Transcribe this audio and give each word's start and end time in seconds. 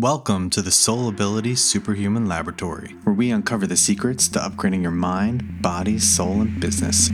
Welcome 0.00 0.48
to 0.50 0.62
the 0.62 0.70
Soul 0.70 1.08
Ability 1.08 1.56
Superhuman 1.56 2.26
Laboratory, 2.26 2.94
where 3.02 3.12
we 3.12 3.32
uncover 3.32 3.66
the 3.66 3.76
secrets 3.76 4.28
to 4.28 4.38
upgrading 4.38 4.80
your 4.80 4.92
mind, 4.92 5.60
body, 5.60 5.98
soul, 5.98 6.40
and 6.40 6.60
business. 6.60 7.10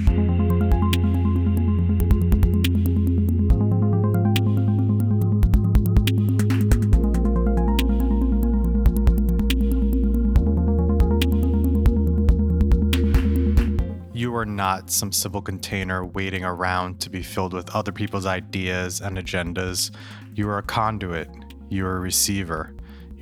You 14.13 14.37
are 14.37 14.45
not 14.45 14.91
some 14.91 15.11
civil 15.11 15.41
container 15.41 16.05
waiting 16.05 16.45
around 16.45 17.01
to 17.01 17.09
be 17.09 17.23
filled 17.23 17.55
with 17.55 17.75
other 17.75 17.93
people's 17.93 18.27
ideas 18.27 19.01
and 19.01 19.17
agendas. 19.17 19.91
You 20.35 20.51
are 20.51 20.59
a 20.59 20.63
conduit. 20.63 21.31
You 21.71 21.87
are 21.87 21.97
a 21.97 22.01
receiver. 22.01 22.74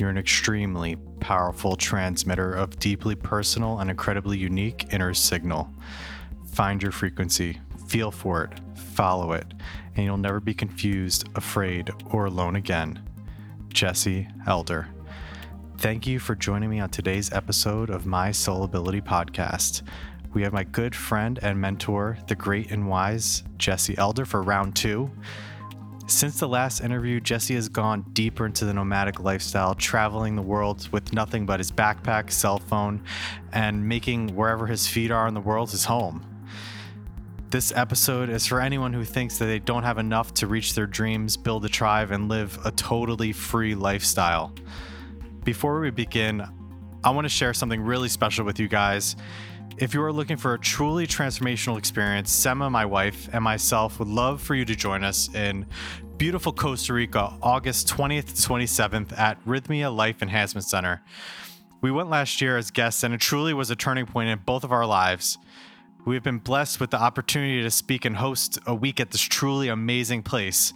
You're 0.02 0.10
an 0.10 0.18
extremely 0.18 0.96
powerful 1.20 1.76
transmitter 1.76 2.52
of 2.54 2.76
deeply 2.80 3.14
personal 3.14 3.78
and 3.78 3.88
incredibly 3.88 4.36
unique 4.36 4.92
inner 4.92 5.14
signal. 5.14 5.72
Find 6.44 6.82
your 6.82 6.90
frequency, 6.90 7.60
feel 7.86 8.10
for 8.10 8.42
it, 8.42 8.50
follow 8.76 9.30
it, 9.30 9.46
and 9.94 10.04
you'll 10.04 10.16
never 10.16 10.40
be 10.40 10.54
confused, 10.54 11.28
afraid, 11.36 11.92
or 12.10 12.24
alone 12.24 12.56
again. 12.56 13.00
Jesse 13.68 14.26
Elder. 14.48 14.88
Thank 15.78 16.08
you 16.08 16.18
for 16.18 16.34
joining 16.34 16.70
me 16.70 16.80
on 16.80 16.90
today's 16.90 17.32
episode 17.32 17.88
of 17.88 18.04
my 18.04 18.32
Soul 18.32 18.64
Ability 18.64 19.02
podcast. 19.02 19.82
We 20.34 20.42
have 20.42 20.52
my 20.52 20.64
good 20.64 20.96
friend 20.96 21.38
and 21.42 21.60
mentor, 21.60 22.18
the 22.26 22.34
great 22.34 22.72
and 22.72 22.88
wise 22.88 23.44
Jesse 23.56 23.96
Elder, 23.96 24.24
for 24.24 24.42
round 24.42 24.74
two. 24.74 25.12
Since 26.08 26.40
the 26.40 26.48
last 26.48 26.80
interview, 26.80 27.20
Jesse 27.20 27.54
has 27.54 27.68
gone 27.68 28.04
deeper 28.12 28.44
into 28.44 28.64
the 28.64 28.74
nomadic 28.74 29.20
lifestyle, 29.20 29.74
traveling 29.74 30.34
the 30.34 30.42
world 30.42 30.88
with 30.92 31.12
nothing 31.12 31.46
but 31.46 31.60
his 31.60 31.70
backpack, 31.70 32.30
cell 32.30 32.58
phone, 32.58 33.02
and 33.52 33.88
making 33.88 34.34
wherever 34.34 34.66
his 34.66 34.86
feet 34.86 35.10
are 35.10 35.28
in 35.28 35.34
the 35.34 35.40
world 35.40 35.70
his 35.70 35.84
home. 35.84 36.26
This 37.50 37.72
episode 37.76 38.30
is 38.30 38.46
for 38.46 38.60
anyone 38.60 38.92
who 38.92 39.04
thinks 39.04 39.38
that 39.38 39.44
they 39.44 39.58
don't 39.58 39.84
have 39.84 39.98
enough 39.98 40.34
to 40.34 40.46
reach 40.46 40.74
their 40.74 40.86
dreams, 40.86 41.36
build 41.36 41.64
a 41.64 41.68
tribe, 41.68 42.10
and 42.10 42.28
live 42.28 42.58
a 42.64 42.72
totally 42.72 43.32
free 43.32 43.74
lifestyle. 43.74 44.52
Before 45.44 45.80
we 45.80 45.90
begin, 45.90 46.42
I 47.04 47.10
want 47.10 47.26
to 47.26 47.28
share 47.28 47.52
something 47.54 47.80
really 47.80 48.08
special 48.08 48.44
with 48.44 48.58
you 48.58 48.68
guys. 48.68 49.16
If 49.78 49.94
you 49.94 50.02
are 50.02 50.12
looking 50.12 50.36
for 50.36 50.52
a 50.52 50.58
truly 50.58 51.06
transformational 51.06 51.78
experience, 51.78 52.30
Sema, 52.30 52.68
my 52.68 52.84
wife, 52.84 53.28
and 53.32 53.42
myself 53.42 53.98
would 53.98 54.08
love 54.08 54.42
for 54.42 54.54
you 54.54 54.66
to 54.66 54.76
join 54.76 55.02
us 55.02 55.34
in 55.34 55.66
beautiful 56.18 56.52
Costa 56.52 56.92
Rica, 56.92 57.34
August 57.42 57.88
20th 57.88 58.26
to 58.26 58.34
27th 58.34 59.18
at 59.18 59.42
Rythmia 59.46 59.94
Life 59.94 60.20
Enhancement 60.20 60.66
Center. 60.66 61.02
We 61.80 61.90
went 61.90 62.10
last 62.10 62.42
year 62.42 62.58
as 62.58 62.70
guests, 62.70 63.02
and 63.02 63.14
it 63.14 63.20
truly 63.20 63.54
was 63.54 63.70
a 63.70 63.76
turning 63.76 64.04
point 64.04 64.28
in 64.28 64.40
both 64.44 64.62
of 64.62 64.72
our 64.72 64.86
lives. 64.86 65.38
We 66.04 66.16
have 66.16 66.22
been 66.22 66.38
blessed 66.38 66.78
with 66.78 66.90
the 66.90 67.00
opportunity 67.00 67.62
to 67.62 67.70
speak 67.70 68.04
and 68.04 68.16
host 68.16 68.58
a 68.66 68.74
week 68.74 69.00
at 69.00 69.10
this 69.10 69.22
truly 69.22 69.68
amazing 69.68 70.22
place. 70.22 70.74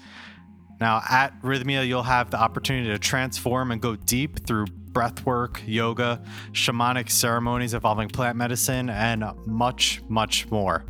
Now, 0.81 1.03
at 1.09 1.39
Rythmia, 1.43 1.87
you'll 1.87 2.03
have 2.03 2.31
the 2.31 2.39
opportunity 2.39 2.89
to 2.89 2.99
transform 2.99 3.71
and 3.71 3.81
go 3.81 3.95
deep 3.95 4.47
through 4.47 4.67
breathwork, 4.97 5.61
yoga, 5.67 6.23
shamanic 6.53 7.11
ceremonies 7.11 7.75
involving 7.75 8.09
plant 8.09 8.39
medicine, 8.39 8.89
and 8.89 9.27
much, 9.45 10.01
much 10.09 10.51
more. 10.51 10.87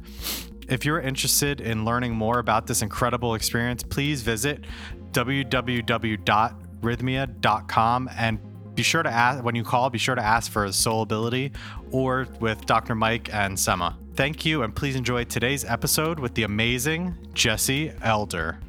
If 0.68 0.84
you're 0.84 1.00
interested 1.00 1.60
in 1.60 1.84
learning 1.84 2.14
more 2.14 2.38
about 2.38 2.68
this 2.68 2.82
incredible 2.82 3.34
experience, 3.34 3.82
please 3.82 4.22
visit 4.22 4.64
www.rythmia.com 5.10 8.10
and 8.16 8.38
be 8.76 8.84
sure 8.84 9.02
to 9.02 9.10
ask 9.10 9.42
when 9.42 9.56
you 9.56 9.64
call, 9.64 9.90
be 9.90 9.98
sure 9.98 10.14
to 10.14 10.22
ask 10.22 10.52
for 10.52 10.70
Soul 10.70 11.02
Ability 11.02 11.50
or 11.90 12.28
with 12.38 12.64
Dr. 12.64 12.94
Mike 12.94 13.34
and 13.34 13.58
Sema. 13.58 13.98
Thank 14.14 14.46
you, 14.46 14.62
and 14.62 14.72
please 14.72 14.94
enjoy 14.94 15.24
today's 15.24 15.64
episode 15.64 16.20
with 16.20 16.34
the 16.34 16.44
amazing 16.44 17.16
Jesse 17.34 17.90
Elder. 18.02 18.60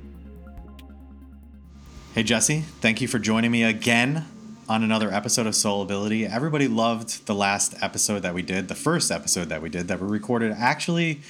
Hey, 2.16 2.24
Jesse, 2.24 2.62
thank 2.82 3.02
you 3.02 3.08
for 3.08 3.20
joining 3.20 3.52
me 3.52 3.64
again 3.64 4.26
on 4.70 4.84
another 4.84 5.12
episode 5.14 5.48
of 5.48 5.56
Soul 5.56 5.82
Ability. 5.82 6.26
Everybody 6.26 6.68
loved 6.68 7.26
the 7.26 7.34
last 7.34 7.76
episode 7.82 8.20
that 8.20 8.34
we 8.34 8.42
did, 8.42 8.68
the 8.68 8.76
first 8.76 9.12
episode 9.12 9.50
that 9.50 9.62
we 9.62 9.70
did 9.70 9.88
that 9.88 10.02
we 10.02 10.08
recorded 10.08 10.52
actually, 10.52 11.22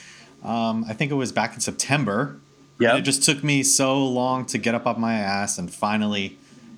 um, 0.43 0.85
I 0.87 0.93
think 0.93 1.11
it 1.11 1.15
was 1.15 1.31
back 1.31 1.53
in 1.53 1.59
September. 1.59 2.39
Yeah. 2.79 2.95
It 2.97 3.01
just 3.01 3.23
took 3.23 3.43
me 3.43 3.63
so 3.63 4.03
long 4.05 4.45
to 4.47 4.57
get 4.57 4.75
up 4.75 4.85
off 4.85 4.97
my 4.97 5.15
ass 5.15 5.57
and 5.57 5.71
finally 5.71 6.37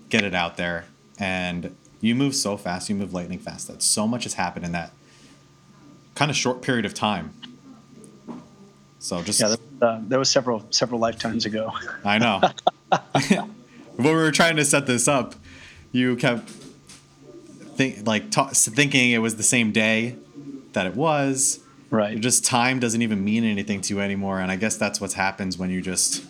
get 0.09 0.23
it 0.23 0.33
out 0.33 0.57
there. 0.57 0.85
And 1.17 1.75
you 2.01 2.15
move 2.15 2.35
so 2.35 2.57
fast, 2.57 2.89
you 2.89 2.95
move 2.95 3.13
lightning 3.13 3.39
fast. 3.39 3.67
That 3.67 3.81
so 3.81 4.07
much 4.07 4.23
has 4.23 4.33
happened 4.33 4.65
in 4.65 4.71
that 4.73 4.91
kind 6.15 6.31
of 6.31 6.37
short 6.37 6.61
period 6.61 6.85
of 6.85 6.93
time. 6.93 7.33
So 8.99 9.21
just 9.23 9.39
Yeah, 9.39 9.49
that, 9.49 9.59
uh, 9.81 9.99
that 10.07 10.19
was 10.19 10.29
several 10.29 10.65
several 10.71 10.99
lifetimes 10.99 11.45
ago. 11.45 11.71
I 12.03 12.17
know. 12.17 12.41
when 13.95 14.07
we 14.07 14.13
were 14.13 14.31
trying 14.31 14.57
to 14.57 14.65
set 14.65 14.87
this 14.87 15.07
up, 15.07 15.35
you 15.91 16.15
kept 16.15 16.49
think 17.75 18.05
like 18.05 18.31
ta- 18.31 18.49
thinking 18.53 19.11
it 19.11 19.19
was 19.19 19.35
the 19.35 19.43
same 19.43 19.71
day 19.71 20.15
that 20.73 20.85
it 20.85 20.95
was. 20.95 21.59
Right. 21.91 22.19
Just 22.19 22.45
time 22.45 22.79
doesn't 22.79 23.01
even 23.01 23.23
mean 23.23 23.43
anything 23.43 23.81
to 23.81 23.93
you 23.95 23.99
anymore, 24.01 24.39
and 24.39 24.51
I 24.51 24.55
guess 24.57 24.77
that's 24.77 25.01
what 25.01 25.13
happens 25.13 25.57
when 25.57 25.69
you 25.71 25.81
just 25.81 26.23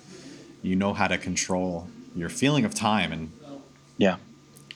you 0.62 0.76
know 0.76 0.94
how 0.94 1.08
to 1.08 1.18
control 1.18 1.88
your 2.16 2.30
feeling 2.30 2.66
of 2.66 2.74
time. 2.74 3.12
And 3.12 3.32
Yeah. 3.98 4.18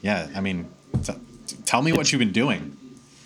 yeah, 0.02 0.28
I 0.36 0.42
mean, 0.42 0.68
t- 1.04 1.14
tell 1.66 1.82
me 1.82 1.92
what 1.94 2.12
you've 2.12 2.20
been 2.20 2.32
doing. 2.34 2.76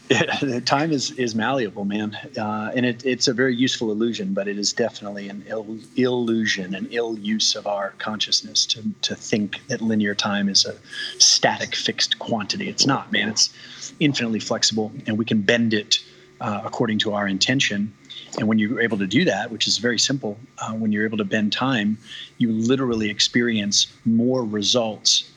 Time 0.66 0.91
is 0.91 1.12
is 1.12 1.35
malleable, 1.35 1.84
man, 1.84 2.18
uh, 2.38 2.72
and 2.73 2.85
it, 2.85 3.06
it's 3.06 3.28
a 3.28 3.34
very 3.34 3.53
useful 3.53 3.91
illusion, 3.91 4.34
but 4.34 4.47
it 4.47 4.57
is 4.57 4.72
definitely 4.72 5.28
an 5.28 5.44
Ill, 5.47 5.78
illusion, 5.97 6.75
an 6.75 6.88
ill 6.91 7.19
use 7.19 7.56
of 7.56 7.68
our 7.68 7.94
consciousness 7.97 8.66
to 8.67 8.84
to 9.01 9.16
think 9.16 9.59
that 9.67 9.81
linear 9.81 10.16
time 10.16 10.47
is 10.47 10.66
a 10.66 10.75
static, 11.19 11.75
fixed 11.75 12.19
quantity. 12.19 12.69
It's 12.69 12.85
not, 12.85 13.12
man. 13.12 13.29
It's 13.29 13.53
infinitely 14.00 14.40
flexible, 14.40 14.94
and 15.07 15.17
we 15.17 15.25
can 15.25 15.41
bend 15.41 15.73
it 15.73 16.00
uh, 16.40 16.62
according 16.63 17.00
to 17.00 17.13
our 17.13 17.28
intention. 17.28 17.94
And 18.38 18.47
when 18.47 18.59
you're 18.59 18.81
able 18.81 18.97
to 19.00 19.07
do 19.07 19.25
that, 19.25 19.51
which 19.51 19.67
is 19.67 19.78
very 19.78 20.00
simple, 20.00 20.38
uh, 20.59 20.72
when 20.72 20.91
you're 20.94 21.06
able 21.06 21.17
to 21.17 21.25
bend 21.25 21.51
time, 21.51 21.97
you 22.38 22.51
literally 22.51 23.09
experience 23.09 23.88
more 24.06 24.46
results 24.46 25.31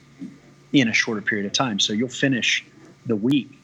in 0.72 0.88
a 0.88 0.92
shorter 0.92 1.22
period 1.22 1.46
of 1.46 1.52
time. 1.52 1.80
So 1.80 1.92
you'll 1.92 2.08
finish 2.08 2.64
the 3.06 3.16
week 3.16 3.59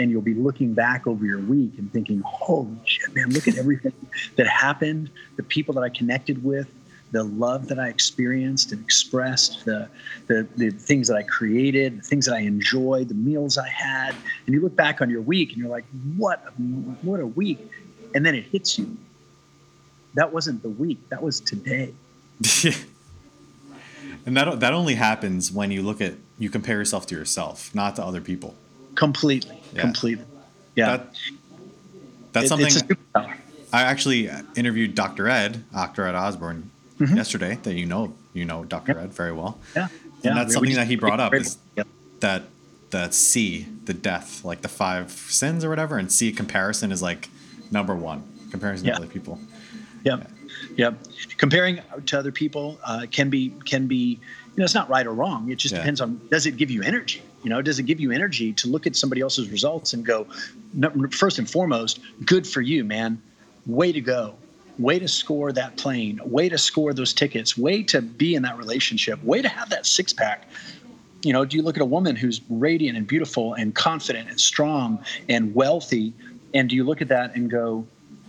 and 0.00 0.10
you'll 0.10 0.22
be 0.22 0.34
looking 0.34 0.72
back 0.72 1.06
over 1.06 1.24
your 1.26 1.40
week 1.40 1.74
and 1.76 1.92
thinking, 1.92 2.22
holy 2.24 2.74
shit, 2.84 3.14
man, 3.14 3.30
look 3.30 3.46
at 3.46 3.58
everything 3.58 3.92
that 4.36 4.46
happened, 4.46 5.10
the 5.36 5.42
people 5.42 5.74
that 5.74 5.82
I 5.82 5.90
connected 5.90 6.42
with, 6.42 6.68
the 7.12 7.22
love 7.22 7.68
that 7.68 7.78
I 7.78 7.88
experienced 7.88 8.72
and 8.72 8.82
expressed, 8.82 9.66
the, 9.66 9.88
the, 10.26 10.48
the 10.56 10.70
things 10.70 11.06
that 11.08 11.16
I 11.16 11.22
created, 11.22 11.98
the 11.98 12.02
things 12.02 12.24
that 12.26 12.34
I 12.34 12.40
enjoyed, 12.40 13.08
the 13.08 13.14
meals 13.14 13.58
I 13.58 13.68
had. 13.68 14.14
And 14.46 14.54
you 14.54 14.62
look 14.62 14.74
back 14.74 15.02
on 15.02 15.10
your 15.10 15.20
week 15.20 15.50
and 15.50 15.58
you're 15.58 15.68
like, 15.68 15.84
what, 16.16 16.42
a, 16.46 16.50
what 16.50 17.20
a 17.20 17.26
week. 17.26 17.58
And 18.14 18.24
then 18.24 18.34
it 18.34 18.44
hits 18.44 18.78
you. 18.78 18.96
That 20.14 20.32
wasn't 20.32 20.62
the 20.62 20.70
week, 20.70 21.08
that 21.10 21.22
was 21.22 21.40
today. 21.40 21.92
and 24.24 24.36
that 24.36 24.60
that 24.60 24.72
only 24.72 24.94
happens 24.94 25.52
when 25.52 25.70
you 25.70 25.82
look 25.82 26.00
at 26.00 26.14
you 26.38 26.48
compare 26.48 26.78
yourself 26.78 27.06
to 27.08 27.14
yourself, 27.14 27.72
not 27.74 27.96
to 27.96 28.04
other 28.04 28.20
people. 28.20 28.54
Completely, 29.00 29.58
Yeah. 29.74 29.80
completely. 29.80 30.24
Yeah. 30.76 30.86
That, 30.98 31.14
that's 32.32 32.44
It- 32.44 32.48
something. 32.70 32.96
I 33.72 33.82
actually 33.82 34.28
interviewed 34.56 34.94
Dr. 34.94 35.26
Ed, 35.26 35.64
Dr. 35.72 36.04
Ed 36.06 36.14
Osborne, 36.14 36.68
Mhm. 36.98 37.16
yesterday. 37.16 37.58
That 37.62 37.74
you 37.76 37.86
know, 37.86 38.12
you 38.34 38.44
know 38.44 38.64
Dr. 38.66 38.92
Yep. 38.92 39.02
Ed 39.04 39.12
very 39.14 39.32
well. 39.32 39.58
Yeah. 39.74 39.88
yeah. 40.22 40.30
And 40.30 40.38
that's 40.38 40.48
we- 40.48 40.54
something 40.54 40.74
that 40.74 40.86
he 40.86 40.96
brought 40.96 41.18
up 41.18 41.32
is 41.32 41.56
Yep. 41.76 41.88
that 42.20 42.42
that 42.90 43.14
C, 43.14 43.68
the 43.86 43.94
death, 43.94 44.44
like 44.44 44.60
the 44.62 44.68
five 44.68 45.10
sins 45.12 45.64
or 45.64 45.70
whatever, 45.70 45.96
and 45.96 46.10
C 46.12 46.30
comparison 46.32 46.92
is 46.92 47.00
like 47.00 47.30
number 47.70 47.94
one 47.94 48.22
comparison 48.50 48.86
Yeah. 48.86 48.94
to 48.96 48.98
other 48.98 49.06
people. 49.06 49.40
Yep. 50.04 50.30
Yep. 50.76 50.94
Comparing 51.38 51.80
to 52.06 52.18
other 52.18 52.32
people 52.32 52.78
uh, 52.84 53.06
can 53.10 53.30
be 53.30 53.54
can 53.64 53.86
be 53.86 54.18
you 54.54 54.58
know 54.58 54.64
it's 54.64 54.74
not 54.74 54.90
right 54.90 55.06
or 55.06 55.14
wrong. 55.14 55.50
It 55.50 55.56
just 55.56 55.72
Yeah. 55.72 55.78
depends 55.78 56.02
on 56.02 56.20
does 56.30 56.44
it 56.44 56.58
give 56.58 56.70
you 56.70 56.82
energy. 56.82 57.22
You 57.42 57.50
know, 57.50 57.62
does 57.62 57.78
it 57.78 57.84
give 57.84 58.00
you 58.00 58.10
energy 58.12 58.52
to 58.54 58.68
look 58.68 58.86
at 58.86 58.96
somebody 58.96 59.20
else's 59.20 59.48
results 59.50 59.92
and 59.92 60.04
go, 60.04 60.26
first 61.10 61.38
and 61.38 61.48
foremost, 61.48 62.00
good 62.24 62.46
for 62.46 62.60
you, 62.60 62.84
man. 62.84 63.20
Way 63.66 63.92
to 63.92 64.00
go. 64.00 64.34
Way 64.78 64.98
to 64.98 65.08
score 65.08 65.52
that 65.52 65.76
plane. 65.76 66.20
Way 66.24 66.48
to 66.48 66.58
score 66.58 66.92
those 66.92 67.12
tickets. 67.12 67.56
Way 67.56 67.82
to 67.84 68.02
be 68.02 68.34
in 68.34 68.42
that 68.42 68.56
relationship. 68.56 69.22
Way 69.24 69.42
to 69.42 69.48
have 69.48 69.70
that 69.70 69.86
six 69.86 70.12
pack. 70.12 70.48
You 71.22 71.32
know, 71.32 71.44
do 71.44 71.56
you 71.56 71.62
look 71.62 71.76
at 71.76 71.82
a 71.82 71.86
woman 71.86 72.16
who's 72.16 72.40
radiant 72.48 72.96
and 72.96 73.06
beautiful 73.06 73.54
and 73.54 73.74
confident 73.74 74.30
and 74.30 74.40
strong 74.40 75.04
and 75.28 75.54
wealthy, 75.54 76.14
and 76.54 76.68
do 76.68 76.76
you 76.76 76.84
look 76.84 77.02
at 77.02 77.08
that 77.08 77.34
and 77.34 77.50
go, 77.50 77.86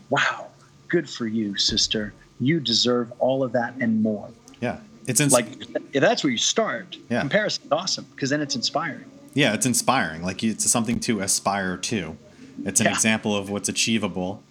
wow, 0.10 0.48
good 0.90 1.10
for 1.10 1.26
you, 1.26 1.58
sister. 1.58 2.14
You 2.42 2.60
deserve 2.60 3.12
all 3.20 3.44
of 3.44 3.54
that 3.54 3.76
and 3.80 4.04
more. 4.04 4.30
Yeah. 4.60 4.80
It's 5.08 5.20
ins- 5.20 5.34
like 5.34 5.48
if 5.94 6.02
that's 6.02 6.24
where 6.24 6.32
you 6.32 6.38
start. 6.38 6.98
Yeah. 7.10 7.22
Comparison 7.22 7.64
is 7.66 7.72
awesome 7.72 8.06
because 8.16 8.30
then 8.30 8.42
it's 8.42 8.56
inspiring. 8.56 9.06
yeah, 9.34 9.54
it's 9.54 9.66
inspiring. 9.66 10.22
Like 10.24 10.44
it's 10.44 10.70
something 10.70 11.00
to 11.02 11.22
aspire 11.22 11.78
to. 11.78 12.18
It's 12.66 12.80
an 12.80 12.86
Yeah. 12.86 12.94
example 12.94 13.36
of 13.36 13.50
what's 13.50 13.70
achievable. 13.70 14.44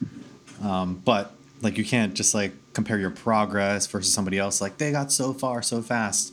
Um, 0.63 1.01
but 1.05 1.33
like 1.63 1.79
you 1.79 1.85
can't 1.85 2.15
just 2.15 2.35
like 2.35 2.53
compare 2.73 2.99
your 2.99 3.11
progress 3.11 3.87
versus 3.87 4.13
somebody 4.13 4.39
else. 4.39 4.61
Like 4.61 4.79
they 4.79 4.91
got 4.93 5.13
so 5.13 5.33
far 5.33 5.63
so 5.63 5.83
fast. 5.83 6.33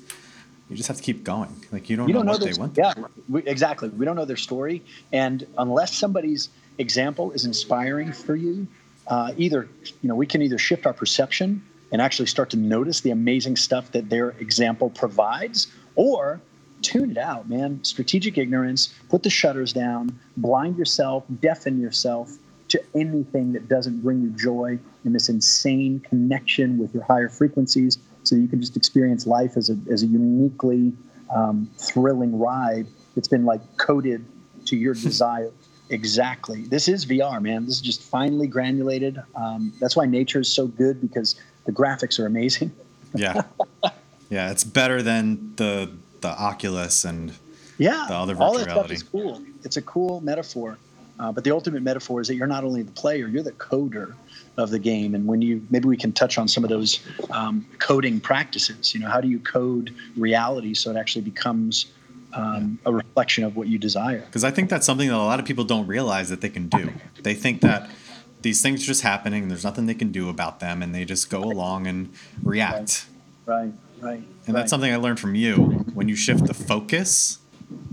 You 0.70 0.76
just 0.76 0.88
have 0.88 0.98
to 0.98 1.04
keep 1.04 1.24
going. 1.24 1.56
Like 1.72 1.90
you 1.90 1.96
don't 1.96 2.08
you 2.08 2.14
know 2.14 2.20
don't 2.20 2.26
know 2.26 2.32
what 2.34 2.42
their, 2.42 2.54
they 2.54 2.60
went 2.60 2.76
through. 2.76 2.84
yeah 2.84 2.94
we, 3.30 3.44
exactly 3.44 3.90
we 3.90 4.04
don't 4.06 4.16
know 4.18 4.26
their 4.26 4.36
story 4.36 4.84
and 5.14 5.46
unless 5.58 5.94
somebody's 5.96 6.50
example 6.78 7.32
is 7.32 7.46
inspiring 7.46 8.12
for 8.12 8.36
you 8.36 8.68
uh, 9.08 9.32
either 9.38 9.70
you 10.02 10.10
know 10.10 10.16
we 10.16 10.26
can 10.26 10.42
either 10.42 10.58
shift 10.58 10.86
our 10.86 10.92
perception 10.94 11.62
and 11.92 12.02
actually 12.02 12.26
start 12.28 12.50
to 12.52 12.58
notice 12.58 13.02
the 13.02 13.12
amazing 13.12 13.56
stuff 13.56 13.92
that 13.92 14.10
their 14.10 14.30
example 14.32 14.90
provides 14.90 15.68
or 15.96 16.42
tune 16.82 17.12
it 17.12 17.18
out 17.18 17.50
man. 17.50 17.84
Strategic 17.84 18.38
ignorance 18.38 18.94
put 19.10 19.24
the 19.24 19.30
shutters 19.30 19.74
down 19.74 20.18
blind 20.38 20.78
yourself 20.78 21.24
deafen 21.42 21.80
yourself 21.80 22.38
to 22.70 22.82
anything 22.96 23.54
that 23.54 23.68
doesn't 23.68 24.02
bring 24.02 24.22
you 24.22 24.30
joy 24.32 24.78
in 25.06 25.14
this 25.14 25.30
insane 25.30 26.00
connection 26.02 26.78
with 26.78 26.94
your 26.94 27.04
higher 27.04 27.30
frequencies 27.30 27.98
so 28.24 28.36
you 28.36 28.48
can 28.48 28.60
just 28.60 28.76
experience 28.76 29.26
life 29.26 29.56
as 29.56 29.70
a, 29.70 29.78
as 29.90 30.04
a 30.04 30.08
uniquely 30.08 30.94
um, 31.34 31.70
thrilling 31.78 32.38
ride 32.38 32.88
that's 33.16 33.28
been 33.28 33.46
like 33.46 33.62
coded 33.78 34.26
to 34.66 34.76
your 34.76 34.94
desire. 34.94 35.52
Exactly. 35.90 36.64
This 36.64 36.90
is 36.90 37.06
vr 37.06 37.42
man. 37.42 37.66
This 37.66 37.76
is 37.76 37.82
just 37.82 38.02
finely 38.02 38.48
granulated. 38.48 39.22
Um, 39.36 39.74
that's 39.80 39.96
why 39.96 40.06
nature 40.06 40.42
is 40.42 40.54
so 40.54 40.68
good 40.68 41.00
because 41.00 41.40
the 41.68 41.72
graphics 41.72 42.18
are 42.20 42.26
amazing 42.26 42.72
Yeah. 43.16 43.44
yeah, 44.30 44.52
it's 44.52 44.64
better 44.64 45.02
than 45.02 45.54
the 45.56 45.90
the 46.22 46.28
Oculus 46.30 47.06
and 47.06 47.32
yeah 47.78 48.06
The 48.10 48.16
other 48.16 48.34
virtual 48.34 48.48
all 48.48 48.54
that 48.54 48.60
virtual 48.60 48.64
stuff 48.66 48.90
reality. 48.90 48.94
is 48.96 49.04
cool 49.04 49.42
it's 49.64 49.78
a 49.78 49.82
cool 49.84 50.20
metaphor 50.22 50.78
uh, 51.20 51.32
but 51.32 51.44
the 51.44 51.52
ultimate 51.52 51.84
metaphor 51.84 52.22
is 52.22 52.28
that 52.28 52.36
you're 52.36 52.48
not 52.58 52.64
only 52.64 52.82
the 52.82 52.92
player 52.92 53.28
you're 53.28 53.44
the 53.44 53.52
coder 53.54 54.14
of 54.58 54.72
the 54.72 54.80
game 54.80 55.14
and 55.16 55.26
when 55.28 55.42
you 55.42 55.66
maybe 55.70 55.88
we 55.88 55.96
can 55.98 56.12
touch 56.12 56.38
on 56.40 56.48
some 56.48 56.64
of 56.64 56.70
those 56.72 57.00
um, 57.32 57.66
coding 57.80 58.20
practices 58.20 58.94
you 58.94 59.00
know 59.00 59.08
how 59.10 59.22
do 59.22 59.28
you 59.28 59.40
code 59.40 59.94
reality 60.18 60.74
so 60.74 60.90
it 60.92 60.98
actually 60.98 61.22
becomes 61.22 61.86
um, 62.34 62.78
a 62.86 62.92
reflection 62.92 63.44
of 63.44 63.56
what 63.56 63.68
you 63.68 63.78
desire 63.78 64.20
because 64.26 64.44
I 64.44 64.52
think 64.52 64.70
that's 64.70 64.86
something 64.86 65.08
that 65.08 65.16
a 65.16 65.30
lot 65.34 65.40
of 65.40 65.46
people 65.46 65.64
don't 65.64 65.88
realize 65.88 66.28
that 66.30 66.42
they 66.42 66.50
can 66.50 66.68
do. 66.68 66.92
They 67.24 67.34
think 67.34 67.62
that 67.62 67.90
these 68.48 68.62
things 68.62 68.82
are 68.82 68.86
just 68.86 69.02
happening 69.02 69.42
and 69.42 69.52
there's 69.52 69.66
nothing 69.66 69.88
they 69.88 69.94
can 69.94 70.10
do 70.10 70.30
about 70.30 70.62
them 70.62 70.82
and 70.82 70.96
they 70.96 71.04
just 71.04 71.30
go 71.30 71.44
along 71.44 71.86
and 71.86 72.14
react. 72.42 73.06
right 73.46 73.74
right 74.00 74.24
And 74.46 74.56
that's 74.56 74.70
something 74.70 74.90
I 74.90 74.96
learned 74.96 75.20
from 75.20 75.36
you. 75.36 75.56
When 75.94 76.08
you 76.08 76.16
shift 76.16 76.46
the 76.46 76.54
focus 76.54 77.40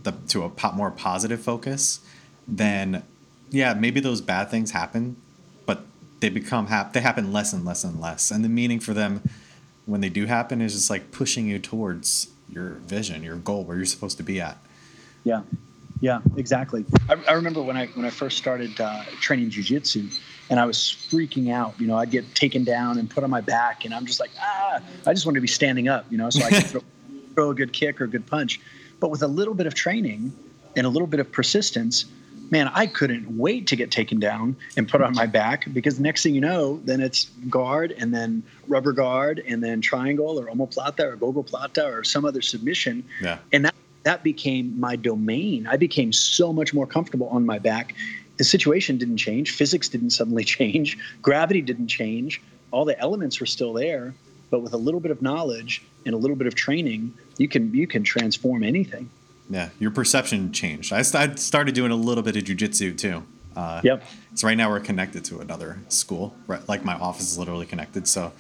the, 0.05 0.13
to 0.29 0.45
a 0.45 0.73
more 0.77 0.93
positive 0.93 1.41
focus, 1.41 1.99
then 2.47 3.03
yeah, 3.51 3.75
maybe 3.75 3.99
those 3.99 4.21
bad 4.21 4.49
things 4.49 4.71
happen, 4.71 5.17
but 5.67 5.81
they 6.21 6.29
become 6.29 6.69
hap- 6.69 6.93
they 6.93 7.01
happen 7.01 7.33
less 7.33 7.53
and 7.53 7.65
less 7.65 7.83
and 7.83 8.01
less. 8.01 8.31
And 8.31 8.45
the 8.45 8.49
meaning 8.49 8.79
for 8.79 8.95
them 8.95 9.29
when 9.87 10.03
they 10.03 10.09
do 10.09 10.27
happen 10.27 10.61
is 10.61 10.75
just 10.75 10.89
like 10.89 11.11
pushing 11.11 11.49
you 11.49 11.59
towards 11.59 12.29
your 12.49 12.75
vision, 12.87 13.25
your 13.25 13.39
goal, 13.39 13.65
where 13.65 13.77
you're 13.77 13.87
supposed 13.87 14.19
to 14.19 14.23
be 14.23 14.41
at. 14.41 14.59
Yeah, 15.25 15.43
yeah, 16.01 16.21
exactly. 16.37 16.85
I, 17.09 17.15
I 17.27 17.33
remember 17.33 17.61
when 17.61 17.77
I 17.77 17.87
when 17.87 18.07
I 18.07 18.11
first 18.11 18.39
started 18.39 18.81
uh, 18.81 19.03
training 19.21 19.51
jujitsu, 19.51 20.17
and 20.51 20.61
I 20.61 20.67
was 20.67 20.79
freaking 20.79 21.53
out. 21.53 21.75
You 21.81 21.87
know, 21.87 21.97
I'd 21.97 22.11
get 22.11 22.35
taken 22.35 22.65
down 22.65 22.99
and 22.99 23.09
put 23.09 23.25
on 23.25 23.31
my 23.31 23.41
back, 23.41 23.85
and 23.85 23.95
I'm 23.95 24.07
just 24.07 24.21
like, 24.21 24.31
ah, 24.41 24.81
I 25.07 25.13
just 25.15 25.27
wanted 25.27 25.37
to 25.39 25.43
be 25.43 25.49
standing 25.49 25.89
up. 25.89 26.07
You 26.11 26.19
know, 26.19 26.31
so 26.31 26.45
I 26.45 26.51
could 26.51 26.65
throw, 26.67 26.81
throw 27.35 27.51
a 27.51 27.55
good 27.55 27.73
kick 27.73 28.01
or 28.01 28.05
a 28.05 28.09
good 28.09 28.27
punch. 28.27 28.61
But 29.01 29.11
with 29.11 29.23
a 29.23 29.29
little 29.29 29.55
bit 29.55 29.67
of 29.67 29.75
training 29.75 30.33
and 30.77 30.87
a 30.87 30.89
little 30.89 31.09
bit 31.09 31.21
of 31.21 31.31
persistence, 31.31 32.07
man, 32.51 32.71
I 32.75 32.87
couldn't 32.87 33.37
wait 33.37 33.67
to 33.69 33.77
get 33.77 33.91
taken 33.91 34.21
down 34.21 34.57
and 34.77 34.89
put 34.89 35.03
on 35.03 35.15
my 35.15 35.27
back 35.27 35.67
because 35.73 35.97
the 35.97 36.03
next 36.03 36.23
thing 36.23 36.35
you 36.35 36.41
know, 36.41 36.81
then 36.85 37.01
it's 37.01 37.25
guard 37.49 37.93
and 37.93 38.15
then 38.15 38.43
rubber 38.69 38.93
guard 38.93 39.43
and 39.47 39.63
then 39.63 39.81
triangle 39.81 40.39
or 40.39 40.47
omoplata 40.47 41.01
or 41.01 41.17
gogoplata 41.17 41.85
or 41.93 42.05
some 42.05 42.25
other 42.25 42.43
submission 42.43 43.05
Yeah. 43.21 43.39
and 43.53 43.65
that 43.65 43.75
that 44.05 44.23
became 44.23 44.79
my 44.79 44.97
domain. 44.97 45.67
I 45.67 45.79
became 45.79 46.13
so 46.13 46.53
much 46.53 46.75
more 46.75 46.87
comfortable 46.87 47.27
on 47.29 47.47
my 47.47 47.59
back. 47.59 47.95
The 48.37 48.45
situation 48.45 48.99
didn't 48.99 49.19
change. 49.19 49.53
Physics 49.53 49.89
didn't 49.89 50.11
suddenly 50.11 50.45
change. 50.59 50.99
Gravity 51.23 51.61
didn't 51.63 51.89
change. 51.89 52.43
All 52.71 52.85
the 52.85 52.99
elements 52.99 53.39
were 53.41 53.47
still 53.47 53.73
there, 53.73 54.15
but 54.51 54.61
with 54.61 54.73
a 54.73 54.77
little 54.77 55.01
bit 55.01 55.11
of 55.13 55.23
knowledge 55.23 55.83
and 56.05 56.15
a 56.15 56.19
little 56.19 56.37
bit 56.37 56.47
of 56.49 56.55
training, 56.55 57.13
you 57.39 57.49
can 57.49 57.73
you 57.75 57.87
can 57.87 58.03
transform 58.03 58.63
anything. 58.65 59.09
Yeah, 59.51 59.69
your 59.79 59.91
perception 59.91 60.53
changed. 60.53 60.93
I, 60.93 61.03
st- 61.03 61.31
I 61.31 61.35
started 61.37 61.75
doing 61.75 61.91
a 61.93 61.97
little 61.97 62.23
bit 62.25 62.35
of 62.37 62.45
jujitsu 62.45 62.97
too. 62.99 63.23
Uh, 63.55 63.81
Yep. 63.85 64.03
So 64.35 64.49
right 64.49 64.57
now 64.57 64.69
we're 64.71 64.81
connected 64.81 65.25
to 65.27 65.39
another 65.41 65.79
school. 65.89 66.35
Right, 66.49 66.67
like 66.69 66.85
my 66.85 66.95
office 66.95 67.31
is 67.31 67.39
literally 67.39 67.67
connected. 67.67 68.09
So 68.09 68.33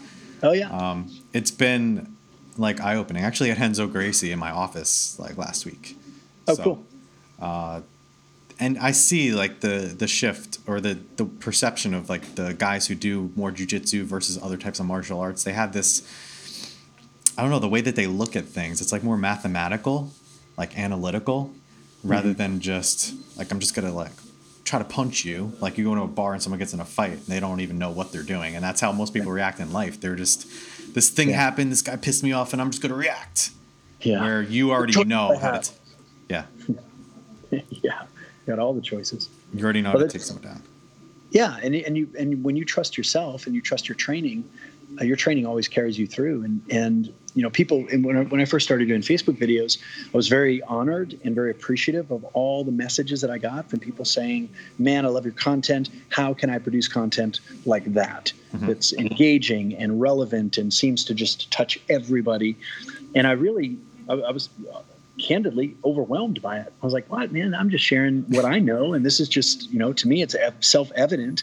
Oh 0.43 0.52
yeah. 0.52 0.70
um, 0.70 1.08
it's 1.32 1.50
been 1.52 2.17
like 2.58 2.81
eye 2.81 2.97
opening. 2.97 3.23
Actually, 3.23 3.50
at 3.52 3.58
Renzo 3.61 3.87
Gracie 3.87 4.32
in 4.32 4.38
my 4.40 4.50
office 4.50 5.17
like 5.20 5.37
last 5.37 5.64
week. 5.67 5.97
oh 6.49 6.55
So, 6.55 6.62
cool. 6.64 6.85
And 8.64 8.78
I 8.78 8.93
see 8.93 9.32
like 9.43 9.61
the 9.61 9.76
the 10.02 10.06
shift 10.06 10.58
or 10.66 10.81
the 10.81 10.94
the 11.16 11.26
perception 11.26 11.93
of 11.93 12.08
like 12.08 12.25
the 12.37 12.55
guys 12.55 12.87
who 12.87 12.94
do 12.94 13.31
more 13.37 13.50
jujitsu 13.52 14.05
versus 14.05 14.38
other 14.43 14.56
types 14.56 14.81
of 14.81 14.87
martial 14.87 15.20
arts. 15.20 15.44
They 15.44 15.52
have 15.52 15.72
this. 15.72 15.90
I 17.37 17.43
don't 17.43 17.50
know 17.50 17.58
the 17.58 17.69
way 17.69 17.82
that 17.82 17.96
they 17.96 18.06
look 18.06 18.37
at 18.37 18.44
things. 18.46 18.81
It's 18.81 18.93
like 18.93 19.02
more 19.05 19.19
mathematical, 19.19 20.12
like 20.56 20.78
analytical, 20.78 21.50
rather 22.02 22.31
Mm-hmm. 22.31 22.38
than 22.38 22.61
just 22.61 23.14
like 23.37 23.50
I'm 23.52 23.61
just 23.61 23.75
gonna 23.75 23.93
like 23.93 24.12
try 24.64 24.78
to 24.78 24.84
punch 24.99 25.25
you. 25.26 25.52
Like 25.61 25.76
you 25.76 25.84
go 25.84 25.93
into 25.93 26.05
a 26.05 26.08
bar 26.08 26.32
and 26.32 26.43
someone 26.43 26.58
gets 26.58 26.72
in 26.72 26.81
a 26.81 26.84
fight 26.87 27.12
and 27.12 27.26
they 27.26 27.40
don't 27.40 27.61
even 27.61 27.76
know 27.78 27.90
what 27.90 28.12
they're 28.12 28.22
doing, 28.37 28.55
and 28.56 28.64
that's 28.64 28.81
how 28.81 28.93
most 28.93 29.12
people 29.12 29.31
react 29.32 29.61
in 29.61 29.72
life. 29.75 30.00
They're 30.00 30.16
just 30.16 30.46
this 30.94 31.11
thing 31.11 31.28
Yeah. 31.31 31.37
happened, 31.37 31.70
this 31.72 31.82
guy 31.82 31.96
pissed 31.96 32.22
me 32.22 32.32
off, 32.32 32.52
and 32.55 32.62
I'm 32.62 32.70
just 32.70 32.81
gonna 32.82 32.94
react. 33.06 33.50
Yeah. 34.00 34.20
Where 34.22 34.40
you 34.43 34.70
already 34.70 35.05
know 35.05 35.37
how 35.38 35.58
to. 35.58 35.70
T- 35.70 35.76
yeah, 36.31 36.44
yeah. 37.84 38.02
Got 38.46 38.58
all 38.58 38.75
the 38.75 38.82
choices. 38.82 39.29
you 39.55 39.64
already 39.64 39.81
know 39.81 39.91
Well, 39.93 40.00
how 40.00 40.06
to 40.06 40.12
take 40.12 40.23
someone 40.23 40.44
down. 40.44 40.62
Yeah, 41.31 41.56
and 41.62 41.75
and 41.75 41.96
you 41.96 42.08
and 42.19 42.44
when 42.44 42.56
you 42.56 42.64
trust 42.64 42.96
yourself 42.96 43.46
and 43.46 43.55
you 43.55 43.61
trust 43.61 43.88
your 43.88 43.96
training, 43.96 44.44
uh, 45.00 45.05
your 45.05 45.17
training 45.17 45.46
always 45.46 45.67
carries 45.67 45.99
you 45.99 46.06
through. 46.06 46.44
And 46.44 46.62
and 46.70 47.12
you 47.35 47.43
know 47.43 47.50
people. 47.50 47.87
And 47.91 48.05
when 48.05 48.17
I, 48.17 48.23
when 48.23 48.41
I 48.41 48.44
first 48.44 48.64
started 48.64 48.87
doing 48.87 49.00
Facebook 49.00 49.37
videos, 49.38 49.79
I 50.12 50.17
was 50.17 50.29
very 50.29 50.62
honored 50.62 51.19
and 51.25 51.35
very 51.35 51.50
appreciative 51.50 52.12
of 52.12 52.23
all 52.35 52.62
the 52.62 52.70
messages 52.70 53.20
that 53.23 53.31
I 53.31 53.38
got 53.38 53.69
from 53.69 53.80
people 53.80 54.04
saying, 54.04 54.49
"Man, 54.78 55.04
I 55.04 55.09
love 55.09 55.25
your 55.25 55.35
content. 55.35 55.90
How 56.11 56.35
can 56.35 56.50
I 56.50 56.59
produce 56.59 56.87
content 56.87 57.40
like 57.66 57.92
that? 57.95 58.33
That's 58.52 58.92
engaging 58.92 59.75
and 59.75 60.00
relevant 60.00 60.59
and 60.59 60.73
seems 60.73 61.04
to 61.07 61.14
just 61.14 61.50
touch 61.50 61.80
everybody." 61.88 62.57
And 63.16 63.26
I 63.26 63.33
really, 63.33 63.78
I, 64.09 64.12
I 64.12 64.30
was 64.30 64.49
candidly 65.18 65.76
overwhelmed 65.85 66.42
by 66.42 66.59
it. 66.59 66.73
I 66.83 66.85
was 66.85 66.92
like, 66.92 67.11
"What, 67.11 67.33
man? 67.33 67.54
I'm 67.54 67.71
just 67.71 67.85
sharing 67.85 68.23
what 68.23 68.44
I 68.44 68.59
know, 68.59 68.94
and 68.94 69.04
this 69.04 69.21
is 69.21 69.28
just, 69.28 69.71
you 69.71 69.78
know, 69.78 69.92
to 69.92 70.09
me, 70.09 70.23
it's 70.23 70.35
self-evident. 70.61 71.42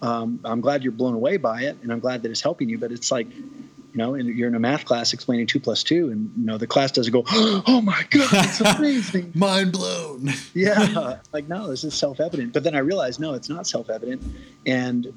Um, 0.00 0.40
I'm 0.44 0.60
glad 0.60 0.82
you're 0.82 0.92
blown 0.92 1.14
away 1.14 1.36
by 1.36 1.62
it, 1.62 1.78
and 1.82 1.92
I'm 1.92 2.00
glad 2.00 2.22
that 2.22 2.30
it's 2.30 2.40
helping 2.40 2.68
you. 2.68 2.78
But 2.78 2.90
it's 2.90 3.12
like, 3.12 3.28
you 3.30 3.98
know, 3.98 4.14
and 4.14 4.28
you're 4.28 4.48
in 4.48 4.54
a 4.54 4.60
math 4.60 4.84
class 4.84 5.12
explaining 5.12 5.46
two 5.46 5.60
plus 5.60 5.82
two, 5.82 6.10
and 6.10 6.32
you 6.36 6.44
know, 6.44 6.58
the 6.58 6.66
class 6.66 6.90
doesn't 6.90 7.12
go, 7.12 7.24
"Oh 7.30 7.80
my 7.82 8.04
god, 8.10 8.28
it's 8.32 8.60
amazing." 8.60 9.32
Mind 9.34 9.72
blown. 9.72 10.30
yeah, 10.54 11.18
like 11.32 11.48
no, 11.48 11.68
this 11.68 11.84
is 11.84 11.94
self-evident. 11.94 12.52
But 12.52 12.64
then 12.64 12.74
I 12.74 12.80
realized, 12.80 13.20
no, 13.20 13.34
it's 13.34 13.48
not 13.48 13.66
self-evident, 13.66 14.22
and 14.66 15.12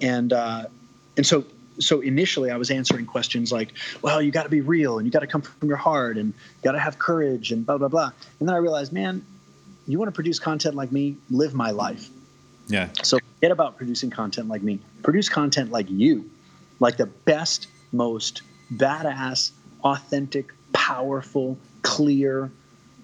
and 0.00 0.32
uh, 0.32 0.64
and 1.16 1.26
so 1.26 1.44
so 1.80 2.00
initially 2.00 2.50
I 2.50 2.56
was 2.56 2.70
answering 2.70 3.06
questions 3.06 3.52
like, 3.52 3.72
well, 4.02 4.20
you 4.22 4.30
got 4.30 4.44
to 4.44 4.48
be 4.48 4.60
real 4.60 4.98
and 4.98 5.06
you 5.06 5.12
got 5.12 5.20
to 5.20 5.26
come 5.26 5.42
from 5.42 5.68
your 5.68 5.78
heart 5.78 6.16
and 6.16 6.32
got 6.62 6.72
to 6.72 6.78
have 6.78 6.98
courage 6.98 7.52
and 7.52 7.66
blah 7.66 7.78
blah 7.78 7.88
blah. 7.88 8.12
And 8.38 8.48
then 8.48 8.54
I 8.54 8.58
realized, 8.58 8.92
man, 8.92 9.24
you 9.86 9.98
want 9.98 10.08
to 10.08 10.14
produce 10.14 10.38
content 10.38 10.74
like 10.74 10.92
me, 10.92 11.16
live 11.30 11.54
my 11.54 11.70
life. 11.70 12.08
Yeah. 12.68 12.88
So 13.02 13.18
forget 13.40 13.50
about 13.50 13.76
producing 13.76 14.10
content 14.10 14.48
like 14.48 14.62
me. 14.62 14.78
Produce 15.02 15.28
content 15.28 15.70
like 15.70 15.90
you, 15.90 16.30
like 16.78 16.96
the 16.96 17.06
best, 17.06 17.66
most 17.92 18.42
badass, 18.72 19.50
authentic, 19.82 20.52
powerful, 20.72 21.58
clear, 21.82 22.50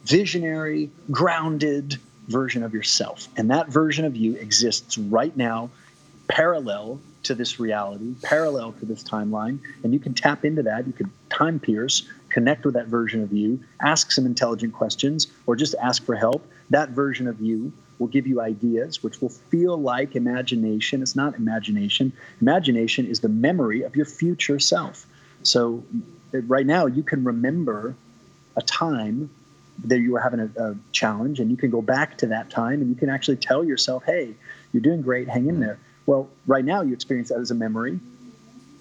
visionary, 0.05 0.91
grounded 1.11 1.99
version 2.29 2.63
of 2.63 2.75
yourself. 2.75 3.29
And 3.37 3.51
that 3.51 3.69
version 3.69 4.05
of 4.05 4.17
you 4.17 4.35
exists 4.37 4.99
right 4.99 5.37
now, 5.37 5.71
parallel 6.29 7.01
to 7.27 7.35
this 7.35 7.61
reality, 7.61 8.15
parallel 8.23 8.73
to 8.73 8.87
this 8.87 9.03
timeline. 9.03 9.59
And 9.83 9.93
you 9.93 9.99
can 9.99 10.15
tap 10.15 10.45
into 10.45 10.63
that. 10.65 10.87
You 10.87 10.93
can 10.93 11.11
time 11.31 11.59
pierce, 11.61 12.09
connect 12.31 12.65
with 12.65 12.75
that 12.75 12.87
version 12.87 13.23
of 13.23 13.33
you, 13.33 13.61
ask 13.81 14.11
some 14.11 14.27
intelligent 14.27 14.73
questions, 14.73 15.27
or 15.47 15.57
just 15.57 15.75
ask 15.81 16.05
for 16.05 16.15
help. 16.15 16.47
That 16.71 16.91
version 16.91 17.29
of 17.29 17.41
you 17.41 17.73
will 17.99 18.09
give 18.09 18.27
you 18.27 18.41
ideas 18.41 19.03
which 19.03 19.21
will 19.21 19.31
feel 19.31 19.77
like 19.77 20.17
imagination. 20.17 21.03
It's 21.03 21.17
not 21.17 21.37
imagination. 21.37 22.13
Imagination 22.41 23.07
is 23.07 23.21
the 23.21 23.29
memory 23.29 23.83
of 23.83 23.97
your 23.97 24.07
future 24.07 24.59
self. 24.59 25.07
So 25.43 25.85
uh, 26.35 26.41
right 26.43 26.67
now, 26.67 26.87
you 26.87 27.03
can 27.03 27.25
remember 27.25 27.95
a 28.57 28.63
time 28.63 29.31
that 29.85 29.99
you 29.99 30.13
were 30.13 30.21
having 30.21 30.41
a, 30.41 30.51
a, 30.63 30.75
challenge, 30.93 31.39
and 31.39 31.51
you 31.51 31.57
can 31.57 31.71
go 31.71 31.83
back 31.83 32.17
to 32.19 32.27
that 32.29 32.49
time, 32.49 32.81
and 32.81 32.89
you 32.89 32.97
can 32.97 33.11
actually 33.11 33.37
tell 33.37 33.63
yourself, 33.63 34.05
"Hey, 34.05 34.35
you're 34.73 34.83
doing 34.83 35.03
great. 35.03 35.29
Hang 35.29 35.49
in 35.49 35.61
there." 35.61 35.79
Well, 36.07 36.29
right 36.47 36.65
now, 36.65 36.83
you 36.83 36.93
experience 36.93 37.29
that 37.31 37.41
as 37.41 37.51
a 37.51 37.55
memory, 37.55 37.99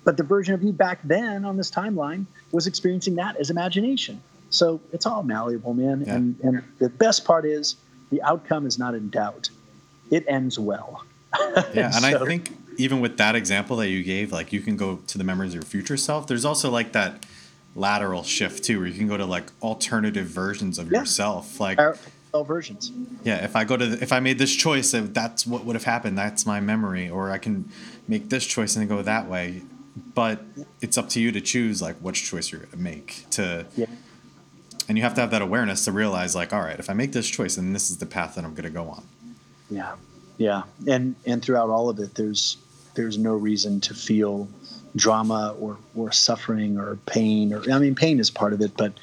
but 0.03 0.17
the 0.17 0.23
version 0.23 0.53
of 0.53 0.63
you 0.63 0.71
back 0.71 0.99
then 1.03 1.43
on 1.43 1.57
this 1.57 1.71
timeline 1.71 2.25
was 2.51 2.67
experiencing 2.67 3.15
that 3.15 3.35
as 3.37 3.49
imagination. 3.49 4.21
So 4.51 4.79
it's 4.93 5.05
all 5.05 5.23
malleable, 5.23 5.73
man. 5.73 6.03
Yeah. 6.05 6.15
And, 6.15 6.39
and 6.41 6.63
the 6.79 6.89
best 6.89 7.25
part 7.25 7.45
is 7.45 7.75
the 8.11 8.21
outcome 8.21 8.65
is 8.65 8.77
not 8.77 8.93
in 8.93 9.09
doubt. 9.09 9.49
It 10.11 10.23
ends 10.27 10.59
well. 10.59 11.03
yeah, 11.73 11.85
and 11.85 11.93
so, 12.01 12.23
I 12.23 12.25
think 12.25 12.55
even 12.77 12.99
with 13.01 13.17
that 13.17 13.35
example 13.35 13.77
that 13.77 13.89
you 13.89 14.03
gave, 14.03 14.31
like 14.31 14.53
you 14.53 14.61
can 14.61 14.77
go 14.77 14.97
to 15.07 15.17
the 15.17 15.23
memories 15.23 15.51
of 15.51 15.55
your 15.55 15.63
future 15.63 15.97
self. 15.97 16.27
There's 16.27 16.45
also 16.45 16.69
like 16.69 16.91
that 16.93 17.25
lateral 17.75 18.23
shift 18.23 18.63
too, 18.63 18.79
where 18.79 18.87
you 18.87 18.97
can 18.97 19.07
go 19.07 19.17
to 19.17 19.25
like 19.25 19.45
alternative 19.61 20.27
versions 20.27 20.77
of 20.77 20.91
yeah. 20.91 20.99
yourself, 20.99 21.59
like 21.59 21.79
versions. 22.43 22.91
Yeah, 23.23 23.43
if 23.43 23.55
I 23.55 23.63
go 23.63 23.77
to 23.77 23.87
the, 23.87 24.01
if 24.01 24.11
I 24.11 24.19
made 24.19 24.37
this 24.37 24.53
choice, 24.53 24.91
that's 24.91 25.47
what 25.47 25.65
would 25.65 25.75
have 25.75 25.83
happened. 25.83 26.17
That's 26.17 26.45
my 26.45 26.59
memory, 26.59 27.09
or 27.09 27.31
I 27.31 27.37
can 27.37 27.69
make 28.07 28.29
this 28.29 28.45
choice 28.45 28.75
and 28.75 28.87
go 28.87 29.01
that 29.01 29.27
way. 29.27 29.61
But 30.13 30.43
it's 30.81 30.97
up 30.97 31.09
to 31.09 31.19
you 31.19 31.31
to 31.31 31.41
choose 31.41 31.81
like 31.81 31.95
which 31.97 32.23
choice 32.23 32.51
you're 32.51 32.61
to 32.61 32.77
make 32.77 33.25
to. 33.31 33.65
Yeah. 33.75 33.85
And 34.87 34.97
you 34.97 35.03
have 35.03 35.15
to 35.15 35.21
have 35.21 35.31
that 35.31 35.41
awareness 35.41 35.85
to 35.85 35.91
realize, 35.91 36.35
like, 36.35 36.53
all 36.53 36.61
right, 36.61 36.77
if 36.77 36.91
I 36.91 36.93
make 36.93 37.11
this 37.11 37.27
choice, 37.27 37.55
then 37.55 37.73
this 37.73 37.89
is 37.89 37.97
the 37.97 38.05
path 38.05 38.35
that 38.35 38.45
I'm 38.45 38.51
going 38.51 38.65
to 38.65 38.69
go 38.69 38.87
on. 38.87 39.03
Yeah, 39.69 39.95
yeah, 40.37 40.63
and 40.87 41.15
and 41.25 41.41
throughout 41.41 41.69
all 41.69 41.89
of 41.89 41.99
it, 41.99 42.13
there's 42.15 42.57
there's 42.93 43.17
no 43.17 43.33
reason 43.35 43.79
to 43.81 43.93
feel 43.93 44.47
drama 44.95 45.55
or 45.59 45.77
or 45.95 46.11
suffering 46.11 46.77
or 46.77 46.95
pain 47.05 47.53
or 47.53 47.69
I 47.71 47.79
mean 47.79 47.95
pain 47.95 48.19
is 48.19 48.29
part 48.29 48.53
of 48.53 48.61
it, 48.61 48.77
but 48.77 48.93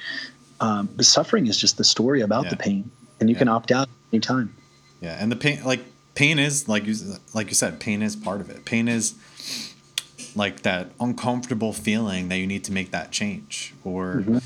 um, 0.61 0.89
the 0.97 1.05
suffering 1.05 1.49
is 1.49 1.59
just 1.59 1.77
the 1.77 1.85
story 1.85 2.21
about 2.21 2.45
yeah. 2.45 2.51
the 2.51 2.57
pain, 2.57 2.91
and 3.23 3.31
you 3.31 3.35
yeah. 3.35 3.39
can 3.41 3.49
opt 3.49 3.73
out 3.73 3.89
anytime. 4.13 4.55
Yeah, 5.01 5.17
and 5.19 5.33
the 5.33 5.37
pain 5.37 5.65
like 5.65 5.81
pain 6.15 6.39
is 6.39 6.69
like 6.69 6.87
you 6.87 6.95
like 7.33 7.49
you 7.49 7.55
said, 7.55 7.81
pain 7.81 8.03
is 8.03 8.15
part 8.15 8.41
of 8.41 8.51
it. 8.51 8.65
Pain 8.65 8.89
is 8.89 9.15
like 10.37 10.63
that 10.63 10.91
uncomfortable 11.01 11.73
feeling 11.73 12.29
that 12.29 12.37
you 12.37 12.47
need 12.47 12.65
to 12.65 12.73
make 12.73 12.91
that 12.91 13.11
change 13.11 13.75
or. 13.85 14.17
Mm-hmm 14.17 14.39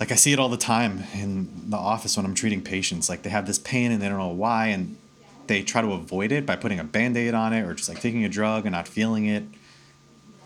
like 0.00 0.10
I 0.10 0.14
see 0.14 0.32
it 0.32 0.38
all 0.38 0.48
the 0.48 0.56
time 0.56 1.04
in 1.12 1.68
the 1.68 1.76
office 1.76 2.16
when 2.16 2.24
I'm 2.24 2.34
treating 2.34 2.62
patients. 2.62 3.10
Like 3.10 3.20
they 3.20 3.28
have 3.28 3.46
this 3.46 3.58
pain 3.58 3.92
and 3.92 4.00
they 4.00 4.08
don't 4.08 4.16
know 4.16 4.28
why, 4.28 4.68
and 4.68 4.96
they 5.50 5.62
try 5.64 5.82
to 5.82 5.92
avoid 5.92 6.30
it 6.30 6.46
by 6.46 6.54
putting 6.54 6.78
a 6.78 6.84
band-aid 6.84 7.34
on 7.34 7.52
it 7.52 7.62
or 7.62 7.74
just 7.74 7.88
like 7.88 8.00
taking 8.00 8.24
a 8.24 8.28
drug 8.28 8.66
and 8.66 8.72
not 8.72 8.86
feeling 8.86 9.26
it 9.26 9.42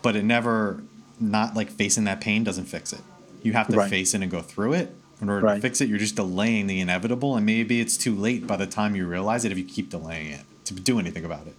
but 0.01 0.15
it 0.15 0.25
never 0.25 0.81
not 1.19 1.55
like 1.55 1.69
facing 1.69 2.05
that 2.05 2.19
pain 2.19 2.43
doesn't 2.43 2.65
fix 2.65 2.91
it 2.91 3.01
you 3.43 3.53
have 3.53 3.67
to 3.67 3.77
right. 3.77 3.89
face 3.89 4.15
it 4.15 4.23
and 4.23 4.31
go 4.31 4.41
through 4.41 4.73
it 4.73 4.95
in 5.21 5.29
order 5.29 5.45
right. 5.45 5.55
to 5.55 5.61
fix 5.61 5.81
it 5.81 5.89
you're 5.89 5.97
just 5.97 6.15
delaying 6.15 6.67
the 6.67 6.79
inevitable 6.79 7.35
and 7.35 7.45
maybe 7.45 7.79
it's 7.79 7.97
too 7.97 8.15
late 8.15 8.45
by 8.45 8.55
the 8.55 8.67
time 8.67 8.95
you 8.95 9.07
realize 9.07 9.45
it 9.45 9.51
if 9.51 9.57
you 9.57 9.63
keep 9.63 9.89
delaying 9.89 10.31
it 10.31 10.41
to 10.65 10.73
do 10.73 10.99
anything 10.99 11.25
about 11.25 11.47
it 11.47 11.55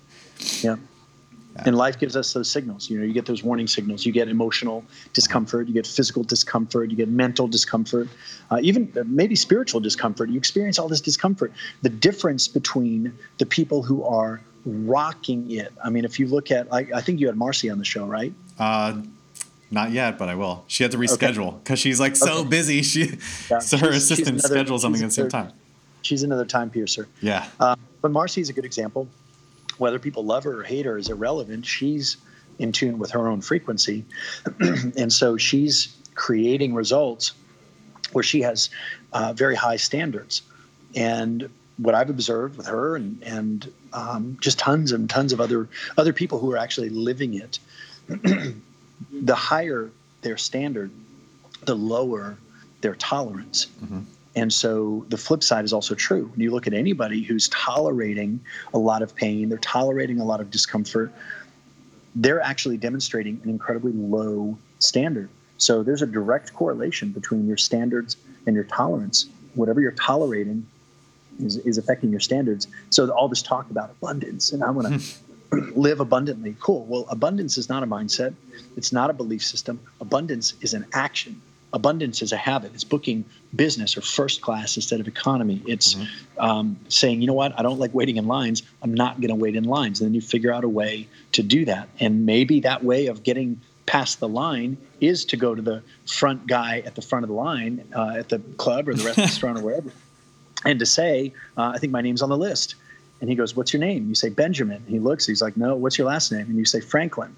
yeah 0.63 0.77
and 1.65 1.77
life 1.77 1.99
gives 1.99 2.17
us 2.17 2.33
those 2.33 2.51
signals. 2.51 2.91
You 2.91 2.99
know, 2.99 3.05
you 3.05 3.13
get 3.13 3.27
those 3.27 3.43
warning 3.43 3.67
signals. 3.67 4.05
You 4.05 4.13
get 4.13 4.29
emotional 4.29 4.85
discomfort, 5.13 5.69
you 5.69 5.75
get 5.75 5.87
physical 5.87 6.23
discomfort, 6.23 6.91
you 6.91 6.97
get 6.97 7.09
mental 7.09 7.49
discomfort, 7.49 8.09
uh, 8.51 8.59
even 8.63 8.93
maybe 9.07 9.37
spiritual 9.37 9.81
discomfort. 9.81 10.29
You 10.29 10.37
experience 10.37 10.79
all 10.79 10.89
this 10.89 11.01
discomfort. 11.01 11.53
The 11.83 11.89
difference 11.89 12.49
between 12.49 13.17
the 13.39 13.47
people 13.47 13.83
who 13.83 14.05
are 14.05 14.41
rocking 14.65 15.51
it. 15.51 15.73
I 15.83 15.91
mean, 15.91 16.05
if 16.05 16.19
you 16.19 16.27
look 16.27 16.51
at, 16.51 16.73
I, 16.73 16.87
I 16.95 17.01
think 17.01 17.21
you 17.21 17.29
had 17.29 17.37
Marcy 17.37 17.71
on 17.71 17.79
the 17.79 17.85
show, 17.85 18.05
right? 18.05 18.33
Uh, 18.59 19.01
not 19.71 19.91
yet, 19.91 20.19
but 20.19 20.29
I 20.29 20.35
will. 20.35 20.65
She 20.69 20.83
had 20.83 20.93
to 20.93 20.99
reschedule 20.99 21.59
because 21.59 21.73
okay. 21.73 21.77
she's 21.77 22.01
like 22.01 22.17
so 22.17 22.41
okay. 22.41 22.49
busy. 22.49 22.83
She 22.83 23.19
yeah, 23.51 23.59
so 23.59 23.77
her 23.79 23.91
assistant 23.91 24.39
another, 24.39 24.49
schedules 24.49 24.83
something 24.83 25.03
at 25.03 25.07
the 25.07 25.15
same 25.15 25.29
time. 25.29 25.53
She's 26.03 26.23
another 26.23 26.45
time 26.45 26.71
piercer. 26.71 27.09
Yeah. 27.21 27.47
Uh, 27.59 27.77
but 28.01 28.11
Marcy's 28.13 28.49
a 28.49 28.53
good 28.53 28.65
example 28.65 29.09
whether 29.79 29.99
people 29.99 30.25
love 30.25 30.45
her 30.45 30.61
or 30.61 30.63
hate 30.63 30.87
her 30.87 30.97
is 30.97 31.09
irrelevant. 31.09 31.67
She's 31.67 32.17
in 32.59 32.73
tune 32.73 32.99
with 32.99 33.11
her 33.11 33.29
own 33.29 33.41
frequency. 33.41 34.05
and 34.61 35.13
so 35.13 35.37
she's 35.37 35.95
creating 36.15 36.75
results 36.75 37.33
where 38.13 38.25
she 38.25 38.41
has 38.43 38.71
uh, 39.13 39.33
very 39.35 39.55
high 39.55 39.77
standards. 39.77 40.43
And 40.95 41.51
what 41.77 41.95
I've 41.95 42.09
observed 42.09 42.57
with 42.57 42.67
her 42.67 42.97
and, 42.97 43.23
and 43.23 43.73
um, 43.93 44.39
just 44.41 44.59
tons 44.59 44.93
and 44.93 45.11
tons 45.11 45.33
of 45.33 45.41
other 45.41 45.69
other 45.99 46.13
people 46.13 46.39
who 46.39 46.51
are 46.53 46.57
actually 46.57 46.89
living 46.89 47.35
it, 47.35 47.59
the 49.13 49.35
higher 49.35 49.91
their 50.23 50.37
standard, 50.37 50.91
the 51.65 51.75
lower 51.75 52.37
their 52.81 52.95
tolerance. 52.95 53.67
Mm-hmm. 53.83 54.01
And 54.35 54.53
so 54.53 55.07
the 55.09 55.17
flip 55.17 55.43
side 55.43 55.65
is 55.65 55.73
also 55.73 55.95
true. 55.95 56.27
When 56.27 56.41
you 56.41 56.51
look 56.51 56.67
at 56.67 56.75
anybody 56.75 57.23
who's 57.23 57.49
tolerating 57.49 58.41
a 58.75 58.79
lot 58.79 59.03
of 59.03 59.15
pain, 59.15 59.49
they're 59.49 59.59
tolerating 59.59 60.21
a 60.21 60.25
lot 60.25 60.41
of 60.41 60.51
discomfort, 60.51 61.13
they're 62.15 62.41
actually 62.41 62.77
demonstrating 62.77 63.41
an 63.43 63.51
incredibly 63.51 63.93
low 63.93 64.59
standard. 64.79 65.31
So 65.59 65.83
there's 65.83 66.03
a 66.03 66.07
direct 66.07 66.53
correlation 66.53 67.13
between 67.13 67.47
your 67.47 67.57
standards 67.57 68.19
and 68.47 68.55
your 68.55 68.65
tolerance. 68.65 69.27
Whatever 69.55 69.81
you're 69.81 69.93
tolerating 69.93 70.67
is, 71.41 71.57
is 71.59 71.79
affecting 71.79 72.11
your 72.11 72.21
standards. 72.21 72.69
So 72.91 73.09
all 73.11 73.29
this 73.29 73.43
talk 73.43 73.71
about 73.71 73.91
abundance 73.91 74.53
and 74.53 74.63
I 74.63 74.71
want 74.71 75.01
to 75.01 75.15
live 75.53 76.01
abundantly. 76.01 76.57
Cool. 76.61 76.85
Well, 76.87 77.07
abundance 77.09 77.59
is 77.59 77.69
not 77.69 77.83
a 77.83 77.87
mindset. 77.87 78.35
It's 78.77 78.93
not 78.93 79.11
a 79.11 79.13
belief 79.13 79.43
system. 79.43 79.81
Abundance 80.01 80.55
is 80.61 80.75
an 80.75 80.87
action 80.93 81.41
abundance 81.73 82.23
is 82.23 82.33
a 82.33 82.37
habit. 82.37 82.73
It's 82.75 82.85
booking 82.85 83.25
business 83.55 83.97
or 83.97 84.01
first 84.01 84.41
class 84.41 84.77
instead 84.77 84.99
of 84.99 85.09
economy. 85.09 85.63
It's 85.67 85.95
mm-hmm. 85.95 86.41
um, 86.41 86.77
saying, 86.89 87.21
you 87.21 87.27
know 87.27 87.35
what, 87.35 87.59
I 87.59 87.63
don't 87.63 87.79
like 87.79 87.93
waiting 87.93 88.17
in 88.17 88.27
lines. 88.27 88.63
I'm 88.83 88.95
not 88.95 89.21
going 89.21 89.29
to 89.29 89.35
wait 89.35 89.57
in 89.57 89.65
lines. 89.65 90.01
And 90.01 90.09
then 90.09 90.15
you 90.15 90.23
figure 90.23 90.53
out 90.53 90.65
a 90.65 90.69
way 90.69 91.07
to 91.33 91.43
do 91.43 91.67
that. 91.67 91.89
And 92.01 92.25
maybe 92.25 92.61
that 92.61 92.83
way 92.83 93.07
of 93.07 93.23
getting 93.23 93.61
past 93.85 94.21
the 94.21 94.29
line 94.29 94.79
is 95.01 95.27
to 95.27 95.37
go 95.37 95.55
to 95.55 95.63
the 95.63 95.83
front 96.07 96.47
guy 96.47 96.83
at 96.87 96.95
the 96.95 97.03
front 97.03 97.25
of 97.25 97.29
the 97.29 97.35
line 97.35 97.87
uh, 97.95 98.15
at 98.17 98.31
the 98.31 98.39
club 98.57 98.89
or 98.89 98.95
the 98.95 99.05
restaurant 99.05 99.59
or 99.59 99.63
wherever 99.67 99.93
and 100.65 100.81
to 100.81 100.87
say, 100.87 101.33
uh, 101.57 101.73
I 101.75 101.79
think 101.79 101.93
my 101.93 102.01
name's 102.01 102.23
on 102.23 102.29
the 102.29 102.37
list. 102.37 102.75
And 103.21 103.31
he 103.31 103.37
goes, 103.37 103.57
What's 103.57 103.73
your 103.73 103.81
name? 103.81 104.09
You 104.09 104.15
say 104.15 104.29
Benjamin. 104.29 104.85
He 104.87 104.99
looks, 104.99 105.27
he's 105.27 105.43
like, 105.43 105.57
No, 105.57 105.77
what's 105.77 105.99
your 105.99 106.07
last 106.07 106.33
name? 106.33 106.47
And 106.47 106.57
you 106.57 106.65
say 106.65 106.81
Franklin. 106.81 107.35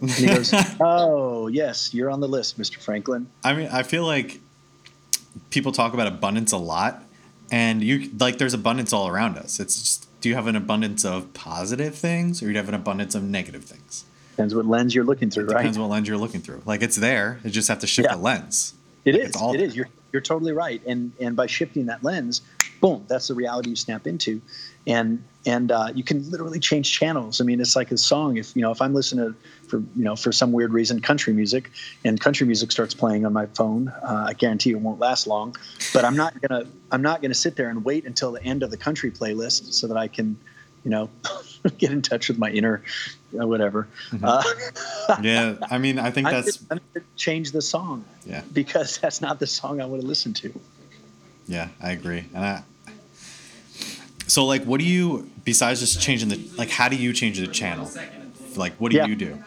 And 0.00 0.10
he 0.10 0.26
goes, 0.26 0.52
"Oh, 0.80 1.48
yes, 1.48 1.94
you're 1.94 2.10
on 2.10 2.20
the 2.20 2.28
list, 2.28 2.58
Mr. 2.58 2.76
Franklin." 2.76 3.28
I 3.44 3.54
mean, 3.54 3.68
I 3.68 3.82
feel 3.82 4.04
like 4.04 4.40
people 5.50 5.72
talk 5.72 5.94
about 5.94 6.06
abundance 6.06 6.52
a 6.52 6.58
lot, 6.58 7.02
and 7.50 7.82
you 7.82 8.10
like 8.18 8.38
there's 8.38 8.54
abundance 8.54 8.92
all 8.92 9.08
around 9.08 9.38
us. 9.38 9.58
It's 9.58 9.80
just, 9.80 10.20
do 10.20 10.28
you 10.28 10.34
have 10.34 10.46
an 10.46 10.56
abundance 10.56 11.04
of 11.04 11.32
positive 11.32 11.94
things, 11.94 12.42
or 12.42 12.50
you 12.50 12.56
have 12.56 12.68
an 12.68 12.74
abundance 12.74 13.14
of 13.14 13.22
negative 13.22 13.64
things? 13.64 14.04
Depends 14.32 14.54
what 14.54 14.66
lens 14.66 14.94
you're 14.94 15.04
looking 15.04 15.30
through, 15.30 15.44
it 15.44 15.52
right? 15.52 15.58
Depends 15.58 15.78
what 15.78 15.88
lens 15.88 16.08
you're 16.08 16.18
looking 16.18 16.42
through. 16.42 16.62
Like 16.66 16.82
it's 16.82 16.96
there, 16.96 17.40
you 17.42 17.50
just 17.50 17.68
have 17.68 17.78
to 17.78 17.86
shift 17.86 18.08
yeah. 18.10 18.16
the 18.16 18.22
lens. 18.22 18.74
It 19.06 19.14
like 19.14 19.22
is. 19.22 19.36
It 19.36 19.38
there. 19.38 19.60
is. 19.66 19.76
You're 19.76 19.88
you're 20.16 20.22
totally 20.22 20.52
right. 20.52 20.80
And 20.86 21.12
and 21.20 21.36
by 21.36 21.46
shifting 21.46 21.86
that 21.86 22.02
lens, 22.02 22.40
boom, 22.80 23.04
that's 23.06 23.28
the 23.28 23.34
reality 23.34 23.68
you 23.70 23.76
snap 23.76 24.06
into 24.06 24.40
and 24.86 25.22
and 25.44 25.70
uh, 25.70 25.88
you 25.94 26.02
can 26.02 26.28
literally 26.30 26.58
change 26.58 26.90
channels. 26.92 27.40
I 27.40 27.44
mean, 27.44 27.60
it's 27.60 27.76
like 27.76 27.92
a 27.92 27.98
song. 27.98 28.36
If 28.36 28.54
you 28.56 28.62
know, 28.62 28.70
if 28.70 28.80
I'm 28.80 28.94
listening 28.94 29.32
to 29.32 29.38
for 29.68 29.78
you 29.78 30.04
know 30.04 30.16
for 30.16 30.32
some 30.32 30.52
weird 30.52 30.72
reason 30.72 31.00
country 31.00 31.32
music, 31.32 31.70
and 32.04 32.20
country 32.20 32.46
music 32.46 32.72
starts 32.72 32.94
playing 32.94 33.26
on 33.26 33.32
my 33.32 33.46
phone, 33.46 33.88
uh, 33.88 34.26
I 34.28 34.32
guarantee 34.32 34.70
it 34.70 34.80
won't 34.80 35.00
last 35.00 35.26
long. 35.26 35.56
But 35.92 36.04
I'm 36.04 36.16
not 36.16 36.40
gonna 36.40 36.66
I'm 36.90 37.02
not 37.02 37.22
gonna 37.22 37.34
sit 37.34 37.56
there 37.56 37.68
and 37.68 37.84
wait 37.84 38.04
until 38.06 38.32
the 38.32 38.42
end 38.42 38.62
of 38.62 38.70
the 38.70 38.76
country 38.76 39.10
playlist 39.10 39.72
so 39.72 39.86
that 39.88 39.96
I 39.96 40.08
can, 40.08 40.36
you 40.84 40.90
know, 40.90 41.10
get 41.78 41.90
in 41.90 42.02
touch 42.02 42.28
with 42.28 42.38
my 42.38 42.50
inner 42.50 42.82
uh, 43.40 43.46
whatever. 43.46 43.88
Mm-hmm. 44.10 44.24
Uh, 44.24 45.16
yeah, 45.22 45.56
I 45.70 45.78
mean, 45.78 45.98
I 45.98 46.10
think 46.10 46.28
that's 46.30 46.56
gonna 46.58 46.80
change 47.16 47.52
the 47.52 47.62
song. 47.62 48.04
Yeah, 48.24 48.42
because 48.52 48.98
that's 48.98 49.20
not 49.20 49.38
the 49.38 49.46
song 49.46 49.80
I 49.80 49.86
want 49.86 50.02
to 50.02 50.06
listen 50.06 50.32
to. 50.34 50.60
Yeah, 51.46 51.68
I 51.80 51.92
agree, 51.92 52.24
and 52.34 52.44
I 52.44 52.62
so 54.26 54.44
like, 54.44 54.64
what 54.64 54.80
do 54.80 54.86
you 54.86 55.30
besides 55.44 55.80
just 55.80 56.00
changing 56.00 56.28
the 56.28 56.40
like? 56.56 56.70
How 56.70 56.88
do 56.88 56.96
you 56.96 57.12
change 57.12 57.38
the 57.38 57.46
channel? 57.46 57.90
Like, 58.56 58.74
what 58.74 58.90
do 58.90 58.98
yeah. 58.98 59.06
you 59.06 59.16
do? 59.16 59.42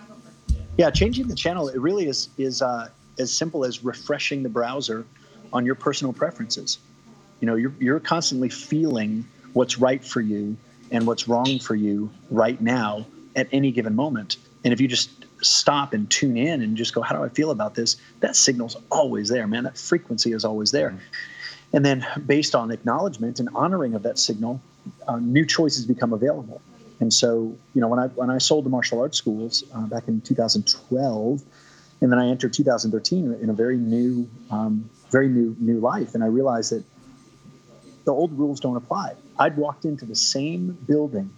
Yeah, 0.78 0.90
changing 0.90 1.28
the 1.28 1.36
channel. 1.36 1.68
It 1.68 1.80
really 1.80 2.08
is 2.08 2.30
is 2.38 2.62
uh, 2.62 2.90
as 3.18 3.32
simple 3.32 3.66
as 3.66 3.84
refreshing 3.84 4.44
the 4.44 4.50
browser 4.50 5.06
on 5.52 5.66
your 5.66 5.76
personal 5.76 6.14
preferences. 6.14 6.80
You 7.42 7.48
know, 7.48 7.56
you're 7.56 7.74
you're 7.80 8.00
constantly 8.00 8.50
feeling 8.50 9.28
what's 9.54 9.78
right 9.78 10.04
for 10.04 10.22
you 10.22 10.56
and 10.92 11.06
what's 11.06 11.28
wrong 11.28 11.60
for 11.60 11.76
you 11.76 12.10
right 12.32 12.60
now 12.60 13.06
at 13.40 13.48
any 13.52 13.72
given 13.72 13.96
moment. 13.96 14.38
And 14.64 14.74
if 14.74 14.82
you 14.82 14.88
just 14.88 15.10
stop 15.42 15.94
and 15.94 16.10
tune 16.10 16.38
in 16.38 16.62
and 16.62 16.76
just 16.76 16.94
go, 16.94 17.02
how 17.02 17.16
do 17.16 17.24
I 17.24 17.30
feel 17.30 17.52
about 17.52 17.74
this? 17.74 17.98
That 18.20 18.36
signal's 18.36 18.76
always 18.92 19.30
there, 19.30 19.48
man. 19.48 19.64
That 19.64 19.78
frequency 19.78 20.34
is 20.34 20.44
always 20.46 20.72
there. 20.72 20.90
Mm-hmm. 20.90 21.76
And 21.76 21.86
then, 21.86 22.06
based 22.26 22.56
on 22.56 22.72
acknowledgement 22.72 23.40
and 23.40 23.50
honoring 23.54 23.94
of 23.94 24.04
that 24.04 24.18
signal, 24.18 24.60
uh, 25.08 25.18
new 25.18 25.46
choices 25.46 25.86
become 25.86 26.14
available. 26.14 26.62
And 27.00 27.14
so, 27.14 27.56
you 27.74 27.82
know, 27.82 27.88
when 27.88 28.00
I 28.00 28.08
when 28.08 28.30
I 28.30 28.40
sold 28.40 28.66
the 28.66 28.70
martial 28.70 29.00
arts 29.00 29.18
schools 29.18 29.64
uh, 29.74 29.86
back 29.86 30.08
in 30.08 30.22
2012, 30.22 31.42
And 32.02 32.12
then 32.12 32.20
I 32.20 32.28
entered 32.28 32.54
2013 32.54 33.40
in 33.42 33.50
a 33.50 33.54
very 33.54 33.78
new, 33.78 34.30
um, 34.50 34.90
very 35.12 35.28
new, 35.28 35.56
new 35.60 35.80
life, 35.80 36.16
and 36.16 36.24
I 36.24 36.28
realized 36.28 36.72
that 36.72 36.84
the 38.06 38.14
old 38.14 38.32
rules 38.38 38.60
don't 38.60 38.78
apply. 38.78 39.16
I'd 39.38 39.58
walked 39.58 39.86
into 39.86 40.06
the 40.06 40.16
same 40.16 40.78
building, 40.88 41.30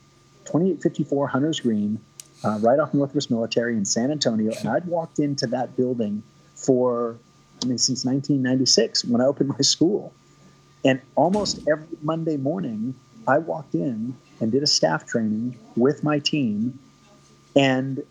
2854 0.45 1.27
Hunters 1.27 1.59
Green, 1.59 1.99
uh, 2.43 2.57
right 2.61 2.79
off 2.79 2.93
Northwest 2.93 3.29
Military 3.29 3.77
in 3.77 3.85
San 3.85 4.11
Antonio, 4.11 4.51
and 4.59 4.69
I'd 4.69 4.85
walked 4.85 5.19
into 5.19 5.47
that 5.47 5.75
building 5.77 6.23
for, 6.55 7.17
I 7.61 7.65
mean, 7.65 7.77
since 7.77 8.05
1996 8.05 9.05
when 9.05 9.21
I 9.21 9.25
opened 9.25 9.49
my 9.49 9.61
school. 9.61 10.13
And 10.83 10.99
almost 11.15 11.59
every 11.67 11.87
Monday 12.01 12.37
morning, 12.37 12.95
I 13.27 13.37
walked 13.37 13.75
in 13.75 14.15
and 14.39 14.51
did 14.51 14.63
a 14.63 14.67
staff 14.67 15.05
training 15.05 15.57
with 15.75 16.03
my 16.03 16.19
team. 16.19 16.79
And 17.55 18.03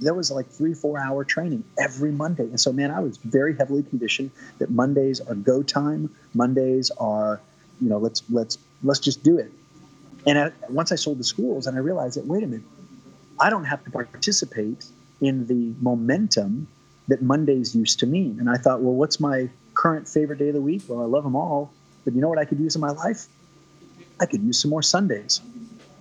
there 0.00 0.14
was 0.14 0.30
like 0.30 0.46
three, 0.46 0.74
four 0.74 0.98
hour 0.98 1.24
training 1.24 1.64
every 1.78 2.12
Monday. 2.12 2.44
And 2.44 2.60
so, 2.60 2.72
man, 2.72 2.90
I 2.90 3.00
was 3.00 3.16
very 3.16 3.56
heavily 3.56 3.82
conditioned 3.82 4.30
that 4.58 4.70
Mondays 4.70 5.20
are 5.20 5.34
go 5.34 5.62
time. 5.62 6.14
Mondays 6.34 6.90
are, 6.98 7.40
you 7.80 7.88
know, 7.88 7.98
let's, 7.98 8.22
let's, 8.30 8.58
let's 8.82 9.00
just 9.00 9.22
do 9.22 9.38
it. 9.38 9.50
And 10.28 10.52
once 10.68 10.92
I 10.92 10.96
sold 10.96 11.18
the 11.18 11.24
schools 11.24 11.66
and 11.66 11.74
I 11.74 11.80
realized 11.80 12.18
that, 12.18 12.26
wait 12.26 12.42
a 12.42 12.46
minute, 12.46 12.66
I 13.40 13.48
don't 13.48 13.64
have 13.64 13.82
to 13.84 13.90
participate 13.90 14.84
in 15.22 15.46
the 15.46 15.74
momentum 15.80 16.68
that 17.08 17.22
Mondays 17.22 17.74
used 17.74 17.98
to 18.00 18.06
mean. 18.06 18.38
And 18.38 18.50
I 18.50 18.58
thought, 18.58 18.82
well, 18.82 18.92
what's 18.92 19.18
my 19.18 19.48
current 19.72 20.06
favorite 20.06 20.38
day 20.38 20.48
of 20.48 20.54
the 20.54 20.60
week? 20.60 20.82
Well, 20.86 21.00
I 21.00 21.06
love 21.06 21.24
them 21.24 21.34
all. 21.34 21.72
But 22.04 22.14
you 22.14 22.20
know 22.20 22.28
what 22.28 22.38
I 22.38 22.44
could 22.44 22.60
use 22.60 22.74
in 22.74 22.82
my 22.82 22.90
life? 22.90 23.26
I 24.20 24.26
could 24.26 24.42
use 24.42 24.60
some 24.60 24.70
more 24.70 24.82
Sundays. 24.82 25.40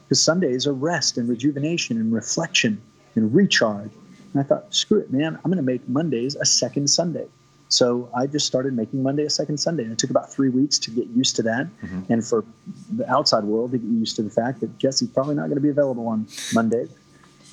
Because 0.04 0.22
Sundays 0.22 0.68
are 0.68 0.74
rest 0.74 1.18
and 1.18 1.30
rejuvenation 1.30 1.98
and 1.98 2.14
reflection 2.14 2.82
and 3.16 3.34
recharge. 3.34 3.92
And 4.34 4.42
I 4.42 4.44
thought, 4.44 4.76
screw 4.76 5.00
it, 5.00 5.10
man, 5.10 5.36
I'm 5.36 5.52
going 5.52 5.56
to 5.56 5.64
make 5.64 5.88
Mondays 5.88 6.36
a 6.36 6.46
second 6.46 6.90
Sunday. 6.90 7.28
So 7.70 8.10
I 8.16 8.28
just 8.28 8.46
started 8.46 8.74
making 8.74 9.04
Monday 9.04 9.24
a 9.24 9.30
second 9.30 9.58
Sunday. 9.58 9.84
And 9.84 9.92
it 9.92 10.00
took 10.00 10.10
about 10.10 10.32
three 10.32 10.50
weeks 10.50 10.80
to 10.80 10.92
get 10.92 11.08
used 11.08 11.36
to 11.38 11.44
that. 11.44 11.68
Mm-hmm. 11.82 12.14
And 12.14 12.26
for 12.26 12.46
the 12.92 13.10
outside 13.12 13.44
world 13.44 13.72
to 13.72 13.78
get 13.78 13.88
used 13.88 14.16
to 14.18 14.24
the 14.24 14.30
fact 14.30 14.62
that 14.62 14.78
Jesse's 14.78 15.10
probably 15.10 15.36
not 15.36 15.44
going 15.44 15.56
to 15.56 15.62
be 15.62 15.70
available 15.70 16.08
on 16.08 16.28
Monday. 16.54 16.88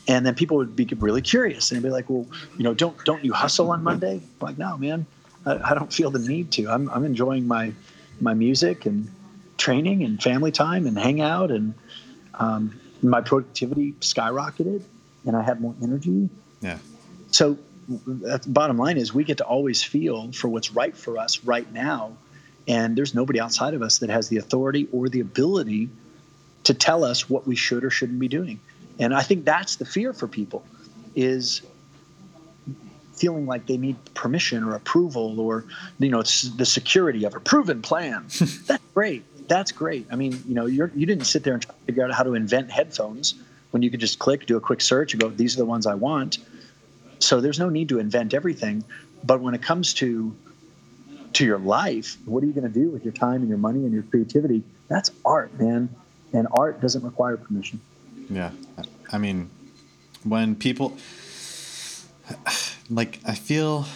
And 0.06 0.26
then 0.26 0.35
people 0.35 0.59
would 0.59 0.76
be 0.76 0.85
really 0.99 1.23
curious 1.23 1.73
and 1.73 1.83
be 1.83 1.88
like, 1.88 2.11
well, 2.11 2.26
you 2.56 2.64
know, 2.64 2.75
don't 2.75 3.02
don't 3.04 3.25
you 3.25 3.33
hustle 3.33 3.71
on 3.71 3.83
Monday? 3.83 4.16
I'm 4.16 4.47
like, 4.47 4.59
no, 4.59 4.76
man, 4.76 5.06
I, 5.47 5.71
I 5.71 5.75
don't 5.75 5.92
feel 5.92 6.11
the 6.11 6.18
need 6.18 6.52
to. 6.52 6.68
I'm, 6.68 6.90
I'm 6.90 7.04
enjoying 7.04 7.49
my 7.49 7.73
my 8.21 8.35
music 8.35 8.87
and 8.87 9.11
training 9.56 10.04
and 10.04 10.23
family 10.23 10.52
time 10.52 10.87
and 10.87 10.99
hangout 10.99 11.50
and 11.50 11.75
um, 12.35 12.78
my 13.02 13.21
productivity 13.21 13.92
skyrocketed 14.00 14.83
and 15.26 15.37
I 15.37 15.42
had 15.42 15.61
more 15.61 15.75
energy. 15.83 16.28
Yeah. 16.61 16.78
So 17.30 17.59
bottom 18.46 18.78
line 18.78 18.96
is 18.96 19.12
we 19.12 19.24
get 19.24 19.38
to 19.38 19.44
always 19.44 19.82
feel 19.82 20.32
for 20.32 20.48
what's 20.48 20.72
right 20.72 20.96
for 20.96 21.18
us 21.18 21.44
right 21.44 21.70
now. 21.72 22.16
And 22.66 22.96
there's 22.96 23.14
nobody 23.14 23.40
outside 23.40 23.74
of 23.74 23.82
us 23.82 23.98
that 23.98 24.10
has 24.10 24.28
the 24.28 24.38
authority 24.38 24.88
or 24.92 25.08
the 25.08 25.20
ability 25.20 25.90
to 26.64 26.74
tell 26.74 27.04
us 27.04 27.28
what 27.28 27.46
we 27.46 27.56
should 27.56 27.84
or 27.84 27.90
shouldn't 27.90 28.18
be 28.18 28.28
doing. 28.28 28.60
And 28.98 29.14
I 29.14 29.22
think 29.22 29.44
that's 29.44 29.76
the 29.76 29.84
fear 29.84 30.12
for 30.12 30.26
people 30.26 30.64
is 31.14 31.62
feeling 33.14 33.46
like 33.46 33.66
they 33.66 33.76
need 33.76 33.96
permission 34.14 34.64
or 34.64 34.74
approval 34.74 35.40
or 35.40 35.64
you 35.98 36.10
know 36.10 36.20
it's 36.20 36.42
the 36.42 36.66
security 36.66 37.24
of 37.24 37.34
a 37.34 37.40
proven 37.40 37.80
plan 37.80 38.24
that's 38.66 38.82
great 38.92 39.24
that's 39.46 39.70
great 39.70 40.06
i 40.10 40.16
mean 40.16 40.42
you 40.48 40.54
know 40.54 40.66
you're 40.66 40.90
you 40.96 41.06
didn't 41.06 41.24
sit 41.24 41.44
there 41.44 41.54
and 41.54 41.62
try 41.62 41.72
to 41.72 41.80
figure 41.82 42.04
out 42.04 42.12
how 42.12 42.24
to 42.24 42.34
invent 42.34 42.72
headphones 42.72 43.34
when 43.70 43.82
you 43.82 43.90
could 43.90 44.00
just 44.00 44.18
click 44.18 44.46
do 44.46 44.56
a 44.56 44.60
quick 44.60 44.80
search 44.80 45.12
and 45.12 45.22
go 45.22 45.28
these 45.28 45.54
are 45.54 45.58
the 45.58 45.64
ones 45.64 45.86
i 45.86 45.94
want 45.94 46.38
so 47.18 47.40
there's 47.40 47.59
no 47.59 47.68
need 47.68 47.88
to 47.88 47.99
invent 47.99 48.35
everything 48.35 48.85
but 49.25 49.40
when 49.40 49.54
it 49.54 49.62
comes 49.62 49.94
to 49.94 50.35
to 51.33 51.44
your 51.44 51.59
life 51.59 52.16
what 52.25 52.42
are 52.42 52.47
you 52.47 52.52
going 52.52 52.71
to 52.71 52.80
do 52.80 52.90
with 52.90 53.04
your 53.04 53.12
time 53.12 53.37
and 53.37 53.49
your 53.49 53.59
money 53.59 53.80
and 53.80 53.92
your 53.92 54.04
creativity? 54.04 54.62
That's 54.88 55.11
art 55.25 55.59
man 55.59 55.88
and 56.33 56.47
art 56.52 56.80
doesn't 56.80 57.02
require 57.02 57.37
permission. 57.37 57.80
Yeah 58.28 58.50
i 59.12 59.19
mean 59.19 59.50
when 60.25 60.56
people 60.56 60.97
like 62.91 63.21
I 63.25 63.34
feel 63.34 63.86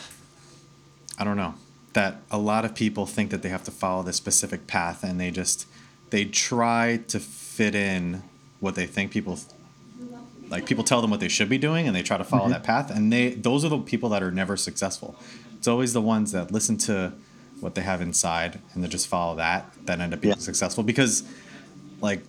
I 1.18 1.24
don't 1.24 1.36
know 1.36 1.54
that 1.94 2.20
a 2.30 2.38
lot 2.38 2.64
of 2.64 2.74
people 2.74 3.06
think 3.06 3.30
that 3.30 3.42
they 3.42 3.48
have 3.48 3.64
to 3.64 3.70
follow 3.70 4.02
this 4.02 4.16
specific 4.16 4.66
path 4.66 5.02
and 5.02 5.18
they 5.18 5.30
just 5.30 5.66
they 6.10 6.24
try 6.24 7.00
to 7.08 7.18
fit 7.18 7.74
in 7.74 8.22
what 8.60 8.74
they 8.74 8.86
think 8.86 9.10
people 9.10 9.38
like 10.50 10.66
people 10.66 10.84
tell 10.84 11.00
them 11.00 11.10
what 11.10 11.20
they 11.20 11.28
should 11.28 11.48
be 11.48 11.58
doing 11.58 11.86
and 11.86 11.94
they 11.94 12.02
try 12.02 12.16
to 12.16 12.24
follow 12.24 12.44
mm-hmm. 12.44 12.52
that 12.52 12.64
path 12.64 12.90
and 12.90 13.12
they 13.12 13.30
those 13.30 13.64
are 13.64 13.68
the 13.68 13.78
people 13.78 14.08
that 14.08 14.22
are 14.22 14.30
never 14.30 14.56
successful 14.56 15.16
it's 15.56 15.68
always 15.68 15.92
the 15.92 16.00
ones 16.00 16.32
that 16.32 16.50
listen 16.50 16.76
to 16.76 17.12
what 17.60 17.74
they 17.74 17.82
have 17.82 18.00
inside 18.00 18.60
and 18.74 18.84
they 18.84 18.88
just 18.88 19.06
follow 19.06 19.36
that 19.36 19.70
that 19.84 20.00
end 20.00 20.14
up 20.14 20.20
being 20.20 20.34
yeah. 20.34 20.40
successful 20.40 20.82
because 20.82 21.22
like 22.00 22.22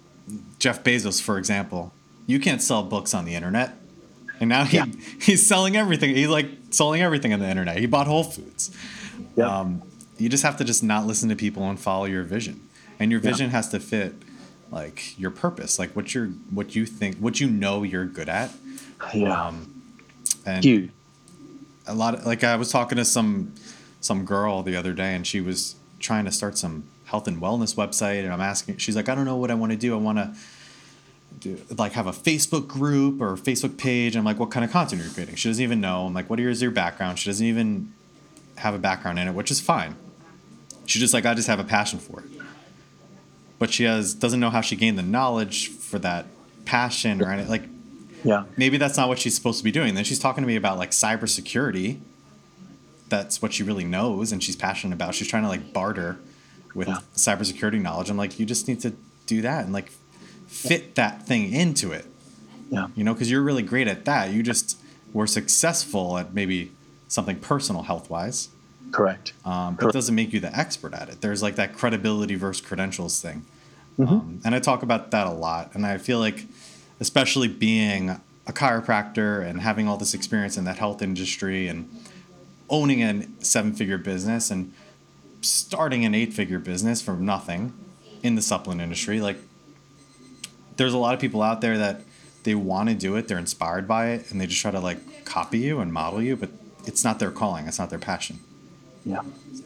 jeff 0.58 0.84
bezos 0.84 1.22
for 1.22 1.38
example 1.38 1.94
you 2.26 2.40
can't 2.40 2.62
sell 2.62 2.84
books 2.84 3.14
on 3.14 3.26
the 3.26 3.36
internet 3.36 3.76
and 4.40 4.50
now 4.50 4.64
he 4.64 4.78
yeah. 4.78 4.86
he's 5.22 5.46
selling 5.46 5.76
everything. 5.76 6.16
He's 6.16 6.28
like 6.28 6.48
selling 6.72 7.02
everything 7.02 7.34
on 7.34 7.40
the 7.40 7.50
internet. 7.50 7.78
He 7.78 7.86
bought 7.86 8.08
Whole 8.08 8.24
Foods. 8.24 8.76
Yeah. 9.36 9.60
Um, 9.60 9.84
you 10.18 10.30
just 10.30 10.44
have 10.44 10.58
to 10.58 10.64
just 10.64 10.84
not 10.84 11.06
listen 11.06 11.30
to 11.30 11.36
people 11.36 11.70
and 11.70 11.80
follow 11.80 12.06
your 12.06 12.24
vision, 12.24 12.68
and 13.00 13.12
your 13.12 13.20
vision 13.20 13.48
yeah. 13.48 13.52
has 13.54 13.70
to 13.70 13.80
fit 13.80 14.14
like 14.72 15.18
your 15.20 15.32
purpose, 15.32 15.80
like 15.80 15.96
what 15.96 16.14
you're 16.14 16.28
what 16.52 16.76
you 16.76 16.86
think, 16.86 17.18
what 17.18 17.40
you 17.40 17.50
know 17.50 17.84
you're 17.84 18.06
good 18.06 18.30
at. 18.30 18.52
Yeah. 19.14 19.48
Um, 19.48 19.84
and 20.46 20.62
Dude. 20.62 20.92
a 21.88 21.94
lot 21.94 22.16
of 22.16 22.26
like 22.26 22.44
I 22.44 22.56
was 22.56 22.72
talking 22.72 22.98
to 22.98 23.06
some 23.06 23.54
some 24.02 24.26
girl 24.26 24.64
the 24.64 24.76
other 24.76 24.94
day, 24.94 25.16
and 25.16 25.26
she 25.26 25.42
was 25.42 25.76
trying 26.00 26.26
to 26.26 26.32
start 26.32 26.58
some 26.58 26.86
health 27.06 27.28
and 27.28 27.42
wellness 27.42 27.76
website, 27.76 28.24
and 28.24 28.32
I'm 28.32 28.42
asking, 28.42 28.78
she's 28.78 28.96
like, 28.96 29.10
I 29.10 29.16
don't 29.16 29.26
know 29.26 29.36
what 29.36 29.52
I 29.52 29.56
want 29.56 29.72
to 29.72 29.78
do. 29.78 29.94
I 29.94 29.98
want 29.98 30.20
to 30.20 30.34
do, 31.40 31.62
like 31.78 31.94
have 31.94 32.08
a 32.08 32.12
Facebook 32.12 32.68
group 32.68 33.22
or 33.22 33.36
Facebook 33.36 33.78
page. 33.78 34.16
I'm 34.16 34.24
like, 34.24 34.40
what 34.40 34.52
kind 34.52 34.64
of 34.64 34.72
content 34.72 35.02
are 35.02 35.06
you 35.06 35.12
creating? 35.12 35.36
She 35.36 35.50
doesn't 35.50 35.64
even 35.64 35.82
know. 35.82 36.06
I'm 36.06 36.14
like, 36.14 36.30
what 36.30 36.40
is 36.40 36.62
your 36.62 36.72
background? 36.72 37.20
She 37.20 37.30
doesn't 37.30 37.46
even 37.46 37.94
have 38.58 38.74
a 38.74 38.80
background 38.80 39.20
in 39.20 39.28
it, 39.28 39.34
which 39.34 39.52
is 39.52 39.60
fine. 39.60 39.96
She's 40.86 41.02
just 41.02 41.14
like, 41.14 41.26
I 41.26 41.34
just 41.34 41.48
have 41.48 41.60
a 41.60 41.64
passion 41.64 42.00
for 42.00 42.22
it. 42.22 42.26
But 43.60 43.72
she 43.72 43.84
has 43.84 44.13
doesn't 44.13 44.39
know 44.39 44.50
how 44.50 44.62
she 44.62 44.76
gained 44.76 44.98
the 44.98 45.04
knowledge 45.04 45.69
for 45.69 46.00
that 46.00 46.26
passion 46.65 47.22
or 47.22 47.32
anything. 47.32 47.52
Like, 47.52 47.63
yeah, 48.24 48.45
maybe 48.58 48.78
that's 48.78 48.98
not 48.98 49.08
what 49.10 49.19
she's 49.19 49.36
supposed 49.36 49.58
to 49.60 49.63
be 49.63 49.72
doing. 49.72 49.93
Then 49.93 50.04
she's 50.04 50.19
talking 50.19 50.43
to 50.43 50.48
me 50.48 50.56
about 50.56 50.78
like 50.78 50.91
cybersecurity. 50.91 52.00
That's 53.10 53.41
what 53.41 53.54
she 53.54 53.63
really 53.63 53.84
knows 53.84 54.32
and 54.32 54.41
she's 54.41 54.56
passionate 54.56 54.93
about. 54.93 55.15
She's 55.15 55.28
trying 55.28 55.43
to 55.43 55.50
like 55.50 55.74
barter 55.74 56.19
with 56.74 56.88
yeah. 56.88 57.00
cybersecurity 57.15 57.82
knowledge. 57.82 58.10
I'm 58.10 58.17
like, 58.17 58.39
you 58.39 58.45
just 58.45 58.67
need 58.67 58.80
to 58.82 58.93
do 59.26 59.41
that 59.41 59.65
and 59.65 59.74
like 59.74 59.91
fit 60.48 60.95
that 60.95 61.26
thing 61.26 61.52
into 61.52 61.91
it. 61.91 62.06
Yeah. 62.69 62.88
You 62.95 63.04
know, 63.04 63.13
because 63.13 63.32
you're 63.32 63.41
really 63.41 63.63
great 63.63 63.88
at 63.88 64.06
that. 64.06 64.32
You 64.32 64.43
just 64.43 64.80
were 65.13 65.28
successful 65.28 66.17
at 66.17 66.34
maybe 66.34 66.72
something 67.08 67.39
personal 67.39 67.84
health 67.84 68.10
wise. 68.10 68.50
Correct. 68.92 69.34
Um, 69.46 69.76
but 69.76 69.82
Correct. 69.82 69.96
it 69.96 69.98
doesn't 69.98 70.15
make 70.15 70.34
you 70.34 70.39
the 70.39 70.58
expert 70.58 70.94
at 70.94 71.10
it. 71.10 71.22
There's 71.22 71.44
like 71.44 71.56
that 71.56 71.74
credibility 71.74 72.36
versus 72.36 72.65
credentials 72.65 73.22
thing. 73.22 73.46
Mm-hmm. 74.00 74.13
Um, 74.13 74.42
and 74.46 74.56
I 74.56 74.60
talk 74.60 74.82
about 74.82 75.12
that 75.12 75.28
a 75.28 75.32
lot. 75.32 75.76
And 75.76 75.86
I 75.86 75.98
feel 75.98 76.20
like, 76.20 76.46
especially 77.00 77.48
being 77.48 78.10
a 78.48 78.54
chiropractor 78.54 79.46
and 79.48 79.62
having 79.62 79.88
all 79.88 79.98
this 79.98 80.13
experience 80.13 80.58
in 80.58 80.65
that 80.65 80.78
health 80.78 81.02
industry 81.02 81.68
and 81.68 81.89
owning 82.70 83.04
a 83.04 83.26
seven 83.44 83.74
figure 83.74 83.98
business 83.98 84.50
and 84.50 84.74
starting 85.42 86.04
an 86.06 86.15
eight 86.15 86.34
figure 86.34 86.60
business 86.60 87.02
from 87.02 87.26
nothing 87.26 87.74
in 88.24 88.36
the 88.36 88.42
supplement 88.42 88.82
industry, 88.82 89.22
like 89.22 89.38
there's 90.78 90.94
a 90.94 90.98
lot 90.98 91.13
of 91.13 91.20
people 91.20 91.42
out 91.42 91.62
there 91.62 91.78
that 91.78 92.02
they 92.44 92.56
want 92.56 92.89
to 92.89 92.96
do 92.96 93.15
it, 93.15 93.28
they're 93.28 93.38
inspired 93.38 93.88
by 93.88 94.08
it, 94.08 94.32
and 94.32 94.39
they 94.39 94.48
just 94.48 94.62
try 94.62 94.72
to 94.72 94.80
like 94.80 95.26
copy 95.26 95.60
you 95.60 95.80
and 95.80 95.94
model 95.94 96.22
you, 96.22 96.36
but 96.36 96.50
it's 96.86 97.04
not 97.04 97.20
their 97.20 97.32
calling, 97.32 97.68
it's 97.68 97.80
not 97.80 97.89
their 97.89 98.00
passion. 98.00 98.39
Yeah, 99.10 99.22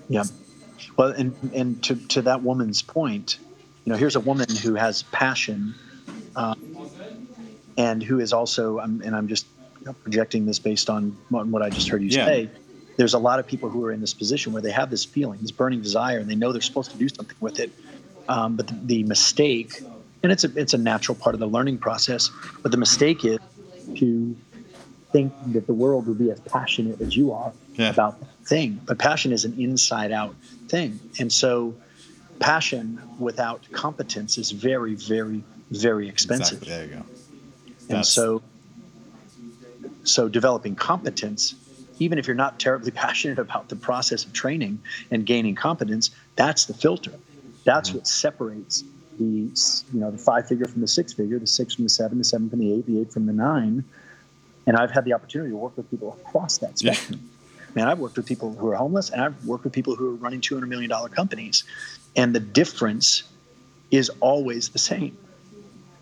yeah. 0.09 0.23
Well, 0.97 1.09
and 1.09 1.35
and 1.53 1.83
to 1.83 1.95
to 1.95 2.21
that 2.23 2.41
woman's 2.41 2.81
point, 2.81 3.37
you 3.85 3.91
know, 3.91 3.97
here's 3.97 4.15
a 4.15 4.19
woman 4.19 4.47
who 4.55 4.75
has 4.75 5.03
passion, 5.03 5.75
um, 6.35 6.89
and 7.77 8.01
who 8.01 8.19
is 8.19 8.33
also, 8.33 8.79
um, 8.79 9.01
and 9.03 9.15
I'm 9.15 9.27
just 9.27 9.45
projecting 10.03 10.45
this 10.45 10.59
based 10.59 10.89
on 10.89 11.17
what 11.29 11.61
I 11.61 11.69
just 11.69 11.89
heard 11.89 12.01
you 12.01 12.09
yeah. 12.09 12.25
say. 12.25 12.49
There's 12.95 13.15
a 13.15 13.19
lot 13.19 13.39
of 13.39 13.47
people 13.47 13.69
who 13.69 13.83
are 13.85 13.91
in 13.91 14.01
this 14.01 14.13
position 14.13 14.53
where 14.53 14.61
they 14.61 14.71
have 14.71 14.91
this 14.91 15.03
feeling, 15.03 15.41
this 15.41 15.51
burning 15.51 15.81
desire, 15.81 16.19
and 16.19 16.29
they 16.29 16.35
know 16.35 16.51
they're 16.51 16.61
supposed 16.61 16.91
to 16.91 16.97
do 16.97 17.09
something 17.09 17.35
with 17.39 17.59
it. 17.59 17.71
Um, 18.29 18.55
but 18.55 18.67
the, 18.67 18.75
the 18.83 19.03
mistake 19.03 19.81
and 20.23 20.31
it's 20.31 20.45
a 20.45 20.51
it's 20.55 20.73
a 20.73 20.77
natural 20.77 21.15
part 21.15 21.35
of 21.35 21.39
the 21.39 21.47
learning 21.47 21.77
process. 21.77 22.31
But 22.61 22.71
the 22.71 22.77
mistake 22.77 23.25
is 23.25 23.39
to 23.97 24.35
think 25.13 25.33
that 25.53 25.67
the 25.67 25.73
world 25.73 26.07
will 26.07 26.15
be 26.15 26.29
as 26.31 26.39
passionate 26.41 26.99
as 26.99 27.15
you 27.15 27.31
are 27.31 27.53
yeah. 27.75 27.89
about 27.89 28.19
that 28.19 28.35
thing. 28.45 28.81
But 28.85 28.99
passion 28.99 29.31
is 29.31 29.45
an 29.45 29.55
inside 29.57 30.11
out 30.11 30.35
thing, 30.67 30.99
and 31.19 31.31
so 31.31 31.73
passion 32.39 33.01
without 33.19 33.65
competence 33.71 34.37
is 34.37 34.51
very, 34.51 34.95
very, 34.95 35.43
very 35.71 36.09
expensive. 36.09 36.63
Exactly. 36.63 36.87
There 36.87 36.99
you 36.99 37.03
go. 37.03 37.95
And 37.95 38.05
so, 38.05 38.41
so 40.03 40.27
developing 40.27 40.75
competence 40.75 41.55
even 41.99 42.17
if 42.17 42.27
you're 42.27 42.35
not 42.35 42.59
terribly 42.59 42.91
passionate 43.05 43.39
about 43.39 43.69
the 43.69 43.75
process 43.75 44.25
of 44.25 44.33
training 44.33 44.79
and 45.11 45.25
gaining 45.25 45.55
competence, 45.55 46.09
that's 46.35 46.65
the 46.65 46.73
filter. 46.73 47.13
That's 47.63 47.89
mm-hmm. 47.89 47.99
what 47.99 48.07
separates 48.07 48.83
the 49.19 49.25
you 49.93 49.99
know 49.99 50.09
the 50.09 50.17
five 50.17 50.47
figure 50.47 50.65
from 50.65 50.81
the 50.81 50.87
six 50.87 51.13
figure, 51.13 51.37
the 51.39 51.47
six 51.47 51.75
from 51.75 51.85
the 51.85 51.89
seven, 51.89 52.17
the 52.17 52.23
seven 52.23 52.49
from 52.49 52.59
the 52.59 52.73
eight, 52.73 52.85
the 52.85 52.99
eight 52.99 53.11
from 53.11 53.25
the 53.25 53.33
nine. 53.33 53.83
And 54.65 54.77
I've 54.77 54.91
had 54.91 55.05
the 55.05 55.13
opportunity 55.13 55.51
to 55.51 55.57
work 55.57 55.75
with 55.75 55.89
people 55.89 56.17
across 56.25 56.57
that 56.59 56.79
spectrum. 56.79 57.19
Yeah. 57.21 57.29
Man, 57.75 57.87
I've 57.87 57.99
worked 57.99 58.17
with 58.17 58.25
people 58.25 58.53
who 58.53 58.69
are 58.69 58.75
homeless, 58.75 59.09
and 59.09 59.21
I've 59.21 59.45
worked 59.45 59.63
with 59.63 59.73
people 59.73 59.95
who 59.95 60.11
are 60.11 60.15
running 60.15 60.41
two 60.41 60.55
hundred 60.55 60.67
million 60.67 60.89
dollar 60.89 61.09
companies, 61.09 61.63
and 62.15 62.33
the 62.33 62.39
difference 62.39 63.23
is 63.91 64.09
always 64.19 64.69
the 64.69 64.79
same. 64.79 65.17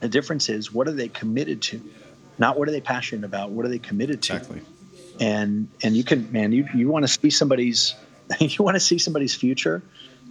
The 0.02 0.10
difference 0.10 0.50
is 0.50 0.74
what 0.74 0.88
are 0.88 0.94
they 0.94 1.08
committed 1.08 1.62
to, 1.64 1.82
not 2.38 2.58
what 2.58 2.68
are 2.68 2.72
they 2.72 2.82
passionate 2.82 3.26
about. 3.26 3.52
What 3.52 3.66
are 3.66 3.70
they 3.70 3.80
committed 3.80 4.22
to? 4.24 4.36
Exactly. 4.36 4.62
And 5.20 5.70
and 5.84 5.96
you 5.96 6.04
can 6.04 6.32
man, 6.32 6.52
you 6.52 6.68
you 6.74 6.90
want 6.90 7.04
to 7.04 7.08
see 7.08 7.30
somebody's 7.30 7.96
you 8.40 8.64
want 8.64 8.76
to 8.76 8.80
see 8.80 8.98
somebody's 8.98 9.36
future. 9.36 9.82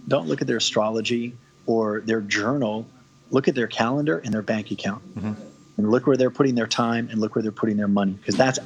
Don't 0.07 0.27
look 0.27 0.41
at 0.41 0.47
their 0.47 0.57
astrology 0.57 1.35
or 1.65 2.01
their 2.01 2.21
journal. 2.21 2.87
Look 3.29 3.47
at 3.47 3.55
their 3.55 3.67
calendar 3.67 4.19
and 4.19 4.33
their 4.33 4.41
bank 4.41 4.71
account, 4.71 5.15
mm-hmm. 5.15 5.33
And 5.77 5.89
look 5.89 6.07
where 6.07 6.17
they're 6.17 6.31
putting 6.31 6.55
their 6.55 6.67
time 6.67 7.09
and 7.09 7.19
look 7.19 7.35
where 7.35 7.41
they're 7.41 7.51
putting 7.51 7.77
their 7.77 7.87
money 7.87 8.13
because 8.13 8.35
that's 8.35 8.59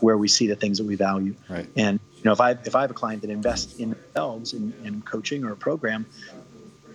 where 0.00 0.16
we 0.16 0.28
see 0.28 0.46
the 0.46 0.56
things 0.56 0.78
that 0.78 0.84
we 0.84 0.96
value. 0.96 1.34
Right. 1.48 1.66
And 1.76 2.00
you 2.16 2.22
know, 2.24 2.32
if 2.32 2.40
I 2.40 2.52
if 2.52 2.74
I 2.74 2.82
have 2.82 2.90
a 2.90 2.94
client 2.94 3.22
that 3.22 3.30
invests 3.30 3.78
in 3.78 3.90
themselves 3.90 4.52
in, 4.52 4.72
in 4.84 5.02
coaching 5.02 5.44
or 5.44 5.52
a 5.52 5.56
program, 5.56 6.06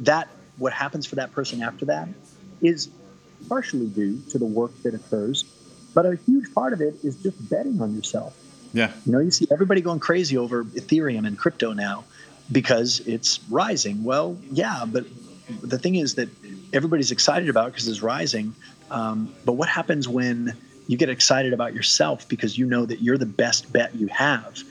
that 0.02 0.28
what 0.58 0.74
happens 0.74 1.06
for 1.06 1.16
that 1.16 1.32
person 1.32 1.62
after 1.62 1.86
that 1.86 2.08
is 2.62 2.90
partially 3.48 3.88
due 3.88 4.20
to 4.30 4.38
the 4.38 4.46
work 4.46 4.72
that 4.84 4.94
occurs, 4.94 5.44
but 5.94 6.06
a 6.06 6.16
huge 6.16 6.54
part 6.54 6.74
of 6.74 6.82
it 6.82 6.96
is 7.04 7.16
just 7.22 7.50
betting 7.50 7.82
on 7.82 7.96
yourself. 7.96 8.36
Yeah. 8.74 8.92
You 9.06 9.12
know, 9.12 9.20
you 9.20 9.32
see 9.32 9.48
everybody 9.52 9.82
going 9.82 10.00
crazy 10.00 10.38
over 10.38 10.64
Ethereum 10.64 11.26
and 11.26 11.38
crypto 11.38 11.74
now 11.74 12.04
because 12.52 13.00
it's 13.02 13.40
rising. 13.50 14.04
Well, 14.04 14.38
yeah, 14.52 14.86
but 14.88 15.06
the 15.62 15.78
thing 15.78 15.96
is 15.96 16.16
that 16.16 16.30
everybody's 16.74 17.12
excited 17.12 17.50
about 17.50 17.72
because 17.72 17.88
it's 17.88 18.02
rising. 18.02 18.54
Um, 18.90 19.34
but 19.46 19.54
what 19.54 19.70
happens 19.70 20.08
when 20.08 20.56
you 20.88 20.98
get 20.98 21.10
excited 21.10 21.54
about 21.54 21.74
yourself 21.74 22.28
because 22.28 22.58
you 22.58 22.66
know 22.66 22.86
that 22.86 23.02
you're 23.02 23.18
the 23.18 23.26
best 23.26 23.72
bet 23.72 23.94
you 23.96 24.08
have? 24.08 24.64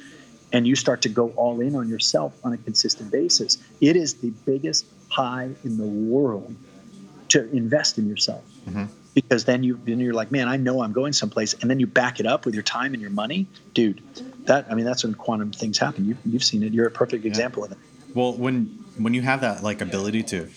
and 0.52 0.66
you 0.66 0.76
start 0.76 1.02
to 1.02 1.08
go 1.08 1.30
all 1.30 1.60
in 1.60 1.74
on 1.74 1.88
yourself 1.88 2.32
on 2.44 2.52
a 2.52 2.56
consistent 2.56 3.10
basis. 3.10 3.58
It 3.80 3.96
is 3.96 4.14
the 4.14 4.30
biggest 4.44 4.86
high 5.08 5.50
in 5.64 5.76
the 5.76 5.86
world 5.86 6.54
to 7.28 7.50
invest 7.50 7.98
in 7.98 8.08
yourself. 8.08 8.44
Mm-hmm. 8.68 8.84
Because 9.14 9.44
then 9.44 9.62
you 9.62 9.80
then 9.84 9.98
you're 9.98 10.12
like, 10.12 10.30
man, 10.30 10.46
I 10.46 10.56
know 10.56 10.82
I'm 10.82 10.92
going 10.92 11.14
someplace, 11.14 11.54
and 11.54 11.70
then 11.70 11.80
you 11.80 11.86
back 11.86 12.20
it 12.20 12.26
up 12.26 12.44
with 12.44 12.54
your 12.54 12.62
time 12.62 12.92
and 12.92 13.00
your 13.00 13.10
money, 13.10 13.46
dude. 13.72 14.02
That 14.44 14.66
I 14.70 14.74
mean, 14.74 14.84
that's 14.84 15.04
when 15.04 15.14
quantum 15.14 15.52
things 15.52 15.78
happen. 15.78 16.04
You, 16.04 16.16
you've 16.26 16.44
seen 16.44 16.62
it. 16.62 16.74
You're 16.74 16.86
a 16.86 16.90
perfect 16.90 17.24
yeah. 17.24 17.30
example 17.30 17.64
of 17.64 17.72
it. 17.72 17.78
Well, 18.14 18.34
when 18.34 18.66
when 18.98 19.14
you 19.14 19.22
have 19.22 19.40
that 19.40 19.62
like 19.62 19.80
ability 19.80 20.22
to 20.24 20.48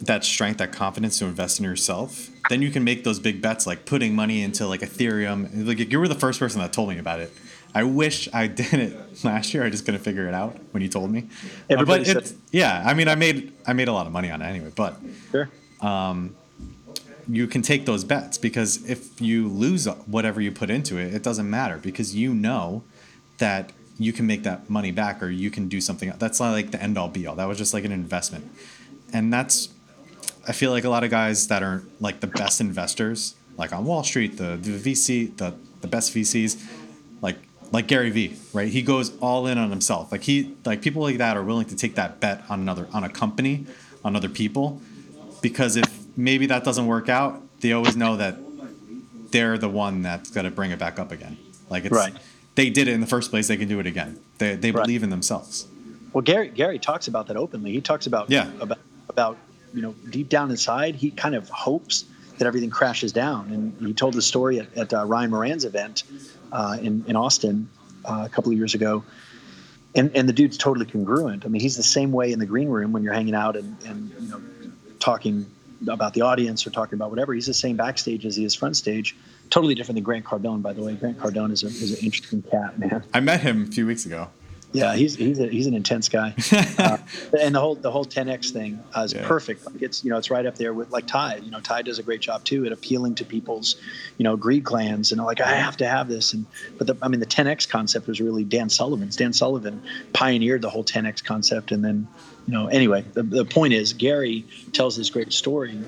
that 0.00 0.24
strength, 0.24 0.58
that 0.58 0.72
confidence 0.72 1.18
to 1.18 1.26
invest 1.26 1.58
in 1.58 1.64
yourself, 1.64 2.30
then 2.48 2.62
you 2.62 2.70
can 2.70 2.84
make 2.84 3.04
those 3.04 3.18
big 3.18 3.42
bets, 3.42 3.66
like 3.66 3.84
putting 3.84 4.14
money 4.14 4.42
into 4.42 4.66
like 4.66 4.80
Ethereum. 4.80 5.66
Like 5.66 5.78
you 5.90 6.00
were 6.00 6.08
the 6.08 6.14
first 6.14 6.38
person 6.38 6.60
that 6.60 6.72
told 6.72 6.88
me 6.88 6.98
about 6.98 7.20
it. 7.20 7.32
I 7.74 7.84
wish 7.84 8.28
I 8.32 8.46
did 8.62 8.74
it 8.74 9.24
last 9.24 9.52
year. 9.54 9.64
I 9.64 9.70
just 9.70 9.84
couldn't 9.84 10.00
figure 10.00 10.26
it 10.26 10.34
out 10.34 10.58
when 10.72 10.82
you 10.82 10.88
told 10.88 11.10
me. 11.10 11.28
Uh, 11.70 11.84
but 11.84 12.08
it's, 12.08 12.34
yeah, 12.50 12.82
I 12.84 12.94
mean, 12.94 13.08
I 13.08 13.14
made 13.14 13.52
I 13.66 13.72
made 13.72 13.88
a 13.88 13.92
lot 13.92 14.06
of 14.06 14.12
money 14.12 14.30
on 14.30 14.42
it 14.42 14.46
anyway. 14.46 14.72
But 14.74 14.96
sure. 15.30 15.50
um, 15.80 16.34
you 17.28 17.46
can 17.46 17.62
take 17.62 17.86
those 17.86 18.04
bets 18.04 18.38
because 18.38 18.88
if 18.88 19.20
you 19.20 19.48
lose 19.48 19.86
whatever 20.06 20.40
you 20.40 20.50
put 20.50 20.70
into 20.70 20.98
it, 20.98 21.14
it 21.14 21.22
doesn't 21.22 21.48
matter 21.48 21.78
because 21.78 22.16
you 22.16 22.34
know 22.34 22.82
that 23.38 23.72
you 23.98 24.12
can 24.12 24.26
make 24.26 24.42
that 24.44 24.68
money 24.70 24.90
back 24.90 25.22
or 25.22 25.28
you 25.28 25.50
can 25.50 25.68
do 25.68 25.80
something. 25.80 26.12
That's 26.18 26.40
not 26.40 26.52
like 26.52 26.70
the 26.70 26.82
end 26.82 26.96
all 26.96 27.08
be 27.08 27.26
all. 27.26 27.36
That 27.36 27.46
was 27.46 27.58
just 27.58 27.74
like 27.74 27.84
an 27.84 27.92
investment, 27.92 28.50
and 29.12 29.32
that's. 29.32 29.68
I 30.50 30.52
feel 30.52 30.72
like 30.72 30.82
a 30.82 30.88
lot 30.88 31.04
of 31.04 31.10
guys 31.10 31.46
that 31.46 31.62
are 31.62 31.84
like 32.00 32.18
the 32.18 32.26
best 32.26 32.60
investors, 32.60 33.36
like 33.56 33.72
on 33.72 33.84
Wall 33.84 34.02
Street, 34.02 34.36
the, 34.36 34.56
the 34.56 34.72
VC, 34.72 35.36
the 35.36 35.54
the 35.80 35.86
best 35.86 36.12
VCs, 36.12 36.60
like 37.22 37.36
like 37.70 37.86
Gary 37.86 38.10
Vee, 38.10 38.36
right? 38.52 38.66
He 38.66 38.82
goes 38.82 39.16
all 39.18 39.46
in 39.46 39.58
on 39.58 39.70
himself. 39.70 40.10
Like 40.10 40.24
he 40.24 40.56
like 40.64 40.82
people 40.82 41.02
like 41.02 41.18
that 41.18 41.36
are 41.36 41.44
willing 41.44 41.66
to 41.66 41.76
take 41.76 41.94
that 41.94 42.18
bet 42.18 42.42
on 42.48 42.58
another 42.58 42.88
on 42.92 43.04
a 43.04 43.08
company, 43.08 43.64
on 44.04 44.16
other 44.16 44.28
people, 44.28 44.82
because 45.40 45.76
if 45.76 45.88
maybe 46.16 46.46
that 46.46 46.64
doesn't 46.64 46.88
work 46.88 47.08
out, 47.08 47.40
they 47.60 47.72
always 47.72 47.94
know 47.94 48.16
that 48.16 48.36
they're 49.30 49.56
the 49.56 49.68
one 49.68 50.02
that's 50.02 50.32
to 50.32 50.50
bring 50.50 50.72
it 50.72 50.80
back 50.80 50.98
up 50.98 51.12
again. 51.12 51.38
Like 51.68 51.84
it's 51.84 51.94
right. 51.94 52.12
they 52.56 52.70
did 52.70 52.88
it 52.88 52.94
in 52.94 53.00
the 53.00 53.06
first 53.06 53.30
place, 53.30 53.46
they 53.46 53.56
can 53.56 53.68
do 53.68 53.78
it 53.78 53.86
again. 53.86 54.18
They 54.38 54.56
they 54.56 54.72
right. 54.72 54.82
believe 54.82 55.04
in 55.04 55.10
themselves. 55.10 55.68
Well, 56.12 56.22
Gary 56.22 56.48
Gary 56.48 56.80
talks 56.80 57.06
about 57.06 57.28
that 57.28 57.36
openly. 57.36 57.70
He 57.70 57.80
talks 57.80 58.08
about 58.08 58.30
yeah. 58.30 58.50
about 58.60 58.78
about 59.08 59.38
you 59.74 59.82
know 59.82 59.94
deep 60.10 60.28
down 60.28 60.50
inside, 60.50 60.94
he 60.94 61.10
kind 61.10 61.34
of 61.34 61.48
hopes 61.48 62.04
that 62.40 62.46
everything 62.46 62.70
crashes 62.70 63.12
down. 63.12 63.50
And 63.52 63.86
he 63.86 63.92
told 63.92 64.14
the 64.14 64.22
story 64.22 64.60
at, 64.60 64.76
at 64.76 64.94
uh, 64.94 65.04
Ryan 65.04 65.30
Moran's 65.30 65.66
event 65.66 66.04
uh, 66.50 66.78
in, 66.80 67.04
in 67.06 67.14
Austin 67.14 67.68
uh, 68.04 68.22
a 68.24 68.28
couple 68.30 68.50
of 68.50 68.56
years 68.56 68.74
ago. 68.74 69.04
And, 69.94 70.16
and 70.16 70.28
the 70.28 70.32
dude's 70.32 70.56
totally 70.56 70.86
congruent. 70.86 71.44
I 71.44 71.48
mean, 71.48 71.60
he's 71.60 71.76
the 71.76 71.82
same 71.82 72.12
way 72.12 72.32
in 72.32 72.38
the 72.38 72.46
green 72.46 72.68
room 72.68 72.92
when 72.92 73.02
you're 73.02 73.12
hanging 73.12 73.34
out 73.34 73.56
and, 73.56 73.76
and 73.84 74.10
you 74.20 74.28
know 74.28 74.40
talking 75.00 75.46
about 75.88 76.14
the 76.14 76.22
audience 76.22 76.66
or 76.66 76.70
talking 76.70 76.94
about 76.94 77.10
whatever. 77.10 77.34
He's 77.34 77.46
the 77.46 77.54
same 77.54 77.76
backstage 77.76 78.24
as 78.24 78.36
he 78.36 78.44
is 78.44 78.54
front 78.54 78.76
stage. 78.76 79.16
Totally 79.50 79.74
different 79.74 79.96
than 79.96 80.04
Grant 80.04 80.24
Cardone, 80.24 80.62
by 80.62 80.72
the 80.72 80.82
way. 80.82 80.94
Grant 80.94 81.18
Cardone 81.18 81.52
is, 81.52 81.62
a, 81.62 81.66
is 81.66 81.98
an 81.98 82.04
interesting 82.04 82.42
cat, 82.42 82.78
man. 82.78 83.04
I 83.12 83.20
met 83.20 83.40
him 83.40 83.64
a 83.64 83.66
few 83.66 83.86
weeks 83.86 84.06
ago. 84.06 84.28
Yeah, 84.72 84.94
he's 84.94 85.16
he's 85.16 85.40
a, 85.40 85.48
he's 85.48 85.66
an 85.66 85.74
intense 85.74 86.08
guy, 86.08 86.32
uh, 86.78 86.98
and 87.40 87.56
the 87.56 87.60
whole 87.60 87.74
the 87.74 87.90
whole 87.90 88.04
10x 88.04 88.52
thing 88.52 88.82
uh, 88.96 89.00
is 89.00 89.12
yeah. 89.12 89.26
perfect. 89.26 89.66
Like 89.66 89.82
it's 89.82 90.04
you 90.04 90.10
know 90.10 90.16
it's 90.16 90.30
right 90.30 90.46
up 90.46 90.54
there 90.54 90.72
with 90.72 90.90
like 90.90 91.08
Tai. 91.08 91.36
You 91.36 91.50
know 91.50 91.58
Tai 91.58 91.82
does 91.82 91.98
a 91.98 92.04
great 92.04 92.20
job 92.20 92.44
too 92.44 92.64
at 92.66 92.70
appealing 92.70 93.16
to 93.16 93.24
people's 93.24 93.80
you 94.16 94.22
know 94.22 94.36
greed 94.36 94.62
glands 94.62 95.10
and 95.10 95.20
like 95.20 95.40
I 95.40 95.54
have 95.54 95.76
to 95.78 95.88
have 95.88 96.08
this. 96.08 96.32
And 96.32 96.46
but 96.78 96.86
the, 96.86 96.96
I 97.02 97.08
mean 97.08 97.18
the 97.18 97.26
10x 97.26 97.68
concept 97.68 98.06
was 98.06 98.20
really 98.20 98.44
Dan 98.44 98.68
Sullivan's. 98.68 99.16
Dan 99.16 99.32
Sullivan 99.32 99.82
pioneered 100.12 100.62
the 100.62 100.70
whole 100.70 100.84
10x 100.84 101.24
concept, 101.24 101.72
and 101.72 101.84
then 101.84 102.06
you 102.46 102.52
know 102.52 102.68
anyway 102.68 103.04
the 103.12 103.24
the 103.24 103.44
point 103.44 103.72
is 103.72 103.92
Gary 103.92 104.46
tells 104.72 104.96
this 104.96 105.10
great 105.10 105.32
story 105.32 105.80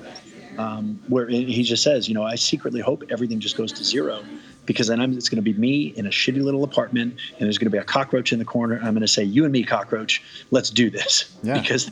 um, 0.57 0.99
where 1.07 1.27
he 1.29 1.63
just 1.63 1.83
says 1.83 2.09
you 2.09 2.15
know 2.15 2.23
I 2.23 2.35
secretly 2.35 2.81
hope 2.81 3.03
everything 3.09 3.39
just 3.39 3.55
goes 3.55 3.71
to 3.73 3.83
zero 3.85 4.25
because 4.65 4.87
then 4.87 5.01
I'm, 5.01 5.13
it's 5.13 5.29
going 5.29 5.43
to 5.43 5.53
be 5.53 5.57
me 5.57 5.87
in 5.95 6.05
a 6.05 6.09
shitty 6.09 6.41
little 6.41 6.63
apartment 6.63 7.19
and 7.37 7.41
there's 7.41 7.57
going 7.57 7.67
to 7.67 7.71
be 7.71 7.77
a 7.77 7.83
cockroach 7.83 8.31
in 8.31 8.39
the 8.39 8.45
corner. 8.45 8.75
I'm 8.77 8.93
going 8.93 9.01
to 9.01 9.07
say, 9.07 9.23
You 9.23 9.43
and 9.43 9.51
me, 9.51 9.63
cockroach, 9.63 10.23
let's 10.51 10.69
do 10.69 10.89
this. 10.89 11.35
Yeah. 11.43 11.59
Because 11.59 11.91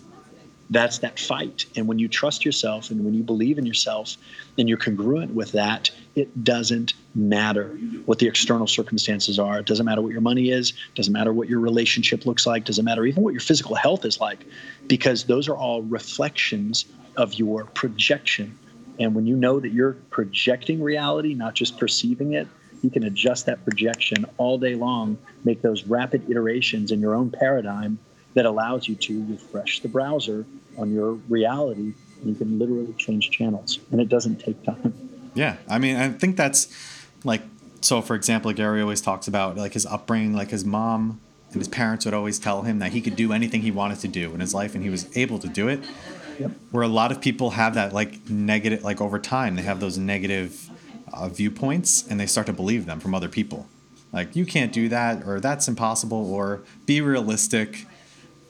that's 0.71 0.99
that 0.99 1.19
fight. 1.19 1.65
And 1.75 1.85
when 1.85 1.99
you 1.99 2.07
trust 2.07 2.45
yourself 2.45 2.91
and 2.91 3.03
when 3.03 3.13
you 3.13 3.23
believe 3.23 3.57
in 3.57 3.65
yourself 3.65 4.15
and 4.57 4.69
you're 4.69 4.77
congruent 4.77 5.35
with 5.35 5.51
that, 5.51 5.91
it 6.15 6.45
doesn't 6.45 6.93
matter 7.13 7.67
what 8.05 8.19
the 8.19 8.27
external 8.27 8.67
circumstances 8.67 9.37
are. 9.37 9.59
It 9.59 9.65
doesn't 9.65 9.85
matter 9.85 10.01
what 10.01 10.13
your 10.13 10.21
money 10.21 10.49
is, 10.49 10.69
it 10.69 10.95
doesn't 10.95 11.11
matter 11.11 11.33
what 11.33 11.49
your 11.49 11.59
relationship 11.59 12.25
looks 12.25 12.47
like, 12.47 12.61
it 12.61 12.67
doesn't 12.67 12.85
matter 12.85 13.05
even 13.05 13.21
what 13.21 13.33
your 13.33 13.41
physical 13.41 13.75
health 13.75 14.05
is 14.05 14.21
like, 14.21 14.45
because 14.87 15.25
those 15.25 15.49
are 15.49 15.57
all 15.57 15.83
reflections 15.83 16.85
of 17.17 17.33
your 17.33 17.65
projection. 17.65 18.57
And 18.97 19.13
when 19.13 19.25
you 19.25 19.35
know 19.35 19.59
that 19.59 19.73
you're 19.73 19.93
projecting 20.09 20.81
reality, 20.81 21.33
not 21.33 21.53
just 21.53 21.77
perceiving 21.77 22.33
it, 22.33 22.47
you 22.81 22.89
can 22.89 23.03
adjust 23.03 23.45
that 23.45 23.63
projection 23.63 24.25
all 24.37 24.57
day 24.57 24.75
long, 24.75 25.17
make 25.43 25.61
those 25.61 25.83
rapid 25.85 26.29
iterations 26.29 26.91
in 26.91 26.99
your 26.99 27.15
own 27.15 27.29
paradigm 27.29 27.99
that 28.33 28.45
allows 28.45 28.87
you 28.87 28.95
to 28.95 29.25
refresh 29.29 29.81
the 29.81 29.87
browser 29.87 30.45
on 30.77 30.93
your 30.93 31.13
reality. 31.29 31.93
You 32.23 32.35
can 32.35 32.59
literally 32.59 32.93
change 32.97 33.31
channels, 33.31 33.79
and 33.91 33.99
it 33.99 34.09
doesn't 34.09 34.37
take 34.37 34.63
time. 34.63 34.93
Yeah, 35.33 35.57
I 35.67 35.79
mean, 35.79 35.95
I 35.95 36.09
think 36.09 36.37
that's 36.37 36.67
like 37.23 37.41
so. 37.81 38.01
For 38.01 38.15
example, 38.15 38.51
Gary 38.53 38.81
always 38.81 39.01
talks 39.01 39.27
about 39.27 39.57
like 39.57 39.73
his 39.73 39.85
upbringing, 39.85 40.33
like 40.33 40.49
his 40.49 40.63
mom 40.63 41.19
and 41.51 41.59
his 41.59 41.67
parents 41.67 42.05
would 42.05 42.13
always 42.13 42.39
tell 42.39 42.61
him 42.61 42.79
that 42.79 42.91
he 42.91 43.01
could 43.01 43.15
do 43.15 43.33
anything 43.33 43.61
he 43.61 43.71
wanted 43.71 43.99
to 43.99 44.07
do 44.07 44.33
in 44.33 44.39
his 44.39 44.53
life, 44.53 44.75
and 44.75 44.83
he 44.83 44.89
was 44.89 45.15
able 45.17 45.39
to 45.39 45.47
do 45.47 45.67
it. 45.67 45.79
Yep. 46.39 46.51
Where 46.71 46.83
a 46.83 46.87
lot 46.87 47.11
of 47.11 47.21
people 47.21 47.51
have 47.51 47.75
that 47.75 47.93
like 47.93 48.29
negative, 48.29 48.83
like 48.83 49.01
over 49.01 49.19
time, 49.19 49.55
they 49.55 49.61
have 49.63 49.79
those 49.79 49.97
negative 49.97 50.69
uh, 51.13 51.29
viewpoints 51.29 52.07
and 52.07 52.19
they 52.19 52.25
start 52.25 52.47
to 52.47 52.53
believe 52.53 52.85
them 52.85 52.99
from 52.99 53.13
other 53.13 53.29
people. 53.29 53.67
Like 54.13 54.35
you 54.35 54.45
can't 54.45 54.73
do 54.73 54.89
that, 54.89 55.25
or 55.25 55.39
that's 55.39 55.67
impossible, 55.67 56.33
or 56.33 56.61
be 56.85 57.01
realistic. 57.01 57.85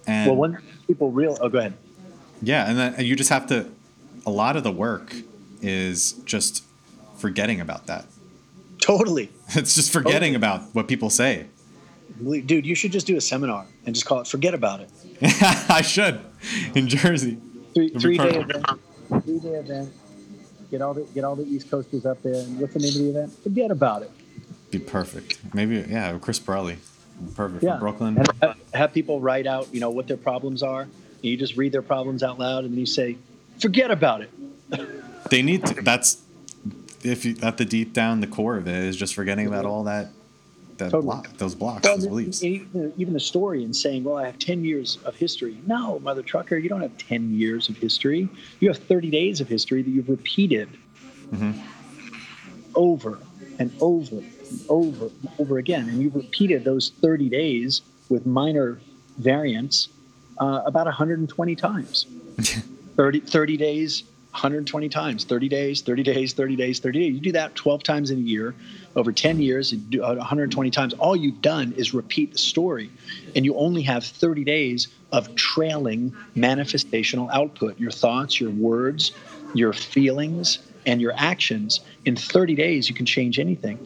And 0.08 0.32
well, 0.32 0.36
when 0.36 0.58
people 0.88 1.12
real, 1.12 1.38
oh, 1.40 1.50
go 1.50 1.60
ahead. 1.60 1.78
Yeah, 2.42 2.68
and 2.68 2.78
then 2.78 3.06
you 3.06 3.16
just 3.16 3.30
have 3.30 3.48
to. 3.48 3.70
A 4.26 4.32
lot 4.32 4.56
of 4.56 4.64
the 4.64 4.72
work 4.72 5.16
is 5.62 6.14
just 6.26 6.64
forgetting 7.18 7.62
about 7.62 7.88
that. 7.88 8.06
Totally. 8.80 9.32
It's 9.54 9.76
just 9.76 9.92
forgetting 9.92 10.32
totally. 10.32 10.36
about 10.36 10.74
what 10.74 10.88
people 10.88 11.10
say. 11.10 11.48
Dude, 12.24 12.66
you 12.66 12.74
should 12.74 12.94
just 12.94 13.06
do 13.06 13.18
a 13.18 13.22
seminar 13.22 13.66
and 13.86 13.94
just 13.94 14.08
call 14.08 14.22
it 14.22 14.28
"Forget 14.28 14.54
About 14.54 14.80
It." 14.80 14.90
I 15.70 15.82
should 15.82 16.22
in 16.74 16.88
Jersey. 16.88 17.38
Three, 17.74 17.90
three 17.90 18.18
day 18.18 18.40
event. 18.40 18.66
Three 19.26 19.40
day 19.40 19.56
event 19.56 19.94
Get 20.72 20.82
all 20.82 20.94
the 20.94 21.02
get 21.14 21.24
all 21.24 21.36
the 21.36 21.44
East 21.46 21.70
Coasters 21.70 22.06
up 22.06 22.22
there. 22.24 22.34
And 22.36 22.60
what's 22.60 22.74
the 22.74 22.80
name 22.80 22.90
of 22.90 22.96
the 22.96 23.10
event? 23.10 23.44
Forget 23.44 23.72
about 23.72 24.04
it. 24.04 24.12
be 24.72 24.80
perfect. 24.80 25.38
Maybe 25.54 25.80
yeah, 25.88 26.18
Chris 26.20 26.40
Borelli, 26.40 26.78
perfect 27.36 27.64
Yeah. 27.64 27.72
from 27.72 27.80
Brooklyn. 27.82 28.18
And 28.18 28.28
have, 28.42 28.58
have 28.74 28.94
people 28.94 29.20
write 29.20 29.46
out, 29.48 29.68
you 29.74 29.80
know, 29.82 29.90
what 29.90 30.08
their 30.08 30.18
problems 30.18 30.64
are. 30.64 30.84
And 30.84 30.90
you 31.30 31.36
just 31.38 31.58
read 31.58 31.72
their 31.74 31.82
problems 31.84 32.24
out 32.24 32.40
loud, 32.40 32.64
and 32.64 32.74
then 32.74 32.80
you 32.80 32.86
say, 32.86 33.18
"Forget 33.60 33.92
about 33.92 34.22
it." 34.22 34.32
They 35.30 35.42
need 35.44 35.66
to. 35.68 35.82
That's 35.82 36.22
if 37.04 37.26
you 37.26 37.36
at 37.44 37.58
the 37.58 37.66
deep 37.66 37.94
down 37.94 38.22
the 38.22 38.28
core 38.28 38.58
of 38.58 38.68
it 38.68 38.76
is 38.86 38.96
just 38.96 39.14
forgetting 39.14 39.46
about 39.48 39.66
all 39.66 39.84
that 39.84 40.10
that 40.82 40.90
Totally. 40.92 41.06
block 41.06 41.38
those 41.38 41.54
blocks, 41.56 41.84
Well, 41.84 41.96
those 41.98 42.08
beliefs. 42.08 42.44
even, 42.44 43.14
the 43.14 43.20
story 43.20 43.64
and 43.64 43.76
saying, 43.76 44.04
"Well, 44.04 44.18
I 44.18 44.26
have 44.26 44.40
ten 44.40 44.64
years 44.64 44.98
of 45.06 45.16
history." 45.16 45.58
No, 45.68 46.00
mother 46.00 46.24
trucker, 46.24 46.58
you 46.58 46.70
don't 46.70 46.82
have 46.82 46.98
ten 46.98 47.34
years 47.36 47.70
of 47.70 47.78
history. 47.78 48.28
You 48.60 48.68
have 48.70 48.78
thirty 48.78 49.10
days 49.12 49.40
of 49.42 49.48
history 49.48 49.82
that 49.84 49.90
you've 49.90 50.10
repeated 50.10 50.70
Mhm. 51.32 51.54
over 52.76 53.20
and 53.60 53.72
over 53.80 54.18
and 54.18 54.60
over 54.70 55.06
and 55.06 55.30
over 55.40 55.58
again, 55.60 55.88
and 55.88 56.02
you've 56.02 56.16
repeated 56.16 56.64
those 56.64 56.92
thirty 57.02 57.30
days 57.30 57.82
with 58.10 58.26
minor 58.26 58.80
variants 59.18 59.88
uh, 60.40 60.64
about 60.66 60.88
120 60.88 61.56
times. 61.56 62.08
30, 62.98 63.20
30 63.22 63.58
days, 63.58 64.04
120 64.32 64.90
times, 64.90 65.26
30 65.26 65.50
days, 65.50 65.82
30 65.82 66.04
days, 66.04 66.34
30 66.34 66.56
days, 66.56 66.80
30 66.80 67.00
days. 67.00 67.14
You 67.14 67.20
do 67.20 67.32
that 67.34 67.54
12 67.56 67.84
times 67.84 68.12
in 68.12 68.18
a 68.18 68.22
year, 68.22 68.56
over 68.96 69.12
10 69.12 69.42
years, 69.42 69.72
you 69.72 69.78
do 69.78 70.04
uh, 70.04 70.16
120 70.16 70.72
times. 70.72 70.94
All 70.96 71.16
you've 71.16 71.42
done 71.42 71.74
is 71.78 71.94
repeat 71.94 72.32
the 72.32 72.38
story, 72.38 72.90
and 73.36 73.46
you 73.46 73.56
only 73.56 73.82
have 73.84 74.06
30 74.06 74.44
days 74.44 74.88
of 75.12 75.34
trailing 75.36 76.14
manifestational 76.36 77.30
output 77.34 77.80
your 77.80 77.92
thoughts, 77.92 78.40
your 78.40 78.52
words, 78.52 79.12
your 79.54 79.74
feelings, 79.74 80.60
and 80.86 81.02
your 81.02 81.14
actions. 81.16 81.82
In 82.06 82.16
30 82.16 82.56
days, 82.56 82.90
you 82.90 82.96
can 82.96 83.06
change 83.06 83.38
anything. 83.38 83.78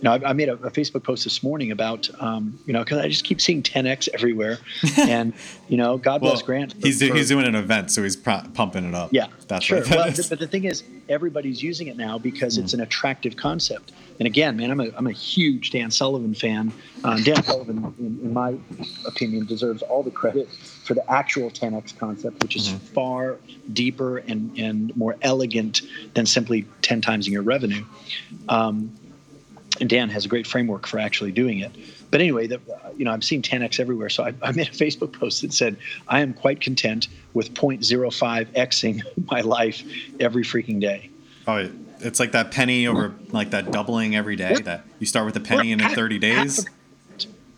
You 0.00 0.04
know, 0.04 0.12
I, 0.14 0.30
I 0.30 0.32
made 0.32 0.48
a, 0.48 0.54
a 0.54 0.70
Facebook 0.70 1.02
post 1.02 1.24
this 1.24 1.42
morning 1.42 1.72
about, 1.72 2.08
um, 2.20 2.58
you 2.64 2.72
know, 2.72 2.78
because 2.82 2.98
I 2.98 3.08
just 3.08 3.22
keep 3.24 3.38
seeing 3.38 3.62
10x 3.62 4.08
everywhere, 4.14 4.58
and 4.98 5.34
you 5.68 5.76
know, 5.76 5.98
God 5.98 6.22
Well, 6.22 6.32
bless 6.32 6.42
Grant. 6.42 6.72
for- 6.72 6.86
he's 6.86 6.98
do, 6.98 7.08
for- 7.08 7.16
he's 7.16 7.28
doing 7.28 7.46
an 7.46 7.54
event, 7.54 7.90
so 7.90 8.02
he's 8.02 8.16
pr- 8.16 8.30
pumping 8.54 8.86
it 8.88 8.94
up. 8.94 9.10
yeah, 9.12 9.26
that's 9.46 9.62
sure. 9.66 9.82
that 9.82 9.94
Well, 9.94 10.10
th- 10.10 10.30
but 10.30 10.38
the 10.38 10.46
thing 10.46 10.64
is, 10.64 10.84
everybody's 11.10 11.62
using 11.62 11.88
it 11.88 11.98
now 11.98 12.16
because 12.18 12.56
Hmm. 12.56 12.62
it's 12.62 12.72
an 12.72 12.80
attractive 12.80 13.36
concept. 13.36 13.92
And 14.18 14.26
again, 14.26 14.56
man, 14.56 14.70
I'm 14.70 14.80
a, 14.80 14.90
I'm 14.96 15.06
a 15.06 15.12
huge 15.12 15.70
Dan 15.70 15.90
Sullivan 15.90 16.34
fan. 16.34 16.72
Um, 17.04 17.22
Dan 17.22 17.42
Sullivan, 17.42 17.94
in, 17.98 18.18
in 18.22 18.32
my 18.32 18.54
opinion, 19.06 19.44
deserves 19.46 19.82
all 19.82 20.02
the 20.02 20.10
credit 20.10 20.48
for 20.84 20.94
the 20.94 21.10
actual 21.10 21.50
10x 21.50 21.98
concept, 21.98 22.42
which 22.42 22.56
is 22.56 22.68
Mhm. 22.70 22.78
far 22.80 23.36
deeper 23.72 24.18
and, 24.18 24.56
and 24.58 24.94
more 24.96 25.16
elegant 25.22 25.82
than 26.14 26.24
simply 26.26 26.66
10 26.82 27.00
times 27.02 27.26
in 27.26 27.32
your 27.34 27.42
revenue. 27.42 27.84
Um, 28.48 28.92
and 29.80 29.88
Dan 29.88 30.08
has 30.10 30.24
a 30.24 30.28
great 30.28 30.46
framework 30.46 30.86
for 30.86 30.98
actually 30.98 31.32
doing 31.32 31.58
it. 31.60 31.72
But 32.10 32.20
anyway, 32.20 32.46
the, 32.46 32.60
you 32.96 33.04
know, 33.04 33.12
I'm 33.12 33.22
seeing 33.22 33.42
10x 33.42 33.80
everywhere. 33.80 34.08
So 34.10 34.24
I, 34.24 34.34
I 34.42 34.52
made 34.52 34.68
a 34.68 34.72
Facebook 34.72 35.12
post 35.12 35.42
that 35.42 35.52
said, 35.52 35.76
"I 36.08 36.20
am 36.20 36.34
quite 36.34 36.60
content 36.60 37.08
with 37.34 37.54
0.05xing 37.54 39.02
my 39.30 39.40
life 39.40 39.82
every 40.18 40.44
freaking 40.44 40.80
day." 40.80 41.10
Oh, 41.46 41.68
it's 42.00 42.20
like 42.20 42.32
that 42.32 42.50
penny 42.50 42.86
over 42.86 43.14
like 43.30 43.50
that 43.50 43.70
doubling 43.72 44.14
every 44.16 44.36
day. 44.36 44.54
That 44.54 44.84
you 44.98 45.06
start 45.06 45.26
with 45.26 45.36
a 45.36 45.40
penny 45.40 45.72
and 45.72 45.80
in 45.80 45.88
30 45.88 46.18
days. 46.18 46.66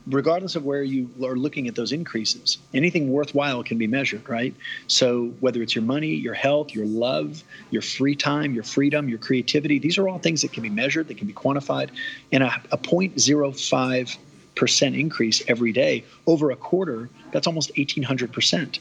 Regardless 0.07 0.57
of 0.57 0.65
where 0.65 0.83
you 0.83 1.11
are 1.25 1.37
looking 1.37 1.69
at 1.69 1.75
those 1.75 1.93
increases, 1.93 2.59
anything 2.75 3.11
worthwhile 3.11 3.63
can 3.63 3.79
be 3.79 3.87
measured, 3.87 4.29
right? 4.29 4.55
So 4.87 5.27
whether 5.41 5.63
it's 5.63 5.75
your 5.75 5.85
money, 5.85 6.09
your 6.09 6.35
health, 6.35 6.75
your 6.75 6.87
love, 6.87 7.43
your 7.71 7.83
free 7.83 8.17
time, 8.17 8.55
your 8.55 8.65
freedom, 8.65 9.09
your 9.09 9.19
creativity, 9.19 9.79
these 9.79 9.99
are 9.99 10.09
all 10.09 10.19
things 10.19 10.43
that 10.43 10.53
can 10.53 10.63
be 10.63 10.71
measured, 10.71 11.09
that 11.09 11.19
can 11.19 11.27
be 11.27 11.33
quantified. 11.33 11.91
And 12.33 12.43
a, 12.43 12.63
a 12.73 12.79
0.05 12.79 14.19
percent 14.55 14.95
increase 14.95 15.43
every 15.49 15.73
day 15.73 16.05
over 16.27 16.51
a 16.51 16.57
quarter, 16.57 17.09
that's 17.33 17.47
almost 17.47 17.71
1800 17.77 18.33
percent. 18.33 18.79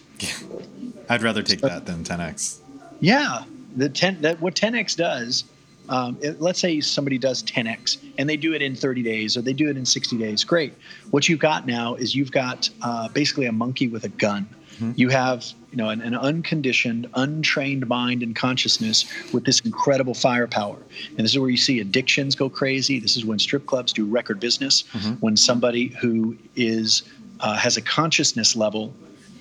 I'd 1.10 1.22
rather 1.22 1.44
take 1.44 1.62
that 1.62 1.86
than 1.86 2.04
10x. 2.04 2.60
Yeah, 3.00 3.44
the 3.76 3.90
10 3.90 4.22
that 4.22 4.42
what 4.42 4.56
10x 4.56 4.96
does. 4.98 5.46
Um, 5.92 6.18
it- 6.22 6.42
let's 6.42 6.60
say 6.60 6.80
somebody 6.82 7.18
does 7.18 7.44
10x 7.44 7.98
and 8.18 8.28
they 8.30 8.38
do 8.38 8.54
it 8.54 8.62
in 8.62 8.76
30 8.76 9.04
days 9.04 9.36
or 9.36 9.42
they 9.42 9.54
do 9.54 9.70
it 9.70 9.76
in 9.78 9.86
60 9.86 10.18
days. 10.18 10.44
Great. 10.44 10.74
What 11.12 11.28
you've 11.28 11.40
got 11.40 11.68
now 11.68 11.96
is 11.96 12.16
you've 12.16 12.32
got 12.32 12.70
uh, 12.82 13.10
basically 13.10 13.46
a 13.46 13.52
monkey 13.52 13.88
with 13.90 14.04
a 14.06 14.10
gun. 14.10 14.48
You 14.96 15.10
have 15.10 15.46
you 15.72 15.78
know 15.78 15.90
an, 15.90 16.02
an 16.02 16.16
unconditioned, 16.16 17.08
untrained 17.14 17.88
mind 17.88 18.24
and 18.24 18.36
consciousness 18.36 19.06
with 19.32 19.44
this 19.46 19.60
incredible 19.60 20.16
firepower. 20.16 20.78
And 21.10 21.20
this 21.20 21.32
is 21.34 21.38
where 21.40 21.52
you 21.52 21.58
see 21.58 21.80
addictions 21.82 22.36
go 22.36 22.50
crazy. 22.50 22.98
This 23.00 23.16
is 23.16 23.24
when 23.24 23.38
strip 23.38 23.68
clubs 23.68 23.94
do 23.94 24.06
record 24.06 24.40
business. 24.40 24.84
When 25.20 25.38
somebody 25.38 25.90
who 26.02 26.36
is 26.56 27.04
uh, 27.42 27.58
has 27.58 27.78
a 27.78 27.82
consciousness 27.82 28.56
level 28.56 28.92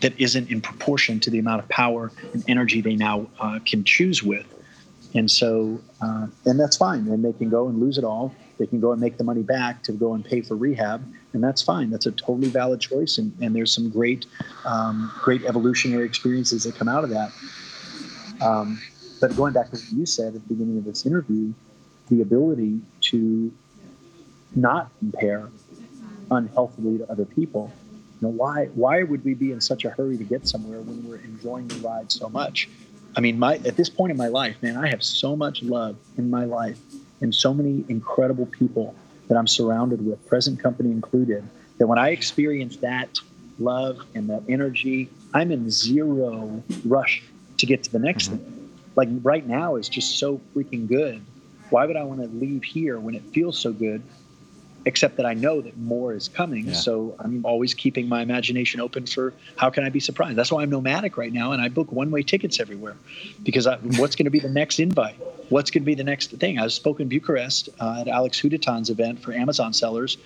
that 0.01 0.13
isn't 0.19 0.51
in 0.51 0.61
proportion 0.61 1.21
to 1.21 1.31
the 1.31 1.39
amount 1.39 1.63
of 1.63 1.69
power 1.71 2.11
and 2.35 2.45
energy 2.49 2.81
they 2.83 2.97
now 2.97 3.27
uh, 3.39 3.61
can 3.65 3.83
choose 3.85 4.23
with. 4.23 4.45
And 5.15 5.31
so, 5.31 5.81
uh, 6.01 6.29
and 6.45 6.59
that's 6.59 6.77
fine. 6.77 7.09
And 7.09 7.25
they 7.25 7.33
can 7.33 7.51
go 7.51 7.69
and 7.69 7.81
lose 7.81 7.99
it 7.99 8.05
all. 8.05 8.35
They 8.59 8.67
can 8.67 8.81
go 8.81 8.93
and 8.93 9.01
make 9.01 9.17
the 9.17 9.25
money 9.25 9.43
back 9.43 9.83
to 9.85 9.93
go 9.93 10.15
and 10.15 10.25
pay 10.25 10.43
for 10.43 10.55
rehab, 10.55 11.03
and 11.33 11.43
that's 11.43 11.63
fine. 11.63 11.91
That's 11.91 12.07
a 12.07 12.13
totally 12.13 12.49
valid 12.49 12.81
choice. 12.81 13.17
And, 13.17 13.33
and 13.41 13.57
there's 13.57 13.75
some 13.75 13.89
great, 13.89 14.27
um, 14.67 15.11
great 15.23 15.45
evolutionary 15.45 16.05
experiences 16.05 16.65
that 16.65 16.77
come 16.77 16.87
out 16.89 17.03
of 17.03 17.11
that. 17.11 17.33
Um, 18.43 18.79
but 19.21 19.35
going 19.37 19.53
back 19.53 19.71
to 19.71 19.77
what 19.77 19.93
you 19.93 20.07
said 20.07 20.35
at 20.35 20.43
the 20.47 20.55
beginning 20.55 20.79
of 20.79 20.85
this 20.85 21.07
interview, 21.07 21.53
the 22.11 22.21
ability 22.23 22.81
to 23.03 23.53
not 24.55 24.91
compare 24.99 25.49
unhealthily 26.31 26.99
to 26.99 27.11
other 27.11 27.25
people. 27.25 27.73
You 28.21 28.29
know, 28.29 28.35
why 28.35 28.67
why 28.75 29.03
would 29.03 29.25
we 29.25 29.35
be 29.35 29.53
in 29.53 29.61
such 29.61 29.85
a 29.85 29.91
hurry 29.91 30.19
to 30.19 30.25
get 30.25 30.47
somewhere 30.47 30.81
when 30.81 31.09
we're 31.09 31.17
enjoying 31.17 31.69
the 31.69 31.77
ride 31.77 32.13
so 32.13 32.29
much? 32.29 32.69
I 33.17 33.21
mean, 33.21 33.39
my 33.39 33.57
at 33.57 33.77
this 33.77 33.89
point 33.89 34.11
in 34.11 34.17
my 34.17 34.29
life, 34.29 34.63
man, 34.63 34.77
I 34.77 34.89
have 34.89 35.03
so 35.03 35.37
much 35.37 35.63
love 35.63 35.97
in 36.17 36.31
my 36.31 36.45
life 36.45 36.79
and 37.21 37.35
so 37.35 37.53
many 37.53 37.85
incredible 37.89 38.47
people 38.47 38.95
that 39.29 39.37
I'm 39.37 39.47
surrounded 39.47 40.05
with, 40.05 40.25
present 40.27 40.61
company 40.61 40.91
included, 40.91 41.47
that 41.79 41.87
when 41.87 41.99
I 41.99 42.11
experience 42.11 42.77
that 42.79 43.19
love 43.59 44.01
and 44.15 44.29
that 44.31 44.43
energy, 44.49 45.09
I'm 45.35 45.51
in 45.51 45.71
zero 45.71 46.63
rush 46.85 47.23
to 47.59 47.67
get 47.67 47.85
to 47.85 47.93
the 47.93 47.99
next 47.99 48.29
mm-hmm. 48.29 48.45
thing. 48.45 48.71
Like 48.97 49.09
right 49.23 49.47
now 49.47 49.77
is 49.77 49.89
just 49.89 50.19
so 50.19 50.41
freaking 50.55 50.89
good. 50.89 51.23
Why 51.71 51.87
would 51.87 51.97
I 51.97 52.03
want 52.03 52.21
to 52.21 52.29
leave 52.29 52.65
here 52.65 52.99
when 52.99 53.15
it 53.15 53.23
feels 53.33 53.59
so 53.59 53.73
good? 53.73 54.03
Except 54.87 55.19
that 55.19 55.27
I 55.27 55.35
know 55.35 55.61
that 55.61 55.77
more 55.77 56.15
is 56.15 56.29
coming. 56.29 56.69
Yeah. 56.69 56.73
So 56.73 57.15
I'm 57.19 57.45
always 57.45 57.75
keeping 57.75 58.09
my 58.09 58.23
imagination 58.23 58.81
open 58.81 59.05
for 59.05 59.35
how 59.57 59.69
can 59.69 59.85
I 59.85 59.91
be 59.91 60.01
surprised. 60.01 60.37
That's 60.37 60.51
why 60.51 60.63
I'm 60.63 60.71
nomadic 60.71 61.19
right 61.19 61.33
now, 61.33 61.53
and 61.53 61.61
I 61.61 61.69
book 61.69 61.93
one-way 61.93 62.23
tickets 62.23 62.59
everywhere, 62.59 62.97
because 63.43 63.67
I, 63.67 63.77
what's 63.77 64.17
going 64.17 64.25
to 64.25 64.31
be 64.31 64.41
the 64.41 64.49
next 64.49 64.81
invite? 64.81 65.17
What's 65.51 65.71
going 65.71 65.83
to 65.83 65.87
be 65.87 65.95
the 65.95 66.05
next 66.05 66.31
thing? 66.31 66.59
I 66.59 66.67
spoke 66.69 66.99
in 66.99 67.11
Bucharest 67.11 67.69
uh, 67.79 68.01
at 68.01 68.09
Alex 68.09 68.41
Huditan's 68.41 68.89
event 68.89 69.21
for 69.21 69.35
Amazon 69.35 69.75
sellers, 69.75 70.17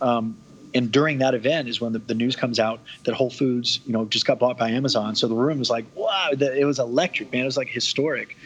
um, 0.00 0.36
and 0.72 0.92
during 0.92 1.18
that 1.18 1.34
event 1.34 1.68
is 1.68 1.80
when 1.80 1.92
the, 1.92 1.98
the 1.98 2.14
news 2.14 2.36
comes 2.36 2.60
out 2.60 2.78
that 3.04 3.14
Whole 3.14 3.30
Foods, 3.30 3.80
you 3.86 3.92
know, 3.92 4.04
just 4.04 4.26
got 4.26 4.38
bought 4.38 4.56
by 4.56 4.70
Amazon. 4.70 5.16
So 5.16 5.26
the 5.26 5.34
room 5.34 5.58
was 5.58 5.70
like, 5.70 5.84
wow, 5.96 6.30
the, 6.32 6.56
it 6.56 6.64
was 6.64 6.78
electric, 6.78 7.32
man. 7.32 7.42
It 7.42 7.46
was 7.46 7.56
like 7.56 7.68
historic. 7.68 8.36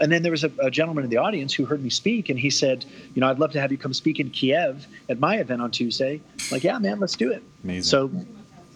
And 0.00 0.12
then 0.12 0.22
there 0.22 0.32
was 0.32 0.44
a, 0.44 0.52
a 0.60 0.70
gentleman 0.70 1.04
in 1.04 1.10
the 1.10 1.16
audience 1.16 1.54
who 1.54 1.64
heard 1.64 1.82
me 1.82 1.90
speak, 1.90 2.28
and 2.28 2.38
he 2.38 2.50
said, 2.50 2.84
"You 3.14 3.20
know, 3.20 3.28
I'd 3.28 3.38
love 3.38 3.52
to 3.52 3.60
have 3.60 3.72
you 3.72 3.78
come 3.78 3.94
speak 3.94 4.20
in 4.20 4.30
Kiev 4.30 4.86
at 5.08 5.18
my 5.18 5.36
event 5.36 5.62
on 5.62 5.70
Tuesday." 5.70 6.20
I'm 6.38 6.46
like, 6.50 6.64
yeah, 6.64 6.78
man, 6.78 7.00
let's 7.00 7.16
do 7.16 7.30
it. 7.30 7.42
Amazing. 7.64 7.82
So, 7.82 8.08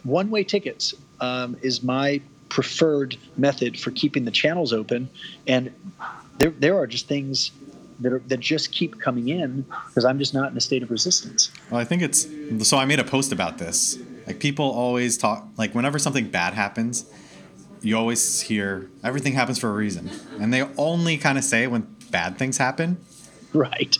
one-way 0.04 0.44
tickets 0.44 0.94
um, 1.20 1.56
is 1.62 1.82
my 1.82 2.20
preferred 2.48 3.16
method 3.36 3.78
for 3.78 3.90
keeping 3.90 4.24
the 4.24 4.30
channels 4.30 4.72
open, 4.72 5.08
and 5.46 5.72
there 6.38 6.50
there 6.50 6.76
are 6.78 6.86
just 6.86 7.06
things 7.06 7.52
that 8.00 8.12
are, 8.12 8.22
that 8.28 8.40
just 8.40 8.72
keep 8.72 8.98
coming 8.98 9.28
in 9.28 9.64
because 9.88 10.04
I'm 10.04 10.18
just 10.18 10.34
not 10.34 10.50
in 10.50 10.56
a 10.56 10.60
state 10.60 10.82
of 10.82 10.90
resistance. 10.90 11.50
Well, 11.70 11.80
I 11.80 11.84
think 11.84 12.02
it's 12.02 12.26
so. 12.66 12.76
I 12.78 12.84
made 12.84 12.98
a 12.98 13.04
post 13.04 13.32
about 13.32 13.58
this. 13.58 13.98
Like 14.26 14.40
people 14.40 14.70
always 14.70 15.18
talk. 15.18 15.46
Like 15.56 15.74
whenever 15.74 15.98
something 15.98 16.28
bad 16.28 16.54
happens, 16.54 17.10
you 17.82 17.96
always 17.96 18.40
hear 18.42 18.90
everything 19.02 19.32
happens 19.32 19.58
for 19.58 19.70
a 19.70 19.72
reason, 19.72 20.10
and 20.38 20.52
they 20.52 20.62
only 20.76 21.16
kind 21.16 21.38
of 21.38 21.44
say 21.44 21.66
when 21.66 21.94
bad 22.10 22.38
things 22.38 22.58
happen. 22.58 22.98
Right. 23.52 23.96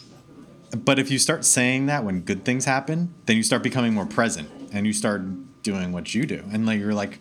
But 0.77 0.99
if 0.99 1.11
you 1.11 1.19
start 1.19 1.45
saying 1.45 1.87
that 1.87 2.05
when 2.05 2.21
good 2.21 2.45
things 2.45 2.65
happen, 2.65 3.13
then 3.27 3.37
you 3.37 3.43
start 3.43 3.63
becoming 3.63 3.95
more 3.95 4.07
present, 4.07 4.49
and 4.73 4.87
you 4.87 4.93
start 4.93 5.23
doing 5.63 5.93
what 5.93 6.15
you 6.15 6.25
do, 6.27 6.45
and 6.53 6.67
like 6.67 6.79
you're 6.79 6.95
like 6.95 7.21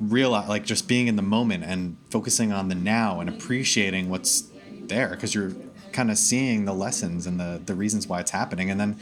realize 0.00 0.48
like 0.48 0.64
just 0.64 0.88
being 0.88 1.06
in 1.06 1.16
the 1.16 1.22
moment 1.22 1.64
and 1.64 1.96
focusing 2.10 2.52
on 2.52 2.68
the 2.68 2.74
now 2.74 3.20
and 3.20 3.28
appreciating 3.28 4.08
what's 4.10 4.48
there 4.82 5.10
because 5.10 5.34
you're 5.34 5.52
kind 5.92 6.10
of 6.10 6.18
seeing 6.18 6.64
the 6.64 6.72
lessons 6.72 7.26
and 7.26 7.38
the 7.38 7.60
the 7.66 7.74
reasons 7.74 8.06
why 8.06 8.20
it's 8.20 8.32
happening. 8.32 8.70
And 8.70 8.80
then 8.80 8.98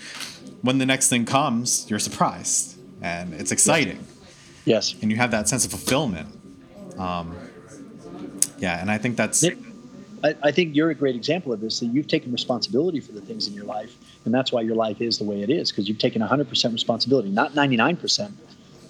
when 0.60 0.78
the 0.78 0.86
next 0.86 1.08
thing 1.08 1.24
comes 1.24 1.88
you're 1.88 1.98
surprised 1.98 2.78
and 3.00 3.32
it's 3.32 3.50
exciting 3.50 4.04
Yes. 4.64 4.94
and 5.00 5.10
you 5.10 5.16
have 5.16 5.30
that 5.30 5.48
sense 5.48 5.64
of 5.64 5.70
fulfillment 5.70 6.28
um, 6.98 7.36
yeah 8.58 8.80
and 8.80 8.90
i 8.90 8.98
think 8.98 9.16
that's 9.16 9.42
I, 10.22 10.34
I, 10.42 10.52
think 10.52 10.76
you're 10.76 10.90
a 10.90 10.94
great 10.94 11.16
example 11.16 11.52
of 11.52 11.60
this. 11.60 11.80
That 11.80 11.86
you've 11.86 12.08
taken 12.08 12.32
responsibility 12.32 13.00
for 13.00 13.12
the 13.12 13.20
things 13.20 13.46
in 13.46 13.54
your 13.54 13.64
life, 13.64 13.96
and 14.24 14.34
that's 14.34 14.52
why 14.52 14.60
your 14.62 14.74
life 14.74 15.00
is 15.00 15.18
the 15.18 15.24
way 15.24 15.42
it 15.42 15.50
is 15.50 15.70
because 15.70 15.88
you've 15.88 15.98
taken 15.98 16.20
100% 16.20 16.72
responsibility, 16.72 17.30
not 17.30 17.52
99%, 17.52 18.32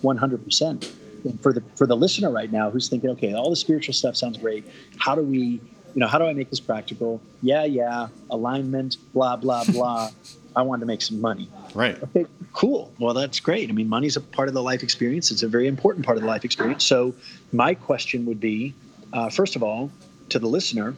100%. 0.02 0.92
And 1.24 1.40
for 1.42 1.52
the 1.52 1.62
for 1.76 1.86
the 1.86 1.96
listener 1.96 2.30
right 2.30 2.50
now 2.50 2.70
who's 2.70 2.88
thinking, 2.88 3.10
okay, 3.10 3.34
all 3.34 3.50
the 3.50 3.56
spiritual 3.56 3.94
stuff 3.94 4.16
sounds 4.16 4.38
great. 4.38 4.64
How 4.98 5.14
do 5.14 5.22
we, 5.22 5.38
you 5.38 5.60
know, 5.96 6.06
how 6.06 6.18
do 6.18 6.24
I 6.24 6.32
make 6.32 6.50
this 6.50 6.60
practical? 6.60 7.20
Yeah, 7.42 7.64
yeah, 7.64 8.08
alignment, 8.30 8.96
blah 9.12 9.36
blah 9.36 9.64
blah. 9.64 10.10
I 10.56 10.62
wanted 10.62 10.80
to 10.80 10.86
make 10.86 11.02
some 11.02 11.20
money. 11.20 11.48
Right. 11.74 12.02
Okay, 12.02 12.26
cool. 12.52 12.92
Well, 12.98 13.14
that's 13.14 13.40
great. 13.40 13.68
I 13.70 13.72
mean, 13.72 13.88
money's 13.88 14.16
a 14.16 14.20
part 14.20 14.48
of 14.48 14.54
the 14.54 14.62
life 14.62 14.82
experience. 14.82 15.30
It's 15.30 15.42
a 15.42 15.48
very 15.48 15.68
important 15.68 16.04
part 16.04 16.16
of 16.16 16.22
the 16.22 16.28
life 16.28 16.44
experience. 16.44 16.84
So, 16.84 17.14
my 17.52 17.74
question 17.74 18.26
would 18.26 18.40
be, 18.40 18.74
uh, 19.12 19.30
first 19.30 19.56
of 19.56 19.62
all, 19.62 19.90
to 20.30 20.38
the 20.38 20.48
listener, 20.48 20.96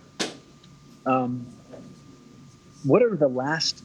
um, 1.07 1.47
what 2.85 3.03
are 3.03 3.17
the 3.17 3.29
last 3.29 3.83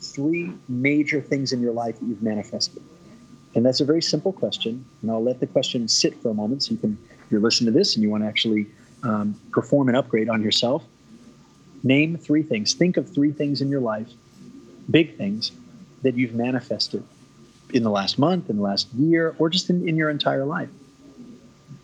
three 0.00 0.52
major 0.68 1.20
things 1.20 1.52
in 1.52 1.60
your 1.60 1.72
life 1.72 1.98
that 1.98 2.06
you've 2.06 2.22
manifested? 2.22 2.82
And 3.54 3.64
that's 3.64 3.80
a 3.80 3.84
very 3.84 4.02
simple 4.02 4.32
question. 4.32 4.84
And 5.02 5.10
I'll 5.10 5.22
let 5.22 5.40
the 5.40 5.46
question 5.46 5.86
sit 5.88 6.20
for 6.20 6.30
a 6.30 6.34
moment 6.34 6.64
so 6.64 6.72
you 6.72 6.78
can, 6.78 6.98
if 7.10 7.30
you're 7.30 7.40
listening 7.40 7.72
to 7.72 7.78
this 7.78 7.94
and 7.94 8.02
you 8.02 8.10
want 8.10 8.24
to 8.24 8.28
actually 8.28 8.66
um, 9.02 9.38
perform 9.52 9.88
an 9.88 9.94
upgrade 9.94 10.28
on 10.28 10.42
yourself, 10.42 10.84
name 11.82 12.16
three 12.16 12.42
things. 12.42 12.74
Think 12.74 12.96
of 12.96 13.12
three 13.12 13.30
things 13.30 13.60
in 13.60 13.68
your 13.68 13.80
life, 13.80 14.08
big 14.90 15.16
things, 15.16 15.52
that 16.02 16.16
you've 16.16 16.34
manifested 16.34 17.02
in 17.72 17.82
the 17.82 17.90
last 17.90 18.18
month, 18.18 18.50
in 18.50 18.56
the 18.56 18.62
last 18.62 18.92
year, 18.94 19.34
or 19.38 19.48
just 19.48 19.70
in, 19.70 19.88
in 19.88 19.96
your 19.96 20.10
entire 20.10 20.44
life. 20.44 20.68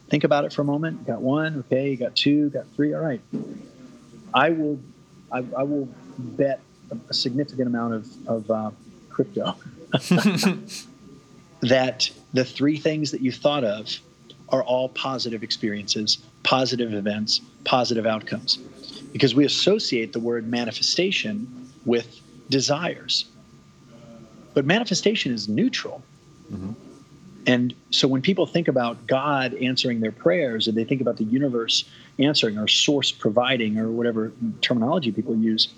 Think 0.09 0.25
about 0.25 0.45
it 0.45 0.53
for 0.53 0.63
a 0.63 0.65
moment. 0.65 1.07
Got 1.07 1.23
one, 1.23 1.65
okay. 1.67 1.91
You 1.91 1.97
got 1.97 2.15
two, 2.15 2.51
got 2.51 2.67
three. 2.75 2.95
All 2.95 3.01
right. 3.01 3.21
I 4.35 4.51
will, 4.51 4.79
I, 5.33 5.39
I 5.57 5.63
will 5.63 5.89
bet 6.19 6.61
a 7.09 7.15
significant 7.15 7.69
amount 7.69 7.95
of, 7.95 8.29
of 8.29 8.51
uh, 8.51 8.71
crypto 9.09 9.57
that 11.61 12.11
the 12.33 12.45
three 12.45 12.77
things 12.77 13.11
that 13.11 13.21
you 13.21 13.33
thought 13.33 13.65
of 13.65 13.89
are 14.51 14.63
all 14.65 14.89
positive 14.91 15.43
experiences, 15.43 16.19
positive 16.43 16.93
events, 16.93 17.41
positive 17.65 18.07
outcomes. 18.07 18.57
Because 19.13 19.35
we 19.35 19.45
associate 19.45 20.13
the 20.13 20.21
word 20.21 20.49
manifestation 20.49 21.71
with 21.85 22.21
desires. 22.51 23.25
But 24.53 24.67
manifestation 24.67 25.33
is 25.33 25.49
neutral. 25.49 26.03
Mm-hmm. 26.53 26.73
And 27.47 27.75
so 27.91 28.07
when 28.07 28.21
people 28.21 28.47
think 28.47 28.69
about 28.69 29.07
God 29.07 29.55
answering 29.55 30.01
their 30.01 30.13
prayers, 30.13 30.69
or 30.69 30.73
they 30.73 30.85
think 30.85 31.01
about 31.01 31.17
the 31.17 31.25
universe 31.25 31.85
answering, 32.19 32.59
or 32.59 32.69
source 32.69 33.11
providing, 33.11 33.79
or 33.79 33.91
whatever 33.91 34.33
terminology 34.61 35.11
people 35.11 35.35
use, 35.35 35.69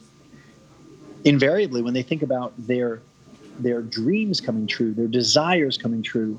invariably 1.25 1.83
when 1.83 1.95
they 1.95 2.03
think 2.03 2.23
about 2.23 2.53
their 2.59 3.01
their 3.59 3.83
dreams 3.83 4.41
coming 4.41 4.67
true, 4.67 4.93
their 4.95 5.07
desires 5.07 5.77
coming 5.77 6.03
true, 6.03 6.39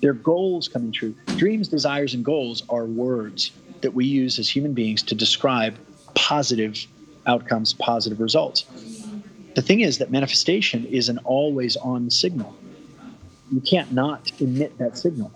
their 0.00 0.14
goals 0.14 0.66
coming 0.66 0.90
true. 0.90 1.14
Dreams, 1.36 1.68
desires, 1.68 2.14
and 2.14 2.24
goals 2.24 2.62
are 2.68 2.86
words 2.86 3.52
that 3.82 3.92
we 3.92 4.06
use 4.06 4.38
as 4.38 4.48
human 4.48 4.72
beings 4.72 5.02
to 5.04 5.14
describe 5.14 5.76
positive 6.14 6.86
outcomes, 7.26 7.74
positive 7.74 8.18
results. 8.18 8.64
The 9.54 9.62
thing 9.62 9.80
is 9.80 9.98
that 9.98 10.10
manifestation 10.10 10.84
is 10.86 11.08
an 11.08 11.18
always 11.18 11.76
on 11.76 12.10
signal. 12.10 12.54
You 13.52 13.60
can't 13.60 13.92
not 13.92 14.32
emit 14.40 14.78
that 14.78 14.98
signal. 14.98 15.30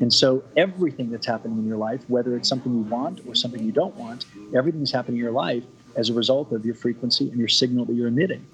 And 0.00 0.12
so 0.12 0.42
everything 0.56 1.10
that's 1.10 1.26
happening 1.26 1.58
in 1.58 1.66
your 1.66 1.76
life, 1.76 2.02
whether 2.08 2.36
it's 2.36 2.48
something 2.48 2.72
you 2.72 2.82
want 2.82 3.20
or 3.26 3.34
something 3.34 3.62
you 3.62 3.72
don't 3.72 3.94
want, 3.96 4.26
everything's 4.54 4.90
happening 4.90 5.18
in 5.18 5.22
your 5.22 5.32
life 5.32 5.62
as 5.96 6.10
a 6.10 6.14
result 6.14 6.52
of 6.52 6.66
your 6.66 6.74
frequency 6.74 7.30
and 7.30 7.38
your 7.38 7.48
signal 7.48 7.84
that 7.84 7.94
you're 7.94 8.08
emitting. 8.08 8.44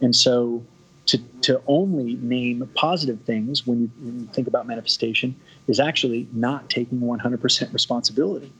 And 0.00 0.14
so 0.14 0.64
to, 1.06 1.18
to 1.42 1.60
only 1.66 2.14
name 2.14 2.68
positive 2.74 3.20
things 3.22 3.66
when 3.66 3.82
you, 3.82 3.90
when 4.00 4.20
you 4.20 4.26
think 4.26 4.46
about 4.46 4.66
manifestation 4.66 5.36
is 5.66 5.80
actually 5.80 6.28
not 6.32 6.70
taking 6.70 7.00
100% 7.00 7.72
responsibility. 7.72 8.52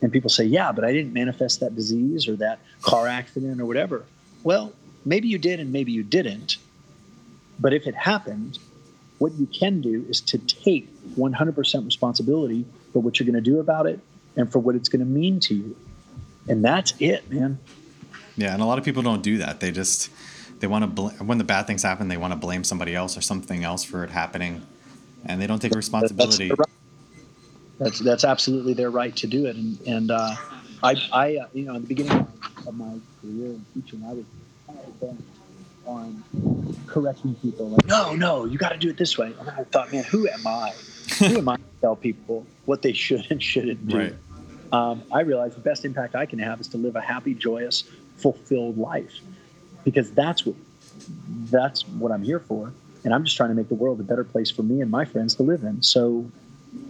And 0.00 0.12
people 0.12 0.30
say, 0.30 0.44
yeah, 0.44 0.70
but 0.72 0.84
I 0.84 0.92
didn't 0.92 1.12
manifest 1.12 1.60
that 1.60 1.74
disease 1.74 2.28
or 2.28 2.36
that 2.36 2.60
car 2.82 3.06
accident 3.06 3.60
or 3.60 3.66
whatever. 3.66 4.04
Well, 4.44 4.72
maybe 5.04 5.28
you 5.28 5.38
did 5.38 5.60
and 5.60 5.72
maybe 5.72 5.92
you 5.92 6.02
didn't. 6.02 6.56
But 7.60 7.72
if 7.72 7.86
it 7.86 7.94
happened, 7.94 8.58
what 9.18 9.32
you 9.34 9.46
can 9.46 9.80
do 9.80 10.04
is 10.08 10.20
to 10.22 10.38
take 10.38 10.88
100% 11.16 11.84
responsibility 11.84 12.64
for 12.92 13.00
what 13.00 13.18
you're 13.18 13.26
going 13.26 13.42
to 13.42 13.50
do 13.50 13.58
about 13.60 13.86
it 13.86 14.00
and 14.36 14.50
for 14.50 14.58
what 14.58 14.74
it's 14.74 14.88
going 14.88 15.00
to 15.00 15.06
mean 15.06 15.40
to 15.40 15.54
you. 15.54 15.76
And 16.48 16.64
that's 16.64 16.94
it, 17.00 17.30
man. 17.30 17.58
Yeah, 18.36 18.52
and 18.52 18.62
a 18.62 18.64
lot 18.64 18.78
of 18.78 18.84
people 18.84 19.02
don't 19.02 19.22
do 19.22 19.38
that. 19.38 19.60
They 19.60 19.72
just 19.72 20.10
they 20.60 20.66
want 20.66 20.84
to 20.84 20.86
bl- 20.86 21.24
when 21.24 21.38
the 21.38 21.44
bad 21.44 21.66
things 21.66 21.82
happen, 21.82 22.08
they 22.08 22.16
want 22.16 22.32
to 22.32 22.38
blame 22.38 22.64
somebody 22.64 22.94
else 22.94 23.16
or 23.16 23.20
something 23.20 23.64
else 23.64 23.84
for 23.84 24.04
it 24.04 24.10
happening, 24.10 24.62
and 25.26 25.42
they 25.42 25.46
don't 25.46 25.60
take 25.60 25.74
responsibility. 25.74 26.48
That's, 26.48 26.70
that's, 27.78 27.98
that's 27.98 28.24
absolutely 28.24 28.74
their 28.74 28.90
right 28.90 29.14
to 29.16 29.26
do 29.26 29.46
it. 29.46 29.56
And 29.56 29.80
and 29.86 30.10
uh, 30.12 30.36
I 30.82 30.94
I 31.12 31.36
uh, 31.36 31.46
you 31.52 31.64
know 31.64 31.74
in 31.74 31.82
the 31.82 31.88
beginning 31.88 32.26
of 32.66 32.74
my 32.76 32.98
career 33.20 33.46
in 33.46 33.66
teaching, 33.74 34.04
I 34.06 34.12
was 34.14 34.24
bent 35.00 35.22
on 35.86 36.22
correcting 36.86 37.34
people 37.36 37.70
like 37.70 37.86
no 37.86 38.14
no 38.14 38.44
you 38.44 38.58
got 38.58 38.70
to 38.70 38.78
do 38.78 38.90
it 38.90 38.96
this 38.96 39.16
way. 39.16 39.32
And 39.40 39.50
I 39.50 39.64
thought, 39.64 39.92
man, 39.92 40.04
who 40.04 40.28
am 40.28 40.46
I? 40.46 40.72
who 41.18 41.38
am 41.38 41.48
I 41.48 41.56
to 41.56 41.62
tell 41.80 41.96
people 41.96 42.46
what 42.66 42.82
they 42.82 42.92
should 42.92 43.26
and 43.30 43.42
shouldn't 43.42 43.88
do? 43.88 43.98
Right. 43.98 44.14
Um, 44.72 45.02
I 45.10 45.20
realize 45.20 45.54
the 45.54 45.60
best 45.60 45.84
impact 45.84 46.14
I 46.14 46.26
can 46.26 46.38
have 46.38 46.60
is 46.60 46.68
to 46.68 46.76
live 46.76 46.96
a 46.96 47.00
happy, 47.00 47.34
joyous, 47.34 47.84
fulfilled 48.16 48.76
life 48.76 49.20
because 49.84 50.10
that's 50.12 50.44
what 50.44 50.56
that's 51.50 51.86
what 51.88 52.12
I'm 52.12 52.22
here 52.22 52.40
for. 52.40 52.72
And 53.04 53.14
I'm 53.14 53.24
just 53.24 53.36
trying 53.36 53.50
to 53.50 53.54
make 53.54 53.68
the 53.68 53.74
world 53.74 54.00
a 54.00 54.02
better 54.02 54.24
place 54.24 54.50
for 54.50 54.62
me 54.62 54.80
and 54.80 54.90
my 54.90 55.04
friends 55.04 55.34
to 55.36 55.42
live 55.42 55.62
in. 55.62 55.82
So, 55.82 56.30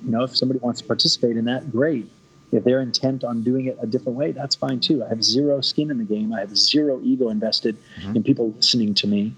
you 0.04 0.10
know, 0.10 0.24
if 0.24 0.36
somebody 0.36 0.58
wants 0.58 0.80
to 0.80 0.86
participate 0.86 1.36
in 1.36 1.44
that, 1.44 1.70
great. 1.70 2.10
If 2.50 2.64
they're 2.64 2.80
intent 2.80 3.24
on 3.24 3.42
doing 3.42 3.66
it 3.66 3.78
a 3.80 3.86
different 3.86 4.16
way, 4.16 4.32
that's 4.32 4.54
fine 4.54 4.80
too. 4.80 5.04
I 5.04 5.08
have 5.08 5.22
zero 5.22 5.60
skin 5.60 5.90
in 5.90 5.98
the 5.98 6.04
game. 6.04 6.32
I 6.32 6.40
have 6.40 6.56
zero 6.56 7.00
ego 7.02 7.28
invested 7.28 7.76
mm-hmm. 8.00 8.16
in 8.16 8.22
people 8.22 8.52
listening 8.52 8.94
to 8.94 9.06
me. 9.06 9.34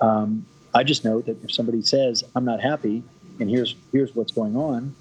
Um, 0.00 0.46
I 0.74 0.84
just 0.84 1.04
know 1.04 1.20
that 1.22 1.42
if 1.42 1.52
somebody 1.52 1.82
says 1.82 2.24
I'm 2.34 2.44
not 2.44 2.60
happy, 2.60 3.02
and 3.40 3.50
here's 3.50 3.74
here's 3.90 4.14
what's 4.14 4.32
going 4.32 4.56
on, 4.56 4.94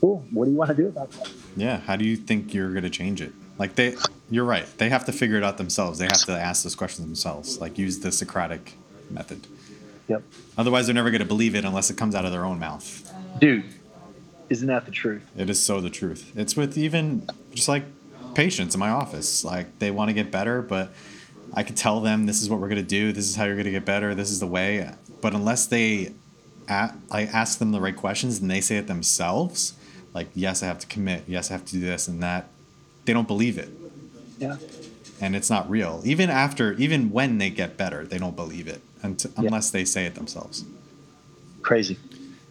cool. 0.00 0.24
What 0.30 0.46
do 0.46 0.52
you 0.52 0.56
want 0.56 0.70
to 0.70 0.76
do 0.76 0.88
about 0.88 1.10
that? 1.12 1.30
Yeah. 1.56 1.80
How 1.80 1.96
do 1.96 2.04
you 2.04 2.16
think 2.16 2.54
you're 2.54 2.70
going 2.70 2.84
to 2.84 2.90
change 2.90 3.20
it? 3.20 3.32
Like 3.58 3.74
they, 3.74 3.94
you're 4.30 4.44
right. 4.44 4.66
They 4.78 4.88
have 4.88 5.04
to 5.04 5.12
figure 5.12 5.36
it 5.36 5.44
out 5.44 5.58
themselves. 5.58 5.98
They 5.98 6.06
have 6.06 6.24
to 6.24 6.32
ask 6.32 6.62
those 6.62 6.74
questions 6.74 7.06
themselves. 7.06 7.60
Like 7.60 7.76
use 7.76 7.98
the 7.98 8.10
Socratic 8.10 8.74
method. 9.10 9.46
Yep. 10.08 10.22
Otherwise, 10.56 10.86
they're 10.86 10.94
never 10.94 11.10
going 11.10 11.20
to 11.20 11.26
believe 11.26 11.54
it 11.54 11.64
unless 11.64 11.90
it 11.90 11.96
comes 11.96 12.14
out 12.14 12.24
of 12.24 12.32
their 12.32 12.44
own 12.44 12.58
mouth. 12.58 13.12
Dude, 13.38 13.64
isn't 14.50 14.66
that 14.66 14.84
the 14.84 14.90
truth? 14.90 15.22
It 15.36 15.48
is 15.48 15.62
so 15.62 15.80
the 15.80 15.88
truth. 15.90 16.32
It's 16.36 16.56
with 16.56 16.76
even 16.76 17.26
just 17.54 17.68
like 17.68 17.84
patients 18.34 18.74
in 18.74 18.80
my 18.80 18.90
office. 18.90 19.44
Like 19.44 19.78
they 19.78 19.92
want 19.92 20.08
to 20.08 20.12
get 20.12 20.30
better, 20.30 20.60
but 20.60 20.92
I 21.54 21.62
could 21.62 21.76
tell 21.76 22.00
them 22.00 22.26
this 22.26 22.42
is 22.42 22.50
what 22.50 22.60
we're 22.60 22.68
going 22.68 22.82
to 22.82 22.88
do. 22.88 23.12
This 23.12 23.28
is 23.28 23.36
how 23.36 23.44
you're 23.44 23.54
going 23.54 23.64
to 23.64 23.70
get 23.70 23.84
better. 23.84 24.14
This 24.14 24.30
is 24.30 24.40
the 24.40 24.48
way. 24.48 24.90
But 25.20 25.34
unless 25.34 25.66
they, 25.66 26.12
I 26.68 26.92
ask 27.12 27.58
them 27.58 27.70
the 27.70 27.80
right 27.80 27.96
questions 27.96 28.40
and 28.40 28.50
they 28.50 28.60
say 28.60 28.76
it 28.76 28.88
themselves, 28.88 29.74
like 30.14 30.28
yes, 30.34 30.62
I 30.64 30.66
have 30.66 30.80
to 30.80 30.86
commit. 30.88 31.24
Yes, 31.28 31.50
I 31.50 31.54
have 31.54 31.64
to 31.66 31.72
do 31.72 31.80
this 31.80 32.08
and 32.08 32.20
that 32.22 32.48
they 33.04 33.12
don't 33.12 33.28
believe 33.28 33.56
it. 33.56 33.70
Yeah. 34.38 34.56
And 35.20 35.36
it's 35.36 35.50
not 35.50 35.70
real. 35.70 36.02
Even 36.04 36.28
after, 36.28 36.72
even 36.72 37.10
when 37.10 37.38
they 37.38 37.50
get 37.50 37.76
better, 37.76 38.04
they 38.04 38.18
don't 38.18 38.34
believe 38.34 38.66
it 38.66 38.80
yeah. 39.04 39.14
unless 39.36 39.70
they 39.70 39.84
say 39.84 40.06
it 40.06 40.16
themselves. 40.16 40.64
Crazy. 41.62 41.98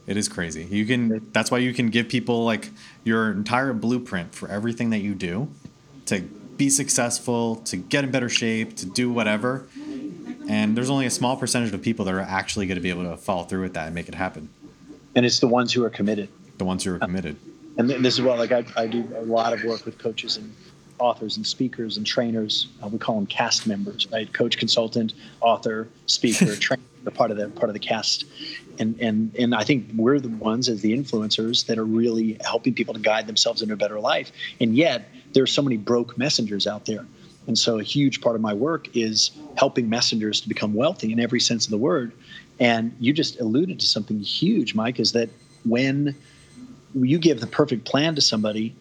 It 0.09 0.17
is 0.17 0.27
crazy. 0.27 0.65
You 0.65 0.85
can. 0.85 1.29
That's 1.33 1.51
why 1.51 1.59
you 1.59 1.73
can 1.73 1.89
give 1.89 2.09
people 2.09 2.43
like 2.43 2.69
your 3.03 3.31
entire 3.31 3.73
blueprint 3.73 4.33
for 4.33 4.49
everything 4.49 4.89
that 4.89 4.99
you 4.99 5.13
do 5.13 5.49
to 6.07 6.21
be 6.21 6.69
successful, 6.69 7.57
to 7.57 7.77
get 7.77 8.03
in 8.03 8.09
better 8.09 8.27
shape, 8.27 8.75
to 8.77 8.87
do 8.87 9.11
whatever. 9.11 9.67
And 10.49 10.75
there's 10.75 10.89
only 10.89 11.05
a 11.05 11.11
small 11.11 11.37
percentage 11.37 11.71
of 11.71 11.81
people 11.83 12.05
that 12.05 12.13
are 12.15 12.21
actually 12.21 12.65
going 12.65 12.77
to 12.77 12.81
be 12.81 12.89
able 12.89 13.03
to 13.03 13.17
follow 13.17 13.43
through 13.43 13.61
with 13.61 13.75
that 13.75 13.85
and 13.85 13.93
make 13.93 14.09
it 14.09 14.15
happen. 14.15 14.49
And 15.13 15.27
it's 15.27 15.39
the 15.39 15.47
ones 15.47 15.71
who 15.73 15.85
are 15.85 15.91
committed. 15.91 16.29
The 16.57 16.65
ones 16.65 16.83
who 16.83 16.95
are 16.95 16.99
committed 16.99 17.37
and 17.79 17.89
this 17.89 18.15
is 18.15 18.21
what 18.21 18.37
like 18.37 18.51
I, 18.51 18.65
I 18.75 18.87
do 18.87 19.07
a 19.15 19.21
lot 19.21 19.53
of 19.53 19.63
work 19.63 19.85
with 19.85 19.97
coaches 19.97 20.35
and 20.35 20.53
authors 20.99 21.37
and 21.37 21.45
speakers 21.45 21.97
and 21.97 22.05
trainers. 22.05 22.67
Uh, 22.83 22.87
we 22.87 22.99
call 22.99 23.15
them 23.15 23.25
cast 23.25 23.67
members, 23.67 24.07
right? 24.11 24.31
Coach, 24.33 24.57
consultant, 24.57 25.13
author, 25.41 25.87
speaker, 26.05 26.55
trainer. 26.59 26.83
They're 27.03 27.11
part 27.11 27.31
of 27.31 27.37
the 27.37 27.47
part 27.47 27.69
of 27.69 27.73
the 27.73 27.79
cast, 27.79 28.25
and 28.77 28.99
and 28.99 29.33
and 29.35 29.55
I 29.55 29.63
think 29.63 29.89
we're 29.95 30.19
the 30.19 30.27
ones 30.27 30.67
as 30.67 30.81
the 30.81 30.95
influencers 30.95 31.65
that 31.67 31.77
are 31.77 31.85
really 31.85 32.37
helping 32.43 32.73
people 32.73 32.93
to 32.93 32.99
guide 32.99 33.25
themselves 33.25 33.61
into 33.61 33.73
a 33.73 33.77
better 33.77 33.99
life. 34.01 34.33
And 34.59 34.75
yet 34.75 35.09
there's 35.33 35.51
so 35.51 35.61
many 35.61 35.77
broke 35.77 36.17
messengers 36.17 36.67
out 36.67 36.85
there. 36.85 37.05
And 37.47 37.57
so 37.57 37.79
a 37.79 37.83
huge 37.83 38.21
part 38.21 38.35
of 38.35 38.41
my 38.41 38.53
work 38.53 38.95
is 38.95 39.31
helping 39.57 39.89
messengers 39.89 40.41
to 40.41 40.49
become 40.49 40.73
wealthy 40.73 41.11
in 41.11 41.19
every 41.19 41.39
sense 41.39 41.65
of 41.65 41.71
the 41.71 41.77
word. 41.77 42.11
And 42.59 42.95
you 42.99 43.13
just 43.13 43.39
alluded 43.39 43.79
to 43.79 43.87
something 43.87 44.19
huge, 44.19 44.75
Mike, 44.75 44.99
is 44.99 45.13
that 45.13 45.29
when 45.63 46.15
you 46.93 47.17
give 47.17 47.39
the 47.39 47.47
perfect 47.47 47.85
plan 47.85 48.15
to 48.15 48.21
somebody, 48.21 48.75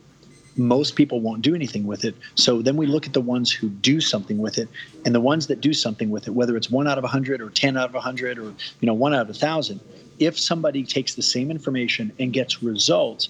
most 0.58 0.96
people 0.96 1.20
won't 1.20 1.42
do 1.42 1.54
anything 1.54 1.86
with 1.86 2.04
it. 2.04 2.14
So 2.34 2.60
then 2.62 2.76
we 2.76 2.86
look 2.86 3.06
at 3.06 3.12
the 3.12 3.20
ones 3.20 3.50
who 3.50 3.68
do 3.68 4.00
something 4.00 4.38
with 4.38 4.58
it, 4.58 4.68
and 5.04 5.14
the 5.14 5.20
ones 5.20 5.46
that 5.46 5.60
do 5.60 5.72
something 5.72 6.10
with 6.10 6.26
it, 6.26 6.32
whether 6.32 6.56
it's 6.56 6.70
one 6.70 6.88
out 6.88 6.98
of 6.98 7.04
a 7.04 7.08
hundred 7.08 7.40
or 7.40 7.50
ten 7.50 7.76
out 7.76 7.88
of 7.88 7.94
a 7.94 8.00
hundred 8.00 8.38
or 8.38 8.52
you 8.80 8.86
know 8.86 8.94
one 8.94 9.14
out 9.14 9.22
of 9.22 9.30
a 9.30 9.34
thousand. 9.34 9.80
If 10.18 10.38
somebody 10.38 10.82
takes 10.84 11.14
the 11.14 11.22
same 11.22 11.50
information 11.50 12.12
and 12.18 12.32
gets 12.32 12.62
results, 12.62 13.28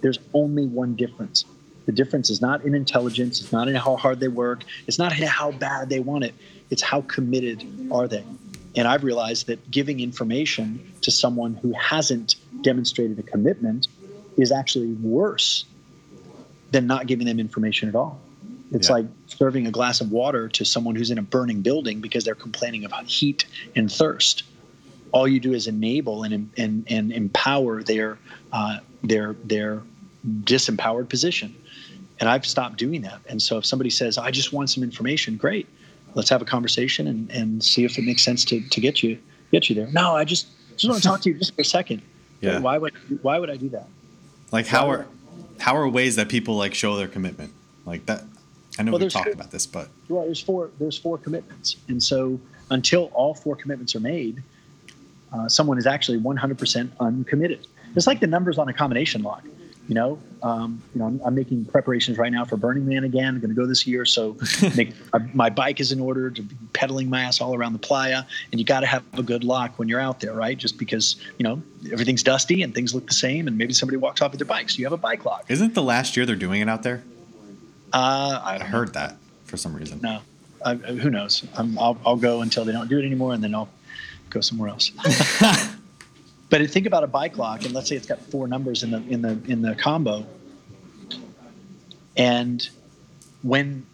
there's 0.00 0.18
only 0.34 0.66
one 0.66 0.96
difference. 0.96 1.44
The 1.86 1.92
difference 1.92 2.30
is 2.30 2.40
not 2.40 2.64
in 2.64 2.74
intelligence, 2.74 3.40
it's 3.40 3.52
not 3.52 3.68
in 3.68 3.74
how 3.74 3.96
hard 3.96 4.18
they 4.18 4.28
work, 4.28 4.64
it's 4.86 4.98
not 4.98 5.16
in 5.18 5.26
how 5.26 5.52
bad 5.52 5.90
they 5.90 6.00
want 6.00 6.24
it. 6.24 6.34
It's 6.70 6.82
how 6.82 7.02
committed 7.02 7.64
are 7.92 8.08
they. 8.08 8.24
And 8.76 8.88
I've 8.88 9.04
realized 9.04 9.46
that 9.46 9.70
giving 9.70 10.00
information 10.00 10.92
to 11.02 11.10
someone 11.10 11.54
who 11.54 11.72
hasn't 11.72 12.36
demonstrated 12.62 13.18
a 13.18 13.22
commitment 13.22 13.86
is 14.36 14.50
actually 14.50 14.92
worse 14.94 15.66
than 16.70 16.86
not 16.86 17.06
giving 17.06 17.26
them 17.26 17.38
information 17.38 17.88
at 17.88 17.94
all. 17.94 18.20
It's 18.72 18.88
Yeah. 18.88 18.94
like 18.94 19.06
serving 19.26 19.66
a 19.66 19.70
glass 19.70 20.00
of 20.00 20.10
water 20.10 20.48
to 20.48 20.64
someone 20.64 20.96
who's 20.96 21.10
in 21.10 21.18
a 21.18 21.22
burning 21.22 21.60
building 21.60 22.00
because 22.00 22.24
they're 22.24 22.34
complaining 22.34 22.84
about 22.84 23.06
heat 23.06 23.44
and 23.76 23.90
thirst. 23.92 24.42
All 25.12 25.28
you 25.28 25.38
do 25.38 25.52
is 25.52 25.66
enable 25.68 26.24
and 26.24 26.50
and, 26.56 26.84
and 26.88 27.12
empower 27.12 27.82
their 27.82 28.18
uh, 28.52 28.78
their 29.02 29.36
their 29.44 29.82
disempowered 30.42 31.08
position. 31.08 31.54
And 32.20 32.28
I've 32.28 32.46
stopped 32.46 32.78
doing 32.78 33.02
that. 33.02 33.20
And 33.28 33.40
so 33.42 33.58
if 33.58 33.66
somebody 33.66 33.90
says, 33.90 34.18
"I 34.18 34.30
just 34.30 34.52
want 34.52 34.70
some 34.70 34.82
information," 34.82 35.36
great, 35.36 35.66
let's 36.14 36.30
have 36.30 36.42
a 36.42 36.44
conversation 36.44 37.06
and, 37.06 37.30
and 37.30 37.62
see 37.62 37.84
if 37.84 37.98
it 37.98 38.04
makes 38.04 38.22
sense 38.24 38.44
to, 38.46 38.60
to 38.68 38.80
get 38.80 39.02
you 39.02 39.18
get 39.52 39.68
you 39.68 39.76
there. 39.76 39.88
No, 39.92 40.16
I 40.16 40.24
just 40.24 40.46
just 40.76 40.88
want 40.88 41.02
to 41.02 41.08
talk 41.08 41.20
to 41.22 41.30
you 41.30 41.38
just 41.38 41.54
for 41.54 41.60
a 41.62 41.64
second. 41.64 42.02
Yeah. 42.40 42.58
Why 42.58 42.76
would 42.76 42.92
why 43.22 43.38
would 43.38 43.48
I 43.48 43.56
do 43.56 43.70
that? 43.70 43.86
Like 44.52 44.66
how 44.66 44.90
are 44.90 45.06
how 45.58 45.76
are 45.76 45.88
ways 45.88 46.16
that 46.16 46.28
people 46.28 46.56
like 46.56 46.74
show 46.74 46.96
their 46.96 47.08
commitment? 47.08 47.52
Like 47.84 48.06
that 48.06 48.24
I 48.78 48.82
know 48.82 48.92
Well, 48.92 49.00
we 49.00 49.08
talked 49.08 49.32
about 49.32 49.50
this, 49.50 49.66
but 49.66 49.88
Well, 50.08 50.24
there's 50.24 50.40
four 50.40 50.70
there's 50.78 50.98
four 50.98 51.18
commitments, 51.18 51.76
and 51.88 52.02
so 52.02 52.40
until 52.70 53.10
all 53.14 53.34
four 53.34 53.56
commitments 53.56 53.94
are 53.94 54.00
made, 54.00 54.42
uh, 55.32 55.48
someone 55.48 55.78
is 55.78 55.86
actually 55.86 56.18
100% 56.18 56.90
uncommitted. 56.98 57.66
It's 57.94 58.06
like 58.06 58.20
the 58.20 58.26
numbers 58.26 58.58
on 58.58 58.68
a 58.68 58.72
combination 58.72 59.22
lock. 59.22 59.44
You 59.88 59.94
know, 59.94 60.18
um, 60.42 60.82
you 60.94 60.98
know, 60.98 61.06
I'm, 61.06 61.20
I'm 61.24 61.34
making 61.34 61.66
preparations 61.66 62.16
right 62.16 62.32
now 62.32 62.44
for 62.44 62.56
Burning 62.56 62.86
Man 62.86 63.04
again. 63.04 63.34
I'm 63.34 63.40
going 63.40 63.50
to 63.50 63.54
go 63.54 63.66
this 63.66 63.86
year, 63.86 64.04
so 64.06 64.36
make, 64.76 64.94
my, 65.12 65.18
my 65.34 65.50
bike 65.50 65.78
is 65.80 65.92
in 65.92 66.00
order 66.00 66.30
to 66.30 66.42
be 66.42 66.54
pedaling 66.72 67.10
my 67.10 67.22
ass 67.22 67.40
all 67.40 67.54
around 67.54 67.74
the 67.74 67.78
playa. 67.78 68.24
And 68.50 68.60
you 68.60 68.64
got 68.64 68.80
to 68.80 68.86
have 68.86 69.02
a 69.14 69.22
good 69.22 69.44
lock 69.44 69.78
when 69.78 69.88
you're 69.88 70.00
out 70.00 70.20
there, 70.20 70.32
right? 70.32 70.56
Just 70.56 70.78
because 70.78 71.16
you 71.38 71.44
know 71.44 71.62
everything's 71.92 72.22
dusty 72.22 72.62
and 72.62 72.74
things 72.74 72.94
look 72.94 73.06
the 73.06 73.14
same, 73.14 73.46
and 73.46 73.58
maybe 73.58 73.72
somebody 73.74 73.96
walks 73.96 74.22
off 74.22 74.32
with 74.32 74.38
their 74.38 74.46
bike, 74.46 74.70
so 74.70 74.78
you 74.78 74.86
have 74.86 74.92
a 74.92 74.96
bike 74.96 75.24
lock. 75.24 75.44
isn't 75.48 75.74
the 75.74 75.82
last 75.82 76.16
year 76.16 76.24
they're 76.24 76.36
doing 76.36 76.60
it 76.60 76.68
out 76.68 76.82
there? 76.82 77.02
Uh, 77.92 78.40
I 78.42 78.54
I 78.54 78.58
don't 78.58 78.70
know. 78.70 78.78
heard 78.78 78.94
that 78.94 79.16
for 79.44 79.56
some 79.56 79.74
reason. 79.76 80.00
No, 80.02 80.20
I, 80.64 80.74
who 80.74 81.10
knows? 81.10 81.46
I'm, 81.54 81.78
I'll, 81.78 81.98
I'll 82.04 82.16
go 82.16 82.40
until 82.42 82.64
they 82.64 82.72
don't 82.72 82.88
do 82.88 82.98
it 82.98 83.04
anymore, 83.04 83.34
and 83.34 83.44
then 83.44 83.54
I'll 83.54 83.68
go 84.30 84.40
somewhere 84.40 84.70
else. 84.70 84.90
but 86.50 86.68
think 86.70 86.86
about 86.86 87.04
a 87.04 87.06
bike 87.06 87.38
lock, 87.38 87.64
and 87.64 87.72
let's 87.72 87.88
say 87.88 87.96
it's 87.96 88.06
got 88.06 88.20
four 88.20 88.46
numbers 88.46 88.82
in 88.82 88.90
the 88.90 89.02
in 89.08 89.22
the 89.22 89.38
in 89.46 89.62
the 89.62 89.74
combo, 89.74 90.26
and 92.16 92.68
when 93.42 93.86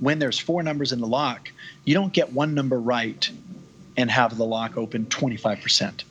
when 0.00 0.18
there's 0.18 0.38
four 0.38 0.62
numbers 0.62 0.92
in 0.92 1.00
the 1.00 1.06
lock, 1.06 1.50
you 1.84 1.94
don't 1.94 2.12
get 2.12 2.32
one 2.32 2.54
number 2.54 2.78
right 2.78 3.28
and 3.96 4.10
have 4.10 4.36
the 4.36 4.44
lock 4.44 4.76
open 4.76 5.06
25 5.06 5.60
percent. 5.60 6.04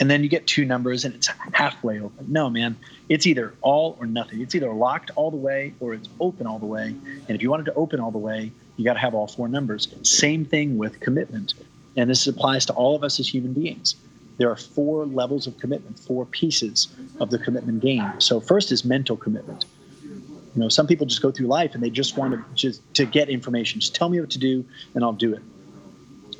And 0.00 0.10
then 0.10 0.22
you 0.22 0.30
get 0.30 0.46
two 0.46 0.64
numbers 0.64 1.04
and 1.04 1.14
it's 1.14 1.26
halfway 1.52 2.00
open. 2.00 2.24
No, 2.32 2.48
man, 2.48 2.78
it's 3.10 3.26
either 3.26 3.52
all 3.60 3.98
or 4.00 4.06
nothing. 4.06 4.40
It's 4.40 4.54
either 4.54 4.72
locked 4.72 5.10
all 5.14 5.30
the 5.30 5.36
way 5.36 5.74
or 5.78 5.92
it's 5.92 6.08
open 6.18 6.46
all 6.46 6.58
the 6.58 6.64
way. 6.64 6.86
And 6.86 7.30
if 7.30 7.42
you 7.42 7.50
want 7.50 7.68
it 7.68 7.70
to 7.70 7.74
open 7.74 8.00
all 8.00 8.10
the 8.10 8.16
way, 8.16 8.50
you 8.78 8.84
got 8.84 8.94
to 8.94 8.98
have 8.98 9.14
all 9.14 9.26
four 9.26 9.46
numbers. 9.46 9.94
Same 10.02 10.46
thing 10.46 10.78
with 10.78 11.00
commitment. 11.00 11.52
And 11.98 12.08
this 12.08 12.26
applies 12.26 12.64
to 12.66 12.72
all 12.72 12.96
of 12.96 13.04
us 13.04 13.20
as 13.20 13.28
human 13.28 13.52
beings. 13.52 13.94
There 14.40 14.50
are 14.50 14.56
four 14.56 15.04
levels 15.04 15.46
of 15.46 15.58
commitment, 15.58 15.98
four 15.98 16.24
pieces 16.24 16.88
of 17.20 17.28
the 17.28 17.38
commitment 17.38 17.82
game. 17.82 18.10
So 18.20 18.40
first 18.40 18.72
is 18.72 18.86
mental 18.86 19.14
commitment. 19.14 19.66
You 20.02 20.62
know, 20.62 20.70
some 20.70 20.86
people 20.86 21.04
just 21.06 21.20
go 21.20 21.30
through 21.30 21.48
life 21.48 21.74
and 21.74 21.82
they 21.82 21.90
just 21.90 22.16
want 22.16 22.32
to 22.32 22.42
just 22.54 22.80
to 22.94 23.04
get 23.04 23.28
information. 23.28 23.80
Just 23.80 23.94
tell 23.94 24.08
me 24.08 24.18
what 24.18 24.30
to 24.30 24.38
do 24.38 24.64
and 24.94 25.04
I'll 25.04 25.12
do 25.12 25.34
it. 25.34 25.42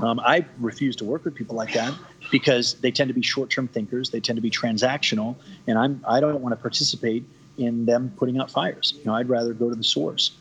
Um, 0.01 0.19
I 0.19 0.47
refuse 0.59 0.97
to 0.97 1.05
work 1.05 1.27
with 1.27 1.35
people 1.35 1.57
like 1.57 1.75
that 1.75 1.93
because 2.31 2.73
they 2.81 2.91
tend 2.91 3.09
to 3.09 3.15
be 3.15 3.21
short-term 3.21 3.69
thinkers. 3.69 4.09
They 4.09 4.21
tend 4.21 4.39
to 4.39 4.41
be 4.41 4.51
transactional, 4.51 5.37
and 5.67 5.79
I'm 5.79 6.03
I 6.09 6.21
don't 6.21 6.41
want 6.41 6.55
to 6.55 6.61
participate 6.61 7.25
in 7.59 7.85
them 7.85 8.15
putting 8.17 8.41
out 8.41 8.51
fires. 8.51 8.95
You 8.97 9.05
know, 9.05 9.15
I'd 9.15 9.29
rather 9.29 9.53
go 9.53 9.69
to 9.69 9.77
the 9.77 9.85
source. 9.85 10.33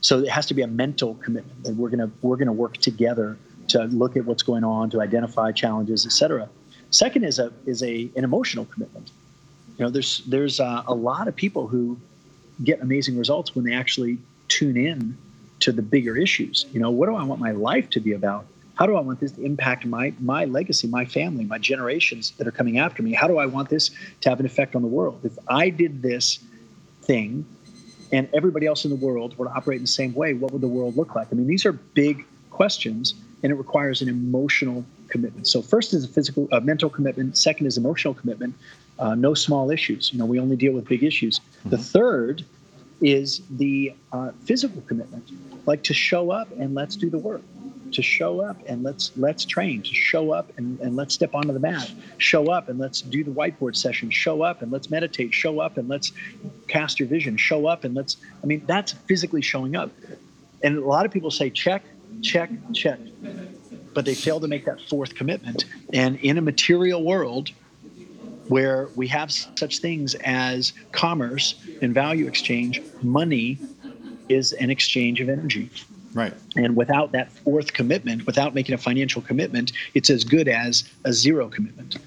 So 0.00 0.20
it 0.20 0.28
has 0.28 0.46
to 0.46 0.54
be 0.54 0.62
a 0.62 0.68
mental 0.68 1.16
commitment 1.16 1.64
that 1.64 1.74
we're 1.74 1.90
gonna 1.90 2.12
we're 2.22 2.36
gonna 2.36 2.52
work 2.52 2.76
together 2.76 3.36
to 3.70 3.82
look 3.86 4.16
at 4.16 4.24
what's 4.26 4.44
going 4.44 4.62
on, 4.62 4.90
to 4.90 5.00
identify 5.00 5.50
challenges, 5.50 6.06
et 6.06 6.12
cetera. 6.12 6.48
Second 6.90 7.24
is 7.24 7.38
a 7.38 7.52
is 7.66 7.82
a 7.82 8.10
an 8.16 8.24
emotional 8.24 8.64
commitment. 8.66 9.10
You 9.78 9.84
know, 9.84 9.90
there's 9.90 10.22
there's 10.26 10.60
uh, 10.60 10.82
a 10.86 10.94
lot 10.94 11.28
of 11.28 11.36
people 11.36 11.66
who 11.66 11.98
get 12.62 12.80
amazing 12.82 13.16
results 13.16 13.54
when 13.54 13.64
they 13.64 13.72
actually 13.72 14.18
tune 14.48 14.76
in 14.76 15.16
to 15.60 15.72
the 15.72 15.82
bigger 15.82 16.16
issues. 16.16 16.66
You 16.72 16.80
know, 16.80 16.90
what 16.90 17.06
do 17.06 17.14
I 17.14 17.24
want 17.24 17.40
my 17.40 17.52
life 17.52 17.88
to 17.90 18.00
be 18.00 18.12
about? 18.12 18.46
How 18.74 18.86
do 18.86 18.96
I 18.96 19.00
want 19.00 19.20
this 19.20 19.32
to 19.32 19.44
impact 19.44 19.86
my 19.86 20.12
my 20.20 20.44
legacy, 20.46 20.88
my 20.88 21.04
family, 21.04 21.44
my 21.44 21.58
generations 21.58 22.32
that 22.38 22.46
are 22.46 22.52
coming 22.52 22.78
after 22.78 23.02
me? 23.02 23.12
How 23.12 23.28
do 23.28 23.38
I 23.38 23.46
want 23.46 23.68
this 23.68 23.90
to 24.22 24.28
have 24.28 24.40
an 24.40 24.46
effect 24.46 24.74
on 24.74 24.82
the 24.82 24.88
world? 24.88 25.20
If 25.22 25.38
I 25.48 25.70
did 25.70 26.02
this 26.02 26.40
thing 27.02 27.46
and 28.12 28.28
everybody 28.32 28.66
else 28.66 28.84
in 28.84 28.90
the 28.90 28.96
world 28.96 29.38
were 29.38 29.46
to 29.46 29.52
operate 29.52 29.76
in 29.76 29.84
the 29.84 29.88
same 29.88 30.14
way, 30.14 30.34
what 30.34 30.50
would 30.52 30.62
the 30.62 30.68
world 30.68 30.96
look 30.96 31.14
like? 31.14 31.28
I 31.30 31.34
mean, 31.34 31.46
these 31.46 31.64
are 31.64 31.72
big 31.72 32.24
questions, 32.50 33.14
and 33.42 33.52
it 33.52 33.54
requires 33.54 34.02
an 34.02 34.08
emotional 34.08 34.84
commitment. 35.10 35.46
So, 35.46 35.62
first 35.62 35.94
is 35.94 36.04
a 36.04 36.08
physical, 36.08 36.48
uh, 36.52 36.60
mental 36.60 36.90
commitment. 36.90 37.36
Second 37.36 37.66
is 37.66 37.76
emotional 37.76 38.14
commitment. 38.14 38.54
Uh, 38.98 39.14
no 39.14 39.34
small 39.34 39.70
issues. 39.70 40.12
You 40.12 40.18
know, 40.18 40.26
we 40.26 40.38
only 40.38 40.56
deal 40.56 40.72
with 40.72 40.86
big 40.86 41.02
issues. 41.02 41.40
The 41.64 41.78
third 41.78 42.44
is 43.00 43.40
the 43.50 43.94
uh, 44.12 44.30
physical 44.44 44.82
commitment, 44.82 45.24
like 45.66 45.82
to 45.84 45.94
show 45.94 46.30
up 46.30 46.48
and 46.58 46.74
let's 46.74 46.96
do 46.96 47.08
the 47.08 47.18
work. 47.18 47.42
To 47.92 48.02
show 48.02 48.40
up 48.40 48.56
and 48.66 48.84
let's 48.84 49.10
let's 49.16 49.44
train. 49.44 49.82
To 49.82 49.94
show 49.94 50.30
up 50.30 50.52
and, 50.56 50.78
and 50.80 50.94
let's 50.94 51.12
step 51.12 51.34
onto 51.34 51.52
the 51.52 51.58
mat. 51.58 51.90
Show 52.18 52.50
up 52.50 52.68
and 52.68 52.78
let's 52.78 53.00
do 53.00 53.24
the 53.24 53.32
whiteboard 53.32 53.74
session. 53.74 54.10
Show 54.10 54.42
up 54.42 54.62
and 54.62 54.70
let's 54.70 54.90
meditate. 54.90 55.34
Show 55.34 55.58
up 55.58 55.76
and 55.76 55.88
let's 55.88 56.12
cast 56.68 57.00
your 57.00 57.08
vision. 57.08 57.36
Show 57.36 57.66
up 57.66 57.82
and 57.82 57.94
let's. 57.94 58.18
I 58.44 58.46
mean, 58.46 58.62
that's 58.66 58.92
physically 58.92 59.42
showing 59.42 59.74
up. 59.74 59.90
And 60.62 60.76
a 60.76 60.84
lot 60.84 61.04
of 61.04 61.10
people 61.10 61.30
say 61.32 61.50
check, 61.50 61.82
check, 62.22 62.50
check, 62.72 63.00
but 63.94 64.04
they 64.04 64.14
fail 64.14 64.40
to 64.40 64.48
make 64.48 64.64
that 64.66 64.80
fourth 64.82 65.14
commitment. 65.14 65.64
And 65.92 66.16
in 66.16 66.38
a 66.38 66.42
material 66.42 67.02
world, 67.02 67.50
where 68.48 68.88
we 68.96 69.06
have 69.06 69.30
such 69.30 69.78
things 69.78 70.16
as 70.16 70.72
commerce 70.90 71.54
and 71.82 71.94
value 71.94 72.26
exchange, 72.26 72.82
money 73.02 73.58
is 74.28 74.52
an 74.54 74.70
exchange 74.70 75.20
of 75.20 75.28
energy. 75.28 75.70
Right. 76.12 76.34
And 76.56 76.74
without 76.74 77.12
that 77.12 77.30
fourth 77.30 77.72
commitment, 77.72 78.26
without 78.26 78.52
making 78.52 78.74
a 78.74 78.78
financial 78.78 79.22
commitment, 79.22 79.72
it's 79.94 80.10
as 80.10 80.24
good 80.24 80.48
as 80.48 80.84
a 81.04 81.12
zero 81.12 81.48
commitment. 81.48 81.98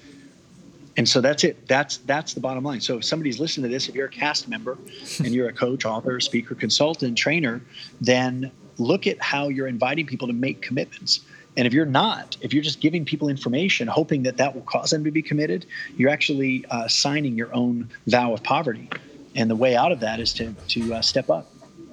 And 0.96 1.08
so 1.08 1.20
that's 1.20 1.44
it. 1.44 1.66
That's 1.66 1.96
that's 1.98 2.34
the 2.34 2.40
bottom 2.40 2.62
line. 2.62 2.80
So 2.80 2.98
if 2.98 3.04
somebody's 3.04 3.40
listening 3.40 3.68
to 3.68 3.74
this, 3.74 3.88
if 3.88 3.94
you're 3.94 4.06
a 4.06 4.10
cast 4.10 4.46
member 4.46 4.78
and 5.18 5.28
you're 5.28 5.48
a 5.48 5.52
coach, 5.52 5.84
author, 5.84 6.20
speaker, 6.20 6.54
consultant, 6.54 7.16
trainer, 7.18 7.62
then 8.00 8.52
look 8.78 9.06
at 9.06 9.20
how 9.20 9.48
you're 9.48 9.66
inviting 9.66 10.06
people 10.06 10.28
to 10.28 10.34
make 10.34 10.60
commitments. 10.62 11.20
And 11.56 11.66
if 11.66 11.72
you're 11.72 11.86
not, 11.86 12.36
if 12.40 12.52
you're 12.52 12.62
just 12.64 12.80
giving 12.80 13.04
people 13.04 13.28
information, 13.28 13.86
hoping 13.86 14.24
that 14.24 14.36
that 14.38 14.54
will 14.54 14.62
cause 14.62 14.90
them 14.90 15.04
to 15.04 15.10
be 15.10 15.22
committed, 15.22 15.66
you're 15.96 16.10
actually 16.10 16.64
uh, 16.70 16.88
signing 16.88 17.36
your 17.36 17.54
own 17.54 17.88
vow 18.06 18.32
of 18.32 18.42
poverty. 18.42 18.90
And 19.36 19.48
the 19.50 19.56
way 19.56 19.76
out 19.76 19.92
of 19.92 20.00
that 20.00 20.20
is 20.20 20.32
to 20.34 20.54
to 20.68 20.94
uh, 20.94 21.00
step 21.02 21.30
up 21.30 21.50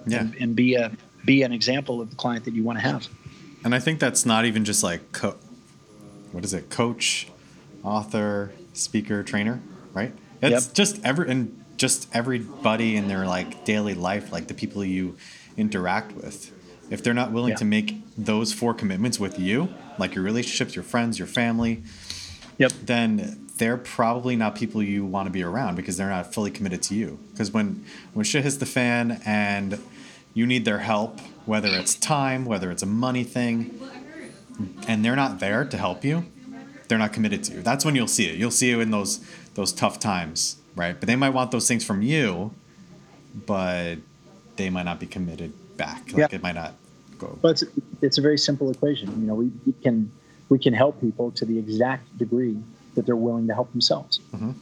Yeah. 0.08 0.22
and, 0.22 0.36
and 0.36 0.56
be 0.56 0.76
a 0.76 0.92
be 1.26 1.44
an 1.44 1.52
example 1.52 2.02
of 2.02 2.10
the 2.10 2.16
client 2.16 2.46
that 2.46 2.54
you 2.56 2.64
want 2.64 2.80
to 2.80 2.84
have. 2.84 3.08
And 3.64 3.76
I 3.76 3.80
think 3.80 4.00
that's 4.00 4.26
not 4.26 4.46
even 4.46 4.66
just 4.66 4.82
like 4.84 5.12
co- 5.12 5.38
what 6.32 6.44
is 6.44 6.54
it? 6.54 6.70
Coach, 6.72 7.28
author, 7.84 8.52
speaker, 8.74 9.22
trainer, 9.24 9.62
right? 9.94 10.14
It's 10.42 10.68
Yep. 10.68 10.74
just 10.74 11.06
every 11.06 11.30
and 11.30 11.64
just 11.78 12.08
everybody 12.16 12.96
in 12.96 13.08
their 13.08 13.28
like 13.28 13.64
daily 13.66 13.94
life, 13.94 14.32
like 14.32 14.48
the 14.48 14.54
people 14.56 14.84
you 14.84 15.18
interact 15.58 16.14
with. 16.16 16.52
If 16.92 17.02
they're 17.04 17.14
not 17.16 17.32
willing 17.32 17.52
Yeah. 17.52 17.56
to 17.56 17.66
make 17.66 18.04
those 18.18 18.54
four 18.54 18.74
commitments 18.76 19.20
with 19.20 19.40
you, 19.40 19.70
like 19.98 20.14
your 20.14 20.24
relationships, 20.24 20.76
your 20.76 20.84
friends, 20.84 21.18
your 21.18 21.28
family, 21.28 21.82
Yep. 22.60 22.74
then 22.86 23.48
they're 23.58 23.78
probably 23.78 24.36
not 24.36 24.56
people 24.56 24.84
you 24.84 25.06
want 25.06 25.26
to 25.26 25.32
be 25.32 25.42
around 25.42 25.76
because 25.76 25.98
they're 25.98 26.10
not 26.10 26.34
fully 26.34 26.52
committed 26.52 26.82
to 26.84 26.96
you. 26.96 27.18
Because 27.32 27.52
when 27.52 27.84
when 28.14 28.26
shit 28.26 28.44
hits 28.44 28.58
the 28.58 28.66
fan 28.66 29.22
and 29.26 29.80
you 30.34 30.46
need 30.46 30.66
their 30.66 30.80
help, 30.80 31.20
whether 31.46 31.70
it's 31.70 31.96
time, 31.96 32.46
whether 32.46 32.70
it's 32.70 32.84
a 32.84 32.86
money 32.86 33.24
thing, 33.24 33.72
and 34.88 35.04
they're 35.04 35.16
not 35.16 35.40
there 35.40 35.64
to 35.66 35.78
help 35.78 36.04
you, 36.04 36.26
they're 36.88 36.98
not 36.98 37.14
committed 37.14 37.44
to 37.46 37.54
you. 37.54 37.62
That's 37.62 37.86
when 37.86 37.96
you'll 37.96 38.08
see 38.08 38.26
it. 38.28 38.36
You'll 38.38 38.52
see 38.52 38.72
it 38.72 38.80
in 38.80 38.92
those 38.92 39.22
those 39.56 39.72
tough 39.72 39.98
times, 40.00 40.58
right? 40.76 41.00
But 41.00 41.08
they 41.08 41.16
might 41.16 41.30
want 41.32 41.52
those 41.52 41.68
things 41.68 41.84
from 41.86 42.02
you, 42.02 42.52
but 43.46 43.96
they 44.58 44.70
might 44.70 44.84
not 44.84 45.00
be 45.00 45.06
committed 45.06 45.54
back. 45.78 46.08
Like 46.12 46.18
Yeah. 46.18 46.28
it 46.32 46.44
might 46.44 46.56
not 46.56 46.76
go. 47.22 47.38
But 47.42 47.50
it's, 47.62 47.64
it's 48.02 48.18
a 48.18 48.22
very 48.22 48.38
simple 48.38 48.70
equation. 48.72 49.08
You 49.22 49.28
know, 49.28 49.36
we, 49.36 49.48
we 49.66 49.74
can 49.86 50.12
we 50.50 50.60
can 50.60 50.74
help 50.74 51.00
people 51.00 51.32
to 51.40 51.46
the 51.46 51.58
exact 51.58 52.04
degree 52.18 52.58
that 52.96 53.06
they're 53.06 53.16
willing 53.28 53.48
to 53.48 53.54
help 53.54 53.72
themselves, 53.72 54.20
Mhm. 54.36 54.54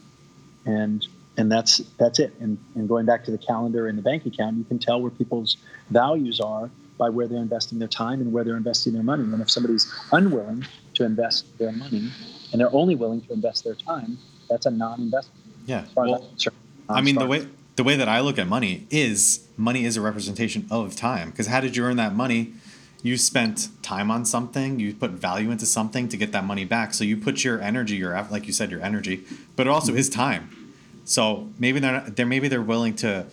and 0.66 1.06
and 1.36 1.50
that's 1.50 1.78
that's 1.98 2.18
it. 2.18 2.32
And 2.40 2.58
and 2.76 2.88
going 2.88 3.06
back 3.06 3.24
to 3.24 3.30
the 3.30 3.38
calendar 3.38 3.86
and 3.88 3.96
the 3.98 4.02
bank 4.02 4.26
account, 4.26 4.56
you 4.58 4.64
can 4.64 4.78
tell 4.78 5.00
where 5.02 5.10
people's 5.10 5.56
values 5.90 6.38
are 6.40 6.70
by 6.98 7.08
where 7.08 7.26
they're 7.26 7.38
investing 7.50 7.78
their 7.78 7.88
time 7.88 8.20
and 8.20 8.32
where 8.32 8.44
they're 8.44 8.56
investing 8.64 8.92
their 8.92 9.02
money. 9.02 9.24
And 9.24 9.40
if 9.40 9.50
somebody's 9.50 9.90
unwilling 10.12 10.66
to 10.94 11.04
invest 11.04 11.46
their 11.58 11.72
money 11.72 12.10
and 12.52 12.60
they're 12.60 12.74
only 12.74 12.94
willing 12.94 13.22
to 13.22 13.32
invest 13.32 13.64
their 13.64 13.74
time, 13.74 14.18
that's 14.50 14.66
a 14.66 14.70
non-investment. 14.70 15.40
yeah. 15.66 15.80
As 15.86 15.92
far 15.92 16.04
as 16.04 16.10
Well, 16.10 16.22
I'm 16.22 16.28
concerned. 16.28 16.56
I 16.90 17.00
mean, 17.00 17.14
the 17.16 17.26
way 17.26 17.46
the 17.76 17.84
way 17.84 17.96
that 17.96 18.08
I 18.08 18.20
look 18.20 18.38
at 18.38 18.46
money 18.46 18.86
is 18.90 19.46
money 19.56 19.84
is 19.84 19.96
a 19.96 20.00
representation 20.00 20.66
of 20.70 20.96
time. 20.96 21.30
Because 21.30 21.46
how 21.46 21.60
did 21.60 21.76
you 21.76 21.84
earn 21.84 21.96
that 21.96 22.14
money? 22.14 22.54
You 23.02 23.16
spent 23.16 23.68
time 23.82 24.10
on 24.10 24.24
something. 24.24 24.78
You 24.78 24.94
put 24.94 25.12
value 25.12 25.50
into 25.50 25.66
something 25.66 26.08
to 26.08 26.16
get 26.16 26.32
that 26.32 26.44
money 26.44 26.64
back. 26.64 26.92
So 26.92 27.04
you 27.04 27.16
put 27.16 27.44
your 27.44 27.60
energy, 27.60 27.96
your 27.96 28.20
like 28.30 28.46
you 28.46 28.52
said, 28.52 28.70
your 28.70 28.82
energy, 28.82 29.24
but 29.56 29.66
it 29.66 29.70
also 29.70 29.94
is 29.94 30.10
time. 30.10 30.72
So 31.04 31.48
maybe 31.58 31.80
they're 31.80 31.92
not, 31.92 32.16
they're 32.16 32.26
maybe 32.26 32.48
they're 32.48 32.62
willing 32.62 32.94
to 32.96 33.26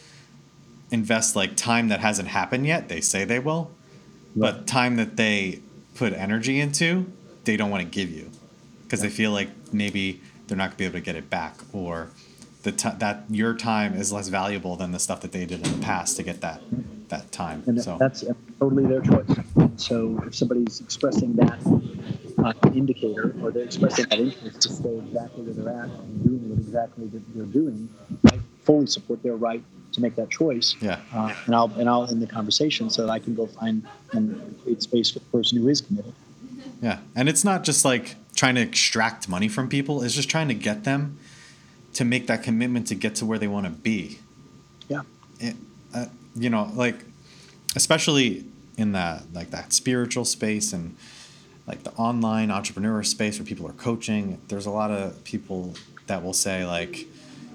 invest 0.92 1.36
like 1.36 1.56
time 1.56 1.90
that 1.90 2.00
hasn't 2.00 2.30
happened 2.30 2.66
yet. 2.66 2.88
They 2.88 3.02
say 3.02 3.26
they 3.26 3.40
will, 3.40 3.72
but 4.36 4.68
time 4.68 4.96
that 4.96 5.18
they 5.18 5.60
put 5.96 6.14
energy 6.14 6.60
into, 6.60 7.12
they 7.44 7.58
don't 7.58 7.70
want 7.70 7.84
to 7.84 7.90
give 7.90 8.10
you 8.10 8.32
because 8.84 9.02
they 9.02 9.10
feel 9.10 9.32
like 9.32 9.50
maybe 9.74 10.22
they're 10.48 10.58
not 10.58 10.70
gonna 10.70 10.78
be 10.78 10.86
able 10.86 10.94
to 10.94 11.02
get 11.02 11.16
it 11.16 11.30
back 11.30 11.56
or 11.74 12.10
the 12.68 12.74
t- 12.74 12.98
that 13.00 13.24
your 13.30 13.54
time 13.54 13.94
is 13.96 14.12
less 14.12 14.28
valuable 14.28 14.76
than 14.76 14.92
the 14.92 15.00
stuff 15.00 15.22
that 15.22 15.32
they 15.32 15.46
did 15.46 15.66
in 15.66 15.72
the 15.80 15.86
past 15.86 16.18
to 16.18 16.24
get 16.24 16.42
that 16.42 16.60
that 17.08 17.32
time. 17.32 17.64
and 17.66 17.82
so 17.82 17.96
that's 17.98 18.26
totally 18.60 18.86
their 18.86 19.00
choice. 19.00 19.26
So 19.78 20.22
if 20.28 20.36
somebody's 20.36 20.82
expressing 20.82 21.32
that 21.38 21.60
uh, 22.44 22.52
indicator 22.76 23.34
or 23.42 23.52
they're 23.52 23.64
expressing 23.64 24.06
that 24.10 24.20
interest 24.20 24.62
to 24.64 24.70
stay 24.70 24.98
exactly 24.98 25.44
where 25.44 25.54
they're 25.54 25.82
at 25.82 25.90
and 25.90 26.24
doing 26.26 26.50
what 26.50 26.60
exactly 26.60 27.06
that 27.08 27.22
they're 27.34 27.46
doing, 27.62 27.88
I 28.26 28.38
fully 28.66 28.88
support 28.88 29.24
their 29.24 29.38
right 29.38 29.64
to 29.94 30.02
make 30.02 30.16
that 30.16 30.30
choice. 30.30 30.76
yeah, 30.82 31.00
Uh, 31.14 31.34
and 31.46 31.56
I'll 31.56 31.72
and 31.80 31.88
I'll 31.90 32.06
end 32.12 32.22
the 32.22 32.28
conversation 32.28 32.90
so 32.90 33.04
that 33.06 33.12
I 33.18 33.20
can 33.20 33.34
go 33.34 33.48
find 33.48 33.88
and 34.12 34.60
create 34.64 34.82
space 34.84 35.10
for 35.10 35.20
the 35.20 35.26
person 35.38 35.58
who 35.62 35.70
is 35.70 35.80
committed. 35.80 36.14
yeah, 36.82 37.00
and 37.16 37.30
it's 37.30 37.46
not 37.46 37.64
just 37.64 37.86
like 37.86 38.16
trying 38.36 38.56
to 38.56 38.62
extract 38.62 39.30
money 39.30 39.48
from 39.48 39.70
people. 39.70 40.04
It's 40.04 40.14
just 40.14 40.30
trying 40.30 40.50
to 40.50 40.54
get 40.70 40.84
them 40.84 41.18
to 41.94 42.06
make 42.06 42.28
that 42.28 42.44
commitment 42.44 42.88
to 42.88 42.96
get 42.96 43.16
to 43.16 43.26
where 43.26 43.40
they 43.40 43.48
want 43.48 43.66
to 43.66 43.72
be. 43.72 44.20
Yeah. 44.88 45.02
it, 45.40 45.56
uh, 45.94 46.06
you 46.36 46.50
know, 46.50 46.72
like 46.76 46.96
especially 47.76 48.46
in 48.78 48.92
that 48.92 49.24
like 49.34 49.50
that 49.52 49.74
spiritual 49.74 50.26
space 50.26 50.74
and 50.74 50.96
like 51.66 51.84
the 51.84 51.92
online 51.94 52.52
entrepreneur 52.52 53.04
space 53.04 53.40
where 53.40 53.46
people 53.46 53.68
are 53.68 53.74
coaching. 53.74 54.40
There's 54.48 54.66
a 54.66 54.72
lot 54.72 54.92
of 54.92 55.24
people 55.24 55.76
that 56.06 56.24
will 56.24 56.34
say 56.34 56.66
like, 56.66 57.08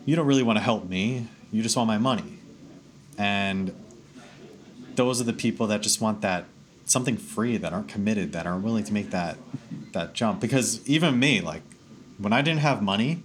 "You 0.05 0.17
don't 0.17 0.27
really 0.27 0.43
want 0.43 0.59
to 0.59 0.63
help 0.63 0.89
me. 0.89 1.29
You 1.51 1.63
just 1.63 1.77
want 1.77 1.87
my 1.87 1.99
money," 1.99 2.39
and 3.17 3.75
those 4.97 5.21
are 5.21 5.25
the 5.25 5.33
people 5.33 5.67
that 5.69 5.81
just 5.81 6.01
want 6.01 6.21
that 6.21 6.45
something 6.85 7.17
free 7.17 7.57
that 7.57 7.73
aren't 7.73 7.89
committed 7.89 8.33
that 8.33 8.47
aren't 8.47 8.65
willing 8.65 8.85
to 8.85 8.93
make 8.93 9.11
that 9.11 9.39
that 9.93 10.15
jump 10.15 10.41
because 10.41 10.87
even 10.87 11.19
me 11.19 11.41
like 11.41 11.63
when 12.19 12.33
i 12.33 12.43
didn't 12.43 12.61
have 12.61 12.83
money 12.83 13.23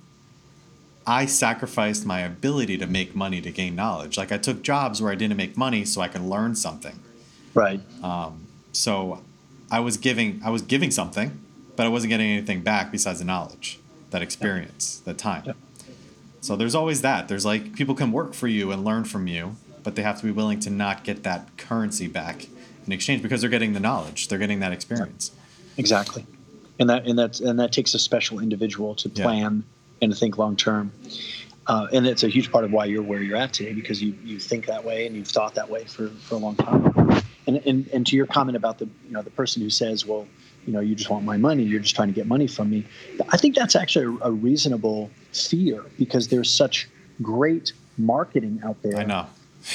i 1.08 1.26
sacrificed 1.26 2.06
my 2.06 2.20
ability 2.20 2.78
to 2.78 2.86
make 2.86 3.16
money 3.16 3.40
to 3.42 3.52
gain 3.52 3.76
knowledge 3.76 4.18
like 4.18 4.32
i 4.32 4.38
took 4.38 4.62
jobs 4.62 5.02
where 5.02 5.12
i 5.12 5.16
didn't 5.16 5.38
make 5.38 5.56
money 5.58 5.84
so 5.86 6.02
i 6.02 6.08
could 6.08 6.22
learn 6.22 6.54
something 6.56 7.00
Right. 7.54 7.82
Um, 8.04 8.46
so 8.72 9.22
i 9.72 9.80
was 9.80 9.98
giving 9.98 10.42
i 10.46 10.50
was 10.50 10.62
giving 10.62 10.92
something 10.92 11.40
but 11.76 11.86
i 11.86 11.90
wasn't 11.90 12.10
getting 12.12 12.30
anything 12.30 12.62
back 12.62 12.92
besides 12.92 13.20
the 13.20 13.26
knowledge 13.26 13.80
that 14.12 14.22
experience 14.22 15.02
that 15.06 15.18
time 15.18 15.44
Yeah. 15.46 15.54
so 16.42 16.56
there's 16.56 16.76
always 16.76 17.02
that 17.02 17.28
there's 17.28 17.46
like 17.46 17.74
people 17.74 17.96
can 17.96 18.12
work 18.12 18.34
for 18.34 18.48
you 18.48 18.72
and 18.72 18.84
learn 18.86 19.04
from 19.06 19.28
you 19.28 19.56
but 19.84 19.96
they 19.96 20.02
have 20.04 20.20
to 20.20 20.26
be 20.26 20.32
willing 20.32 20.60
to 20.62 20.70
not 20.70 21.04
get 21.04 21.24
that 21.24 21.56
currency 21.58 22.08
back 22.08 22.48
in 22.86 22.92
exchange 22.94 23.22
because 23.22 23.42
they're 23.42 23.50
getting 23.50 23.74
the 23.74 23.80
knowledge 23.80 24.28
they're 24.28 24.38
getting 24.40 24.60
that 24.60 24.72
experience 24.72 25.32
Exactly. 25.80 26.26
And 26.80 26.90
that 26.90 27.06
and 27.08 27.20
that 27.20 27.40
and 27.40 27.60
that 27.60 27.72
takes 27.72 27.94
a 27.94 28.00
special 28.00 28.40
individual 28.40 28.96
to 28.96 29.10
Yeah. 29.10 29.24
And 30.02 30.12
to 30.12 30.18
think 30.18 30.38
long 30.38 30.56
term. 30.56 30.92
Uh, 31.68 31.88
and 31.92 32.08
it's 32.08 32.24
a 32.24 32.30
huge 32.30 32.52
part 32.52 32.64
of 32.64 32.72
why 32.72 32.86
you're 32.86 33.04
where 33.04 33.22
you're 33.22 33.36
at 33.36 33.52
today 33.52 33.74
because 33.74 34.02
you, 34.02 34.16
you 34.24 34.40
think 34.40 34.66
that 34.68 34.84
way 34.84 35.06
and 35.06 35.16
you've 35.16 35.28
thought 35.28 35.56
that 35.56 35.70
way 35.70 35.84
for, 35.84 36.08
for 36.08 36.36
a 36.36 36.38
long 36.38 36.56
time. 36.56 37.22
And, 37.46 37.58
and 37.66 37.88
and 37.94 38.08
to 38.08 38.16
your 38.16 38.26
comment 38.26 38.56
about 38.56 38.78
the 38.78 38.86
you 38.86 39.12
know 39.12 39.22
the 39.22 39.32
person 39.32 39.62
who 39.62 39.70
says, 39.70 40.06
well, 40.06 40.28
you 40.66 40.74
know, 40.74 40.80
you 40.80 40.96
just 40.96 41.10
want 41.10 41.26
my 41.26 41.38
money, 41.38 41.64
you're 41.64 41.82
just 41.82 41.96
trying 41.96 42.10
to 42.10 42.14
get 42.14 42.28
money 42.28 42.48
from 42.48 42.70
me. 42.70 42.86
I 43.30 43.38
think 43.38 43.56
that's 43.56 43.76
actually 43.76 44.18
a, 44.22 44.28
a 44.28 44.32
reasonable 44.32 45.10
fear 45.32 45.84
because 45.98 46.28
there's 46.28 46.50
such 46.50 46.88
great 47.22 47.74
marketing 47.98 48.62
out 48.64 48.82
there 48.84 48.98
i 48.98 49.04
know 49.04 49.26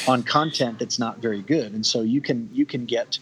on 0.06 0.22
content 0.22 0.78
that's 0.78 0.98
not 0.98 1.18
very 1.18 1.42
good 1.42 1.72
and 1.72 1.84
so 1.84 2.02
you 2.02 2.20
can 2.20 2.48
you 2.52 2.64
can 2.64 2.84
get 2.86 3.18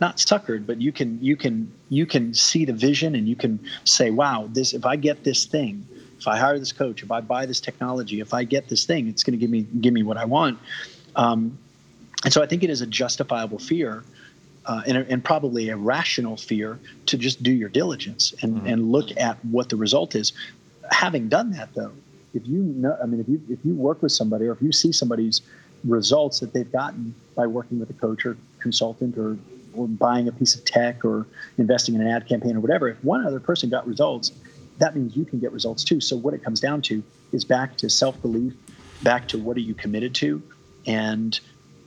not 0.00 0.18
suckered 0.18 0.66
but 0.66 0.80
you 0.80 0.92
can 0.92 1.18
you 1.22 1.36
can 1.36 1.72
you 1.88 2.04
can 2.04 2.34
see 2.34 2.64
the 2.64 2.72
vision 2.72 3.14
and 3.14 3.26
you 3.28 3.36
can 3.36 3.58
say 3.84 4.10
wow 4.10 4.48
this 4.52 4.74
if 4.74 4.84
i 4.84 4.94
get 4.94 5.24
this 5.24 5.46
thing 5.46 5.86
if 6.24 6.28
i 6.28 6.38
hire 6.38 6.58
this 6.58 6.72
coach 6.72 7.02
if 7.02 7.10
i 7.10 7.20
buy 7.20 7.44
this 7.44 7.60
technology 7.60 8.20
if 8.20 8.32
i 8.32 8.44
get 8.44 8.68
this 8.68 8.86
thing 8.86 9.08
it's 9.08 9.22
going 9.22 9.38
to 9.38 9.38
give 9.38 9.50
me 9.50 9.66
give 9.80 9.92
me 9.92 10.02
what 10.02 10.16
i 10.16 10.24
want. 10.24 10.58
Um, 11.16 11.58
and 12.24 12.32
so 12.32 12.42
i 12.42 12.46
think 12.46 12.62
it 12.62 12.70
is 12.70 12.80
a 12.80 12.86
justifiable 12.86 13.58
fear 13.58 14.02
uh, 14.66 14.80
and, 14.86 14.96
and 14.96 15.22
probably 15.22 15.68
a 15.68 15.76
rational 15.76 16.38
fear 16.38 16.78
to 17.04 17.18
just 17.18 17.42
do 17.42 17.52
your 17.52 17.68
diligence 17.68 18.32
and, 18.40 18.66
and 18.66 18.90
look 18.90 19.14
at 19.18 19.36
what 19.44 19.68
the 19.68 19.76
result 19.76 20.14
is. 20.14 20.32
Having 20.90 21.28
done 21.28 21.50
that 21.50 21.74
though 21.74 21.92
if 22.34 22.46
you 22.46 22.58
know 22.58 22.96
i 23.02 23.06
mean 23.06 23.20
if 23.20 23.28
you 23.28 23.40
if 23.48 23.58
you 23.64 23.74
work 23.74 24.02
with 24.02 24.12
somebody 24.12 24.46
or 24.46 24.52
if 24.52 24.60
you 24.60 24.72
see 24.72 24.92
somebody's 24.92 25.40
results 25.84 26.40
that 26.40 26.52
they've 26.52 26.72
gotten 26.72 27.14
by 27.34 27.46
working 27.46 27.78
with 27.78 27.88
a 27.90 27.94
coach 27.94 28.26
or 28.26 28.36
consultant 28.58 29.16
or 29.16 29.38
or 29.74 29.88
buying 29.88 30.28
a 30.28 30.32
piece 30.32 30.54
of 30.54 30.64
tech 30.64 31.04
or 31.04 31.26
investing 31.58 31.94
in 31.94 32.00
an 32.00 32.08
ad 32.08 32.28
campaign 32.28 32.56
or 32.56 32.60
whatever 32.60 32.88
if 32.88 33.02
one 33.04 33.24
other 33.26 33.40
person 33.40 33.70
got 33.70 33.86
results 33.86 34.32
that 34.78 34.96
means 34.96 35.16
you 35.16 35.24
can 35.24 35.38
get 35.38 35.52
results 35.52 35.84
too. 35.84 36.00
So 36.00 36.16
what 36.16 36.34
it 36.34 36.42
comes 36.42 36.60
down 36.60 36.82
to 36.82 37.02
is 37.32 37.44
back 37.44 37.76
to 37.78 37.90
self-belief 37.90 38.54
back 39.02 39.28
to 39.28 39.38
what 39.38 39.56
are 39.56 39.60
you 39.60 39.74
committed 39.74 40.14
to? 40.16 40.42
And 40.86 41.38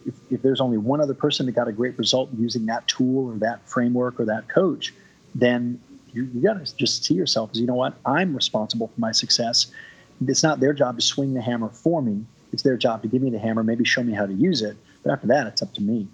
if, 0.06 0.16
if 0.30 0.42
there's 0.42 0.62
only 0.62 0.78
one 0.78 1.02
other 1.02 1.14
person 1.14 1.46
that 1.48 1.54
got 1.54 1.68
a 1.68 1.72
great 1.72 1.98
result 1.98 2.30
using 2.38 2.68
that 2.68 2.88
tool 2.88 3.30
or 3.30 3.38
that 3.40 3.68
framework 3.70 4.20
or 4.20 4.26
that 4.26 4.50
coach 4.50 4.94
then 5.36 5.80
you, 6.14 6.30
you 6.34 6.42
got 6.42 6.66
to 6.66 6.76
just 6.78 7.04
see 7.06 7.14
yourself 7.14 7.52
as 7.54 7.60
you 7.60 7.68
know 7.68 7.76
what? 7.76 8.00
I'm 8.06 8.36
responsible 8.36 8.88
for 8.88 9.00
my 9.00 9.12
success. 9.12 9.68
It's 10.26 10.42
not 10.42 10.60
their 10.60 10.74
job 10.74 10.96
to 10.98 11.02
swing 11.02 11.34
the 11.34 11.42
hammer 11.42 11.70
for 11.70 12.02
me. 12.02 12.26
It's 12.54 12.64
their 12.64 12.78
job 12.78 13.04
to 13.04 13.08
give 13.08 13.22
me 13.22 13.30
the 13.30 13.40
hammer 13.40 13.64
maybe 13.64 13.84
show 13.86 14.04
me 14.04 14.14
how 14.14 14.26
to 14.26 14.34
use 14.34 14.62
it. 14.62 14.78
But 15.04 15.14
after 15.14 15.28
that 15.28 15.48
it's 15.48 15.62
up 15.62 15.74
to 15.76 15.82
me. 15.82 16.08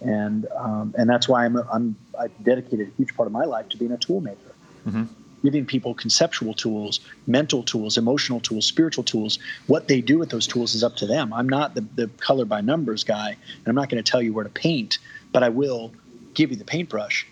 And 0.00 0.46
um, 0.56 0.94
and 0.98 1.08
that's 1.08 1.26
why 1.26 1.46
i'm, 1.46 1.56
I'm 1.72 1.96
i've 2.20 2.44
dedicated 2.44 2.88
a 2.88 2.90
huge 2.98 3.16
part 3.16 3.26
of 3.26 3.32
my 3.32 3.44
life 3.44 3.68
to 3.70 3.78
being 3.78 3.92
a 3.92 3.96
tool 3.96 4.20
maker. 4.20 4.54
Mhm. 4.86 5.08
Giving 5.42 5.64
people 5.66 5.94
conceptual 5.94 6.54
tools 6.54 7.00
mental 7.26 7.62
tools 7.62 7.96
emotional 7.96 8.40
tools 8.40 8.66
spiritual 8.66 9.04
tools 9.04 9.38
what 9.66 9.88
they 9.88 10.00
do 10.00 10.18
with 10.18 10.30
those 10.30 10.46
tools 10.46 10.74
is 10.74 10.82
up 10.82 10.96
to 10.96 11.06
them 11.06 11.32
i'm 11.32 11.48
not 11.48 11.74
the, 11.74 11.82
the 11.94 12.08
color 12.18 12.44
by 12.44 12.60
numbers 12.60 13.04
guy 13.04 13.30
and 13.30 13.66
i'm 13.66 13.74
not 13.74 13.88
going 13.88 14.02
to 14.02 14.10
tell 14.10 14.22
you 14.22 14.32
where 14.32 14.44
to 14.44 14.50
paint 14.50 14.98
but 15.32 15.42
i 15.42 15.48
will 15.48 15.92
give 16.34 16.50
you 16.50 16.56
the 16.56 16.64
paintbrush 16.64 17.26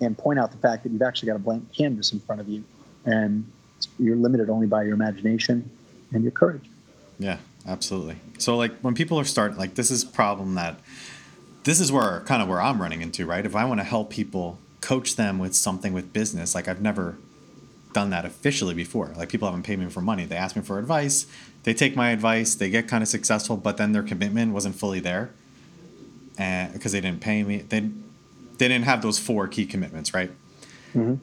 and 0.00 0.18
point 0.18 0.38
out 0.38 0.50
the 0.50 0.58
fact 0.58 0.82
that 0.82 0.90
you've 0.90 1.02
actually 1.02 1.26
got 1.26 1.36
a 1.36 1.40
blank 1.40 1.72
canvas 1.72 2.12
in 2.12 2.20
front 2.20 2.40
of 2.40 2.48
you 2.48 2.64
and 3.04 3.50
you're 3.98 4.16
limited 4.16 4.50
only 4.50 4.66
by 4.66 4.82
your 4.82 4.94
imagination 4.94 5.68
and 6.12 6.22
your 6.22 6.32
courage 6.32 6.68
Yeah, 7.18 7.38
absolutely. 7.66 8.16
So 8.38 8.56
like 8.56 8.76
when 8.80 8.94
people 8.94 9.18
are 9.18 9.24
starting, 9.24 9.56
like 9.56 9.74
this 9.74 9.90
is 9.90 10.04
problem 10.04 10.54
that 10.54 10.80
this 11.64 11.80
is 11.80 11.92
where 11.92 12.20
kind 12.26 12.42
of 12.42 12.48
where 12.48 12.60
I'm 12.60 12.82
running 12.82 13.02
into, 13.02 13.26
right? 13.26 13.44
If 13.44 13.54
I 13.54 13.64
want 13.64 13.80
to 13.80 13.84
help 13.84 14.10
people 14.10 14.58
coach 14.80 15.16
them 15.16 15.38
with 15.38 15.54
something 15.54 15.92
with 15.92 16.12
business, 16.12 16.54
like 16.54 16.66
I've 16.66 16.82
never 16.82 17.16
done 17.92 18.10
that 18.10 18.24
officially 18.24 18.74
before. 18.74 19.12
Like 19.16 19.28
people 19.28 19.46
haven't 19.48 19.64
paid 19.64 19.78
me 19.78 19.86
for 19.88 20.00
money. 20.00 20.24
They 20.24 20.36
ask 20.36 20.56
me 20.56 20.62
for 20.62 20.78
advice. 20.78 21.26
They 21.64 21.74
take 21.74 21.94
my 21.96 22.10
advice. 22.10 22.54
They 22.54 22.70
get 22.70 22.88
kind 22.88 23.02
of 23.02 23.08
successful, 23.08 23.56
but 23.56 23.76
then 23.76 23.92
their 23.92 24.02
commitment 24.02 24.52
wasn't 24.52 24.74
fully 24.74 25.00
there, 25.00 25.30
and 26.38 26.72
because 26.72 26.92
they 26.92 27.00
didn't 27.00 27.20
pay 27.20 27.42
me, 27.42 27.58
they 27.58 27.80
they 28.58 28.68
didn't 28.68 28.84
have 28.84 29.02
those 29.02 29.18
four 29.18 29.48
key 29.48 29.66
commitments, 29.66 30.12
right? 30.14 30.30
Mhm. 30.94 31.18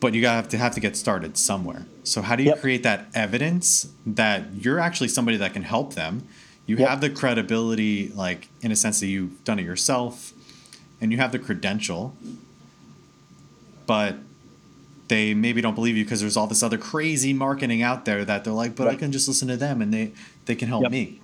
But 0.00 0.14
you 0.14 0.20
gotta 0.20 0.36
have 0.36 0.48
to 0.50 0.58
have 0.58 0.74
to 0.74 0.80
get 0.80 0.96
started 0.96 1.36
somewhere. 1.38 1.86
So 2.04 2.20
how 2.22 2.36
do 2.36 2.42
you 2.42 2.50
Yep. 2.50 2.60
create 2.60 2.82
that 2.82 3.06
evidence 3.14 3.88
that 4.06 4.48
you're 4.60 4.78
actually 4.78 5.08
somebody 5.08 5.36
that 5.38 5.52
can 5.54 5.62
help 5.62 5.94
them? 5.94 6.24
You 6.66 6.76
Yep. 6.76 6.88
have 6.88 7.00
the 7.00 7.10
credibility, 7.10 8.08
like 8.14 8.48
in 8.60 8.70
a 8.70 8.76
sense 8.76 9.00
that 9.00 9.06
you've 9.06 9.42
done 9.44 9.58
it 9.58 9.64
yourself, 9.64 10.32
and 11.00 11.10
you 11.12 11.18
have 11.18 11.32
the 11.32 11.38
credential. 11.38 12.14
But 13.86 14.18
they 15.08 15.34
maybe 15.34 15.60
don't 15.60 15.74
believe 15.74 15.96
you 15.96 16.04
because 16.04 16.20
there's 16.20 16.36
all 16.36 16.46
this 16.46 16.62
other 16.62 16.78
crazy 16.78 17.32
marketing 17.32 17.82
out 17.82 18.04
there 18.04 18.24
that 18.24 18.44
they're 18.44 18.52
like, 18.52 18.74
but 18.74 18.88
I 18.88 18.94
can 18.94 19.12
just 19.12 19.28
listen 19.28 19.48
to 19.48 19.56
them 19.56 19.82
and 19.82 19.92
they 19.92 20.12
they 20.46 20.54
can 20.54 20.68
help 20.68 20.82
Yep. 20.82 20.92
me. 20.92 21.20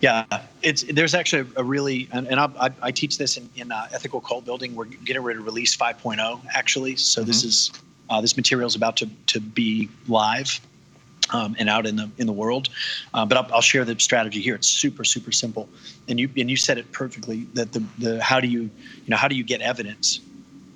Yeah, 0.00 0.24
it's 0.62 0.82
there's 0.84 1.14
actually 1.14 1.46
a 1.56 1.62
really, 1.62 2.08
and, 2.12 2.26
and 2.26 2.40
I, 2.40 2.48
I, 2.58 2.70
I 2.82 2.90
teach 2.90 3.18
this 3.18 3.36
in, 3.36 3.48
in 3.54 3.70
uh, 3.70 3.86
ethical 3.92 4.20
cult 4.20 4.46
building. 4.46 4.74
We're 4.74 4.86
getting 4.86 5.22
ready 5.22 5.38
to 5.38 5.44
release 5.44 5.76
5.0 5.76 6.40
actually. 6.54 6.96
So 6.96 7.22
this 7.22 7.44
is 7.44 7.70
uh, 8.08 8.20
this 8.20 8.36
material 8.36 8.66
is 8.66 8.74
about 8.74 8.96
to 8.98 9.10
to 9.26 9.40
be 9.40 9.90
live 10.08 10.58
um, 11.32 11.54
and 11.58 11.68
out 11.68 11.86
in 11.86 11.96
the 11.96 12.10
in 12.18 12.26
the 12.26 12.32
world. 12.32 12.70
Uh, 13.12 13.26
but 13.26 13.36
I'll, 13.36 13.56
I'll 13.56 13.60
share 13.60 13.84
the 13.84 13.98
strategy 13.98 14.40
here. 14.40 14.54
It's 14.54 14.68
super 14.68 15.04
super 15.04 15.32
simple, 15.32 15.68
and 16.08 16.18
you 16.18 16.30
and 16.36 16.50
you 16.50 16.56
said 16.56 16.78
it 16.78 16.90
perfectly. 16.92 17.46
That 17.54 17.72
the 17.72 17.84
the 17.98 18.22
how 18.22 18.40
do 18.40 18.48
you 18.48 18.62
you 18.62 19.08
know 19.08 19.16
how 19.16 19.28
do 19.28 19.36
you 19.36 19.44
get 19.44 19.60
evidence? 19.60 20.20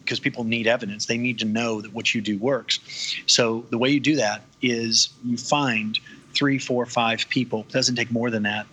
Because 0.05 0.21
people 0.21 0.45
need 0.45 0.67
evidence. 0.67 1.07
They 1.07 1.19
need 1.19 1.39
to 1.39 1.47
know 1.47 1.81
that 1.81 1.93
what 1.93 2.15
you 2.15 2.21
do 2.21 2.39
works. 2.39 2.81
So 3.27 3.65
the 3.71 3.79
way 3.79 3.89
you 3.89 4.01
do 4.01 4.17
that 4.17 4.43
is 4.61 5.09
you 5.25 5.37
find 5.37 5.99
three, 6.35 6.59
four, 6.59 6.85
five 6.85 7.27
people. 7.29 7.61
It 7.61 7.73
doesn't 7.73 7.95
take 7.95 8.11
more 8.11 8.31
than 8.31 8.43
that 8.43 8.67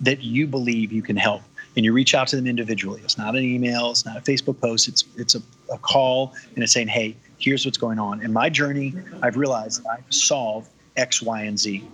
that 0.00 0.22
you 0.22 0.46
believe 0.46 0.92
you 0.92 1.02
can 1.02 1.16
help 1.16 1.42
and 1.76 1.84
you 1.84 1.92
reach 1.92 2.14
out 2.14 2.26
to 2.28 2.36
them 2.36 2.46
individually 2.46 3.00
it's 3.04 3.18
not 3.18 3.36
an 3.36 3.44
email 3.44 3.90
it's 3.90 4.04
not 4.04 4.16
a 4.16 4.20
facebook 4.20 4.60
post 4.60 4.88
it's 4.88 5.04
it's 5.16 5.34
a, 5.34 5.42
a 5.72 5.78
call 5.78 6.34
and 6.54 6.62
it's 6.62 6.72
saying 6.72 6.88
hey 6.88 7.16
here's 7.38 7.64
what's 7.64 7.78
going 7.78 7.98
on 7.98 8.22
in 8.22 8.32
my 8.32 8.48
journey 8.48 8.94
i've 9.22 9.36
realized 9.36 9.82
that 9.82 9.90
i 9.90 9.98
solve 10.10 10.68
x 10.96 11.22
y 11.22 11.42
and 11.42 11.58
z 11.58 11.84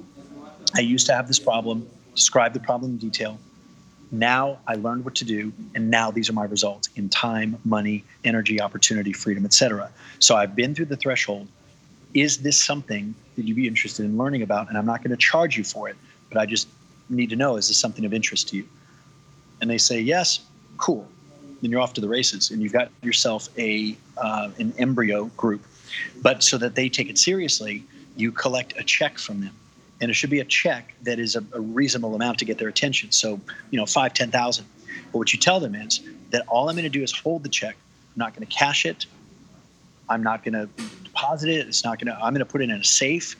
i 0.75 0.81
used 0.81 1.07
to 1.07 1.13
have 1.13 1.29
this 1.29 1.39
problem 1.39 1.87
describe 2.15 2.53
the 2.53 2.61
problem 2.61 2.93
in 2.93 2.97
detail 2.99 3.39
now 4.19 4.59
i 4.67 4.75
learned 4.75 5.05
what 5.05 5.15
to 5.15 5.25
do 5.25 5.53
and 5.75 5.91
now 5.91 6.11
these 6.11 6.29
are 6.31 6.35
my 6.35 6.45
results 6.45 6.89
in 6.97 7.09
time 7.09 7.59
money 7.65 8.05
energy 8.25 8.61
opportunity 8.61 9.13
freedom 9.13 9.45
etc 9.45 9.91
so 10.19 10.37
i've 10.37 10.55
been 10.55 10.75
through 10.75 10.87
the 10.87 10.97
threshold. 10.97 11.49
Is 12.15 12.39
this 12.39 12.63
something 12.63 13.13
that 13.35 13.45
you'd 13.45 13.57
be 13.57 13.67
interested 13.67 14.05
in 14.05 14.17
learning 14.17 14.43
about? 14.43 14.69
And 14.69 14.79
i'm 14.79 14.87
not 14.87 15.03
going 15.03 15.11
to 15.11 15.17
charge 15.17 15.57
you 15.57 15.65
for 15.65 15.89
it 15.89 15.97
but 16.31 16.39
i 16.39 16.47
just 16.47 16.69
need 17.09 17.31
to 17.31 17.37
know 17.37 17.57
is 17.57 17.69
this 17.69 17.79
something 17.79 18.05
of 18.05 18.15
interest 18.15 18.49
to 18.49 18.57
you? 18.57 18.69
And 19.61 19.71
they 19.71 19.79
say 19.79 20.01
yes 20.01 20.41
cool. 20.77 21.07
Then 21.63 21.71
you're 21.71 21.81
off 21.81 21.95
to 21.95 22.01
the 22.01 22.09
races 22.09 22.51
and 22.51 22.61
you've 22.61 22.73
got 22.73 22.91
yourself 23.03 23.49
a 23.59 23.97
uh, 24.17 24.51
an 24.59 24.73
embryo 24.79 25.27
group. 25.37 25.63
But 26.23 26.43
so 26.43 26.59
that 26.59 26.75
they 26.75 26.89
take 26.89 27.09
it 27.09 27.19
seriously 27.19 27.85
you 28.17 28.31
collect 28.31 28.75
a 28.79 28.85
check 28.85 29.19
from 29.19 29.41
them 29.41 29.55
and 30.01 30.11
it 30.11 30.15
should 30.15 30.31
be 30.31 30.41
a 30.41 30.45
check 30.45 30.95
that 31.03 31.19
is 31.19 31.37
a, 31.37 31.45
a 31.53 31.61
reasonable 31.61 32.15
amount 32.15 32.39
to 32.39 32.45
get 32.45 32.59
their 32.59 32.69
attention 32.69 33.11
so 33.11 33.41
you 33.71 33.79
know 33.79 33.87
five 33.87 34.13
ten 34.15 34.31
thousand 34.31 34.67
but 35.13 35.19
what 35.19 35.33
you 35.33 35.39
tell 35.39 35.61
them 35.61 35.75
is 35.75 36.01
that 36.31 36.45
all 36.49 36.69
i'm 36.69 36.75
going 36.75 36.85
to 36.85 36.89
do 36.89 37.03
is 37.03 37.13
hold 37.13 37.43
the 37.43 37.49
check 37.49 37.77
i'm 38.15 38.19
not 38.19 38.35
going 38.35 38.47
to 38.47 38.53
cash 38.55 38.85
it 38.85 39.07
i'm 40.09 40.23
not 40.23 40.45
going 40.45 40.55
to 40.55 40.69
deposit 41.05 41.49
it 41.49 41.67
it's 41.67 41.85
not 41.85 41.99
going 41.99 42.15
to 42.15 42.25
i'm 42.25 42.33
going 42.33 42.45
to 42.45 42.51
put 42.51 42.61
it 42.61 42.65
in 42.65 42.73
a 42.73 42.85
safe 42.85 43.37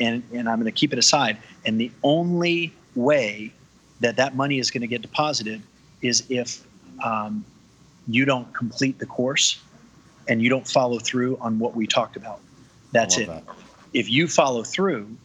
and, 0.00 0.22
and 0.32 0.48
i'm 0.48 0.58
going 0.58 0.72
to 0.72 0.78
keep 0.78 0.92
it 0.92 0.98
aside 0.98 1.36
and 1.64 1.80
the 1.80 1.90
only 2.02 2.72
way 2.94 3.52
that 4.00 4.16
that 4.16 4.34
money 4.34 4.58
is 4.58 4.70
going 4.70 4.80
to 4.80 4.86
get 4.86 5.00
deposited 5.00 5.62
is 6.02 6.24
if 6.28 6.66
um, 7.04 7.44
you 8.08 8.24
don't 8.24 8.52
complete 8.52 8.98
the 8.98 9.06
course 9.06 9.60
and 10.28 10.42
you 10.42 10.48
don't 10.48 10.66
follow 10.66 10.98
through 10.98 11.36
on 11.40 11.58
what 11.58 11.74
we 11.74 11.86
talked 11.86 12.16
about. 12.16 12.40
That's 12.92 13.18
it. 13.18 13.26
that. 13.26 13.44
If 13.92 14.10
you 14.10 14.28
follow 14.28 14.62
through, 14.62 15.16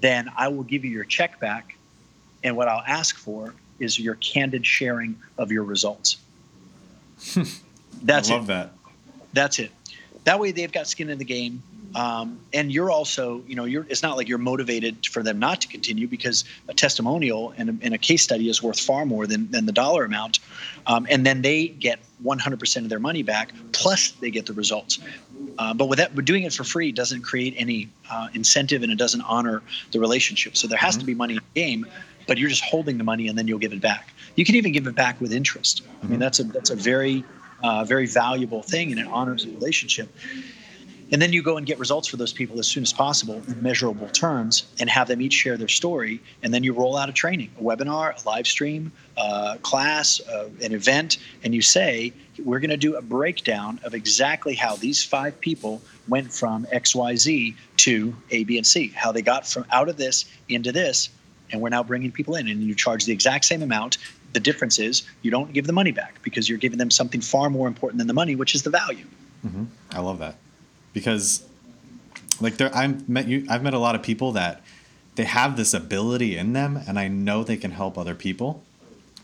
then 0.00 0.30
I 0.36 0.48
will 0.48 0.62
give 0.62 0.84
you 0.84 0.90
your 0.90 1.04
check 1.04 1.40
back. 1.40 1.76
And 2.42 2.56
what 2.56 2.68
I'll 2.68 2.84
ask 2.86 3.16
for 3.16 3.54
is 3.78 3.98
your 3.98 4.14
candid 4.16 4.66
sharing 4.66 5.16
of 5.38 5.50
your 5.50 5.64
results. 5.64 6.18
That's 8.02 8.30
I 8.30 8.34
it 8.34 8.36
love 8.36 8.46
that. 8.48 8.72
that's 9.32 9.58
it. 9.58 9.70
That 10.24 10.38
way 10.38 10.52
they've 10.52 10.70
got 10.70 10.86
skin 10.86 11.08
in 11.08 11.18
the 11.18 11.24
game. 11.24 11.62
Um, 11.94 12.40
and 12.52 12.70
you're 12.70 12.90
also, 12.90 13.42
you 13.46 13.54
know, 13.54 13.64
you're, 13.64 13.86
it's 13.88 14.02
not 14.02 14.18
like 14.18 14.28
you're 14.28 14.36
motivated 14.36 15.06
for 15.06 15.22
them 15.22 15.38
not 15.38 15.62
to 15.62 15.68
continue 15.68 16.06
because 16.06 16.44
a 16.68 16.74
testimonial 16.74 17.54
and 17.56 17.70
a, 17.70 17.76
and 17.80 17.94
a 17.94 17.98
case 17.98 18.22
study 18.22 18.50
is 18.50 18.62
worth 18.62 18.78
far 18.78 19.06
more 19.06 19.26
than, 19.26 19.50
than 19.50 19.64
the 19.64 19.72
dollar 19.72 20.04
amount. 20.04 20.40
Um, 20.86 21.06
and 21.08 21.24
then 21.24 21.40
they 21.40 21.68
get 21.68 22.00
100% 22.22 22.76
of 22.82 22.88
their 22.90 22.98
money 22.98 23.22
back, 23.22 23.52
plus 23.72 24.10
they 24.10 24.30
get 24.30 24.44
the 24.44 24.52
results. 24.52 24.98
Uh, 25.58 25.74
but 25.74 25.86
with 25.86 25.98
that, 25.98 26.14
but 26.14 26.24
doing 26.24 26.42
it 26.44 26.52
for 26.52 26.64
free 26.64 26.92
doesn't 26.92 27.22
create 27.22 27.54
any 27.56 27.88
uh, 28.10 28.28
incentive 28.34 28.82
and 28.82 28.92
it 28.92 28.98
doesn't 28.98 29.22
honor 29.22 29.62
the 29.92 30.00
relationship. 30.00 30.56
So 30.56 30.66
there 30.68 30.78
has 30.78 30.96
to 30.96 31.04
be 31.04 31.14
money 31.14 31.34
in 31.34 31.40
the 31.54 31.60
game, 31.60 31.86
but 32.26 32.38
you're 32.38 32.48
just 32.48 32.64
holding 32.64 32.98
the 32.98 33.04
money 33.04 33.28
and 33.28 33.38
then 33.38 33.48
you'll 33.48 33.58
give 33.58 33.72
it 33.72 33.80
back. 33.80 34.12
You 34.34 34.44
can 34.44 34.54
even 34.54 34.72
give 34.72 34.86
it 34.86 34.94
back 34.94 35.20
with 35.20 35.32
interest. 35.32 35.82
I 36.02 36.06
mean, 36.06 36.18
that's 36.18 36.40
a 36.40 36.44
that's 36.44 36.70
a 36.70 36.76
very 36.76 37.24
uh, 37.62 37.84
very 37.84 38.06
valuable 38.06 38.62
thing 38.62 38.90
and 38.90 39.00
it 39.00 39.06
honors 39.06 39.44
the 39.44 39.52
relationship. 39.52 40.14
And 41.12 41.22
then 41.22 41.32
you 41.32 41.42
go 41.42 41.56
and 41.56 41.64
get 41.64 41.78
results 41.78 42.08
for 42.08 42.16
those 42.16 42.32
people 42.32 42.58
as 42.58 42.66
soon 42.66 42.82
as 42.82 42.92
possible 42.92 43.40
in 43.46 43.62
measurable 43.62 44.08
terms 44.08 44.64
and 44.80 44.90
have 44.90 45.06
them 45.06 45.22
each 45.22 45.34
share 45.34 45.56
their 45.56 45.68
story. 45.68 46.20
And 46.42 46.52
then 46.52 46.64
you 46.64 46.72
roll 46.72 46.96
out 46.96 47.08
a 47.08 47.12
training, 47.12 47.50
a 47.58 47.62
webinar, 47.62 48.20
a 48.20 48.28
live 48.28 48.46
stream, 48.46 48.90
a 49.16 49.58
class, 49.62 50.20
uh, 50.28 50.48
an 50.62 50.72
event, 50.72 51.18
and 51.44 51.54
you 51.54 51.62
say, 51.62 52.12
we're 52.42 52.58
going 52.58 52.70
to 52.70 52.76
do 52.76 52.96
a 52.96 53.02
breakdown 53.02 53.78
of 53.84 53.94
exactly 53.94 54.54
how 54.54 54.74
these 54.76 55.04
five 55.04 55.40
people 55.40 55.80
went 56.08 56.32
from 56.32 56.66
XYZ 56.66 57.54
to 57.78 58.16
A, 58.30 58.44
B, 58.44 58.56
and 58.56 58.66
C, 58.66 58.88
how 58.88 59.12
they 59.12 59.22
got 59.22 59.46
from 59.46 59.64
out 59.70 59.88
of 59.88 59.96
this 59.96 60.24
into 60.48 60.72
this. 60.72 61.08
And 61.52 61.60
we're 61.60 61.68
now 61.68 61.84
bringing 61.84 62.10
people 62.10 62.34
in, 62.34 62.48
and 62.48 62.60
you 62.62 62.74
charge 62.74 63.04
the 63.04 63.12
exact 63.12 63.44
same 63.44 63.62
amount. 63.62 63.98
The 64.32 64.40
difference 64.40 64.80
is 64.80 65.04
you 65.22 65.30
don't 65.30 65.52
give 65.52 65.68
the 65.68 65.72
money 65.72 65.92
back 65.92 66.20
because 66.22 66.48
you're 66.48 66.58
giving 66.58 66.78
them 66.78 66.90
something 66.90 67.20
far 67.20 67.48
more 67.48 67.68
important 67.68 67.98
than 67.98 68.08
the 68.08 68.14
money, 68.14 68.34
which 68.34 68.56
is 68.56 68.64
the 68.64 68.70
value. 68.70 69.06
I 69.92 70.00
love 70.00 70.18
that 70.18 70.36
because, 70.96 71.44
like, 72.40 72.56
there 72.56 72.74
I've 72.74 73.06
met 73.06 73.28
you. 73.28 73.44
I've 73.50 73.62
met 73.62 73.74
a 73.74 73.78
lot 73.78 73.94
of 73.94 74.02
people 74.02 74.32
that 74.32 74.62
they 75.16 75.24
have 75.24 75.56
this 75.58 75.74
ability 75.74 76.36
in 76.38 76.54
them, 76.54 76.78
and 76.88 76.98
I 76.98 77.06
know 77.08 77.44
they 77.44 77.58
can 77.58 77.72
help 77.72 77.98
other 77.98 78.14
people, 78.14 78.62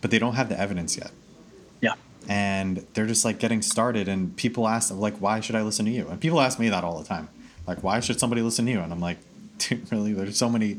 but 0.02 0.10
they 0.10 0.18
don't 0.18 0.34
have 0.34 0.50
the 0.50 0.58
evidence 0.60 0.96
yet. 0.98 1.10
Yeah. 1.80 1.94
and 2.28 2.86
they're 2.94 3.06
just 3.08 3.24
like 3.24 3.38
getting 3.40 3.62
started 3.62 4.06
and 4.06 4.36
people 4.36 4.68
ask 4.68 4.88
them 4.90 5.00
like 5.00 5.16
why 5.16 5.40
should 5.40 5.56
i 5.56 5.62
listen 5.62 5.84
to 5.86 5.90
you 5.90 6.06
and 6.06 6.20
people 6.20 6.40
ask 6.40 6.60
me 6.60 6.68
that 6.68 6.84
all 6.84 6.96
the 7.02 7.08
time 7.14 7.28
like 7.66 7.82
why 7.82 7.98
should 7.98 8.20
somebody 8.20 8.40
listen 8.40 8.64
to 8.66 8.70
you 8.70 8.78
and 8.78 8.92
i'm 8.92 9.00
like 9.00 9.18
dude 9.58 9.90
really 9.90 10.12
there's 10.12 10.36
so 10.38 10.48
many 10.48 10.78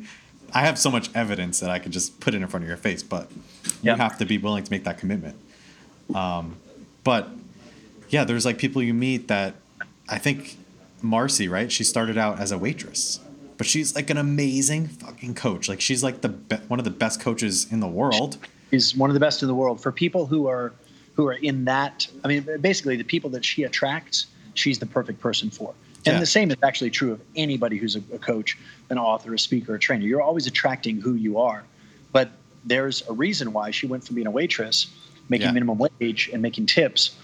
i 0.53 0.61
have 0.61 0.79
so 0.79 0.89
much 0.89 1.09
evidence 1.13 1.59
that 1.59 1.69
i 1.69 1.77
could 1.79 1.91
just 1.91 2.21
put 2.21 2.33
it 2.33 2.41
in 2.41 2.47
front 2.47 2.63
of 2.63 2.69
your 2.69 2.77
face 2.77 3.03
but 3.03 3.29
Yeah. 3.81 3.95
you 3.95 4.01
have 4.01 4.17
to 4.19 4.25
be 4.25 4.37
willing 4.37 4.63
to 4.63 4.71
make 4.71 4.85
that 4.85 4.97
commitment 4.97 5.35
um, 6.15 6.55
but 7.03 7.27
yeah 8.07 8.23
there's 8.23 8.45
like 8.45 8.57
people 8.57 8.81
you 8.81 8.93
meet 8.93 9.27
that 9.27 9.55
i 10.07 10.17
think 10.17 10.55
marcy 11.07 11.47
right? 11.47 11.71
She 11.71 11.83
started 11.83 12.17
out 12.17 12.39
as 12.39 12.51
a 12.51 12.57
waitress. 12.57 13.19
But 13.57 13.67
she's 13.67 13.93
like 13.95 14.09
an 14.09 14.17
amazing 14.17 14.87
fucking 14.87 15.35
coach. 15.35 15.69
Like 15.69 15.79
she's 15.79 16.03
like 16.03 16.21
the 16.21 16.29
be- 16.29 16.55
one 16.67 16.79
of 16.79 16.85
the 16.85 16.91
best 16.91 17.19
coaches 17.21 17.71
in 17.71 17.79
the 17.81 17.87
world. 17.87 18.37
Is 18.71 18.95
one 18.95 19.09
of 19.11 19.13
the 19.13 19.19
best 19.19 19.43
in 19.43 19.47
the 19.47 19.53
world. 19.53 19.79
For 19.81 19.91
people 19.91 20.25
who 20.25 20.47
are 20.47 20.73
who 21.15 21.27
are 21.27 21.33
in 21.33 21.65
that 21.65 22.07
i 22.23 22.27
mean 22.27 22.43
basically 22.59 22.95
the 22.95 23.03
people 23.03 23.29
that 23.29 23.45
she 23.45 23.61
attracts 23.61 24.25
she's 24.55 24.79
the 24.79 24.85
perfect 24.87 25.19
person 25.19 25.49
for. 25.51 25.75
And 26.05 26.15
Yeah. 26.15 26.19
the 26.19 26.25
same 26.25 26.49
is 26.49 26.57
actually 26.63 26.89
true 26.89 27.11
of 27.11 27.21
anybody 27.35 27.77
who's 27.77 27.95
a, 27.95 28.01
a 28.13 28.17
coach 28.17 28.57
an 28.89 28.97
author 28.97 29.33
a 29.33 29.39
speaker 29.39 29.75
a 29.75 29.79
trainer. 29.79 30.05
You're 30.05 30.21
always 30.21 30.47
attracting 30.47 30.99
who 31.01 31.13
you 31.13 31.37
are. 31.39 31.63
But 32.11 32.31
there's 32.65 33.03
a 33.07 33.13
reason 33.13 33.53
why 33.53 33.69
she 33.71 33.85
went 33.85 34.03
from 34.05 34.15
being 34.15 34.27
a 34.27 34.31
waitress 34.31 34.87
making 35.29 35.47
Yeah. 35.47 35.53
minimum 35.53 35.77
wage 35.99 36.29
and 36.33 36.41
making 36.41 36.65
tips 36.65 37.15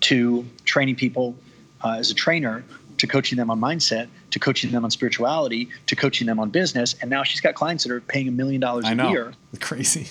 to 0.00 0.44
training 0.64 0.96
people 0.96 1.34
uh, 1.82 1.96
as 1.98 2.10
a 2.10 2.14
trainer 2.14 2.62
to 2.98 3.06
coaching 3.06 3.36
them 3.36 3.50
on 3.50 3.60
mindset 3.60 4.08
to 4.30 4.38
coaching 4.38 4.70
them 4.70 4.84
on 4.84 4.90
spirituality 4.90 5.68
to 5.86 5.96
coaching 5.96 6.26
them 6.26 6.38
on 6.38 6.50
business 6.50 6.94
and 7.00 7.10
now 7.10 7.22
she's 7.22 7.40
got 7.40 7.54
clients 7.54 7.84
that 7.84 7.92
are 7.92 8.00
paying 8.00 8.28
a 8.28 8.32
million 8.32 8.60
dollars 8.60 8.86
a 8.88 8.94
know 8.94 9.10
year 9.10 9.32
crazy 9.60 10.08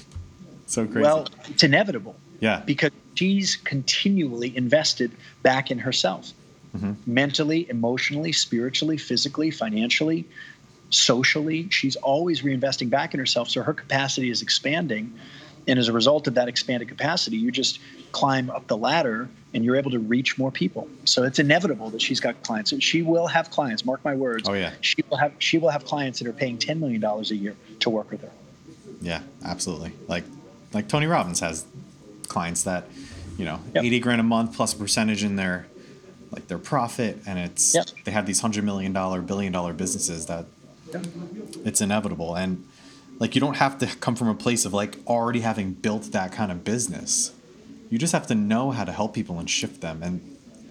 so 0.66 0.86
crazy 0.86 1.02
well, 1.02 1.28
it's 1.46 1.64
inevitable 1.64 2.16
yeah 2.40 2.62
because 2.66 2.92
she's 3.16 3.56
continually 3.56 4.56
invested 4.56 5.12
back 5.44 5.70
in 5.72 5.80
herself 5.80 6.34
Mhm. 6.76 6.96
mentally, 7.08 7.68
emotionally, 7.70 8.32
spiritually, 8.32 8.98
physically, 8.98 9.50
financially, 9.52 10.26
socially. 10.90 11.68
She's 11.70 11.96
always 11.96 12.42
reinvesting 12.42 12.90
back 12.90 13.14
in 13.14 13.20
herself. 13.20 13.50
So 13.50 13.62
her 13.64 13.74
capacity 13.74 14.30
is 14.30 14.42
expanding. 14.42 15.14
And 15.68 15.78
as 15.78 15.88
a 15.90 15.94
result 15.94 16.28
of 16.28 16.36
that 16.36 16.48
expanded 16.48 16.88
capacity, 16.88 17.38
you 17.38 17.52
just 17.52 17.80
climb 18.14 18.50
up 18.50 18.68
the 18.68 18.78
ladder 18.78 19.28
and 19.54 19.66
you're 19.66 19.76
able 19.76 19.92
to 19.92 20.00
reach 20.00 20.38
more 20.38 20.52
people. 20.52 20.88
So 21.04 21.24
it's 21.24 21.40
inevitable 21.40 21.90
that 21.90 22.02
she's 22.02 22.20
got 22.20 22.42
clients. 22.44 22.72
And 22.72 22.82
she 22.82 23.02
will 23.02 23.28
have 23.28 23.52
clients, 23.52 23.86
mark 23.86 24.04
my 24.06 24.16
words. 24.16 24.48
Oh, 24.48 24.54
yeah. 24.54 24.72
She 24.82 24.96
will 25.10 25.18
have 25.18 25.34
she 25.40 25.58
will 25.58 25.70
have 25.70 25.84
clients 25.86 26.20
that 26.20 26.28
are 26.28 26.34
paying 26.34 26.58
$10 26.58 26.80
million 26.80 27.04
a 27.04 27.22
year 27.34 27.56
to 27.82 27.90
work 27.90 28.10
with 28.12 28.22
her. 28.22 28.32
Yeah, 29.02 29.22
absolutely. 29.44 29.92
Like 30.08 30.24
like 30.74 30.88
Tony 30.88 31.06
Robbins 31.06 31.40
has 31.42 31.66
clients 32.28 32.64
that, 32.64 32.86
you 33.38 33.46
know, 33.46 33.60
Yep. 33.76 33.84
80 33.84 34.00
grand 34.00 34.22
a 34.22 34.24
month 34.24 34.56
plus 34.56 34.74
a 34.74 34.78
percentage 34.78 35.24
in 35.24 35.36
their 35.36 35.68
like 36.32 36.48
their 36.48 36.58
profit 36.58 37.20
and 37.26 37.40
it's 37.40 37.76
Yep. 37.76 37.86
they 38.06 38.12
have 38.12 38.26
these 38.26 38.42
100 38.42 38.64
million 38.64 38.94
dollar 38.94 39.22
billion 39.22 39.52
dollar 39.54 39.74
businesses 39.74 40.26
that 40.28 40.46
it's 41.66 41.82
inevitable 41.82 42.36
and 42.36 42.66
like 43.20 43.36
you 43.36 43.42
don't 43.42 43.58
have 43.58 43.78
to 43.80 43.88
come 43.98 44.16
from 44.16 44.28
a 44.28 44.36
place 44.36 44.66
of 44.66 44.74
like 44.74 44.98
already 45.08 45.40
having 45.42 45.74
built 45.74 46.04
that 46.12 46.32
kind 46.32 46.52
of 46.52 46.64
business. 46.64 47.34
You 47.90 47.98
just 47.98 48.14
have 48.14 48.28
to 48.28 48.36
know 48.36 48.72
how 48.72 48.84
to 48.84 48.92
help 48.92 49.14
people 49.14 49.40
and 49.40 49.50
shift 49.50 49.82
them 49.82 50.04
and 50.04 50.22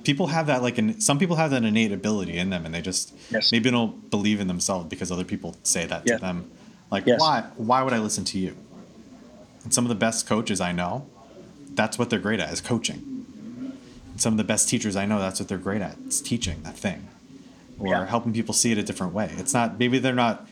people 0.04 0.28
have 0.28 0.46
that 0.46 0.62
like 0.62 0.78
in 0.78 1.00
some 1.00 1.18
people 1.18 1.34
have 1.36 1.50
that 1.50 1.64
innate 1.64 1.90
ability 1.90 2.36
in 2.38 2.50
them 2.50 2.64
and 2.64 2.72
they 2.74 2.80
just 2.80 3.12
Yes. 3.30 3.50
maybe 3.50 3.70
don't 3.72 4.08
believe 4.10 4.38
in 4.40 4.46
themselves 4.46 4.86
because 4.88 5.10
other 5.10 5.24
people 5.24 5.56
say 5.64 5.84
that 5.86 6.02
Yeah. 6.06 6.16
to 6.16 6.20
them 6.20 6.48
like 6.92 7.06
Yes. 7.06 7.20
why 7.20 7.42
why 7.56 7.82
would 7.82 7.92
i 7.92 7.98
listen 7.98 8.24
to 8.26 8.38
you 8.38 8.54
and 9.64 9.74
some 9.74 9.84
of 9.84 9.88
the 9.88 9.96
best 9.96 10.24
coaches 10.28 10.60
i 10.60 10.70
know 10.70 11.04
that's 11.74 11.98
what 11.98 12.08
they're 12.08 12.20
great 12.20 12.38
at 12.38 12.52
is 12.52 12.60
coaching 12.60 13.24
and 14.12 14.20
some 14.20 14.32
of 14.32 14.36
the 14.36 14.44
best 14.44 14.68
teachers 14.68 14.94
i 14.94 15.04
know 15.06 15.18
that's 15.18 15.40
what 15.40 15.48
they're 15.48 15.58
great 15.58 15.82
at 15.82 15.96
is 16.06 16.20
teaching 16.20 16.62
that 16.62 16.76
thing 16.76 17.08
or 17.80 17.88
Yeah. 17.88 18.06
helping 18.06 18.32
people 18.32 18.54
see 18.54 18.70
it 18.70 18.78
a 18.78 18.84
different 18.84 19.12
way 19.12 19.34
it's 19.38 19.52
not 19.54 19.76
maybe 19.76 19.98
they're 19.98 20.14
not 20.14 20.46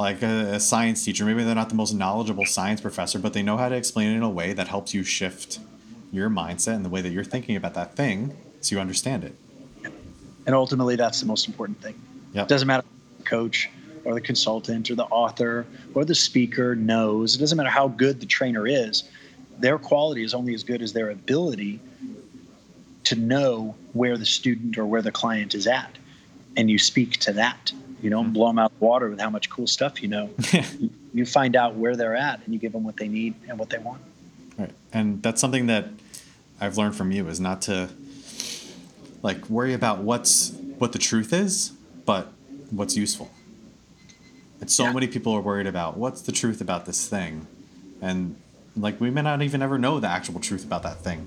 like 0.00 0.22
a, 0.22 0.54
a 0.54 0.60
science 0.60 1.04
teacher 1.04 1.24
maybe 1.24 1.44
they're 1.44 1.54
not 1.54 1.68
the 1.68 1.74
most 1.74 1.92
knowledgeable 1.92 2.46
science 2.46 2.80
professor 2.80 3.18
but 3.18 3.32
they 3.32 3.42
know 3.42 3.56
how 3.56 3.68
to 3.68 3.76
explain 3.76 4.10
it 4.10 4.16
in 4.16 4.22
a 4.22 4.30
way 4.30 4.52
that 4.52 4.66
helps 4.68 4.94
you 4.94 5.04
shift 5.04 5.60
your 6.10 6.28
mindset 6.28 6.74
and 6.74 6.84
the 6.84 6.88
way 6.88 7.00
that 7.00 7.10
you're 7.10 7.22
thinking 7.22 7.54
about 7.54 7.74
that 7.74 7.94
thing 7.94 8.36
so 8.60 8.74
you 8.74 8.80
understand 8.80 9.22
it 9.22 9.34
And 10.46 10.54
ultimately, 10.54 10.96
that's 10.96 11.20
the 11.20 11.26
most 11.26 11.46
important 11.46 11.80
thing. 11.80 11.94
Yep. 12.32 12.46
It 12.46 12.48
doesn't 12.48 12.66
matter 12.66 12.84
the 13.18 13.24
coach 13.24 13.70
or 14.04 14.14
the 14.14 14.20
consultant 14.20 14.90
or 14.90 14.94
the 14.94 15.04
author 15.04 15.66
or 15.94 16.04
the 16.04 16.14
speaker 16.14 16.74
knows. 16.74 17.36
It 17.36 17.38
doesn't 17.38 17.56
matter 17.56 17.70
how 17.70 17.88
good 17.88 18.20
the 18.20 18.26
trainer 18.26 18.66
is. 18.66 19.04
Their 19.58 19.78
quality 19.78 20.24
is 20.24 20.32
only 20.34 20.54
as 20.54 20.64
good 20.64 20.82
as 20.82 20.92
their 20.92 21.10
ability 21.10 21.80
to 23.04 23.14
know 23.14 23.74
where 23.92 24.16
the 24.16 24.26
student 24.26 24.78
or 24.78 24.86
where 24.86 25.02
the 25.02 25.12
client 25.12 25.54
is 25.54 25.66
at. 25.66 25.90
And 26.56 26.70
you 26.70 26.78
speak 26.78 27.18
to 27.18 27.32
that. 27.34 27.72
You 28.02 28.10
don't 28.10 28.26
mm-hmm. 28.26 28.32
blow 28.32 28.46
them 28.48 28.58
out 28.58 28.72
of 28.72 28.78
the 28.78 28.84
water 28.84 29.08
with 29.08 29.20
how 29.20 29.30
much 29.30 29.50
cool 29.50 29.66
stuff 29.66 30.02
you 30.02 30.08
know. 30.08 30.30
You- 30.52 30.90
you 31.12 31.26
find 31.26 31.56
out 31.56 31.74
where 31.74 31.96
they're 31.96 32.14
at 32.14 32.40
and 32.44 32.54
you 32.54 32.60
give 32.60 32.72
them 32.72 32.84
what 32.84 32.96
they 32.96 33.08
need 33.08 33.34
and 33.48 33.58
what 33.58 33.70
they 33.70 33.78
want. 33.78 34.00
Right. 34.58 34.70
And 34.92 35.22
that's 35.22 35.40
something 35.40 35.66
that 35.66 35.88
I've 36.60 36.76
learned 36.76 36.94
from 36.94 37.10
you 37.10 37.26
is 37.28 37.40
not 37.40 37.62
to 37.62 37.88
like 39.22 39.48
worry 39.50 39.74
about 39.74 39.98
what's 39.98 40.52
what 40.78 40.92
the 40.92 40.98
truth 40.98 41.32
is, 41.32 41.72
but 42.04 42.32
what's 42.70 42.96
useful. 42.96 43.30
And 44.60 44.70
so 44.70 44.84
Yeah. 44.84 44.92
many 44.92 45.06
people 45.06 45.32
are 45.32 45.40
worried 45.40 45.66
about 45.66 45.96
what's 45.96 46.22
the 46.22 46.32
truth 46.32 46.60
about 46.60 46.86
this 46.86 47.08
thing. 47.08 47.46
And 48.00 48.36
like 48.76 49.00
we 49.00 49.10
may 49.10 49.22
not 49.22 49.42
even 49.42 49.62
ever 49.62 49.78
know 49.78 50.00
the 50.00 50.08
actual 50.08 50.40
truth 50.40 50.64
about 50.64 50.82
that 50.84 50.98
thing. 50.98 51.26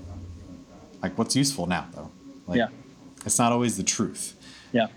Like 1.02 1.18
what's 1.18 1.36
useful 1.36 1.66
now 1.66 1.86
though? 1.94 2.10
Like 2.46 2.58
Yeah. 2.58 2.68
it's 3.26 3.38
not 3.38 3.52
always 3.52 3.76
the 3.76 3.82
truth. 3.82 4.34
Yeah. 4.72 4.88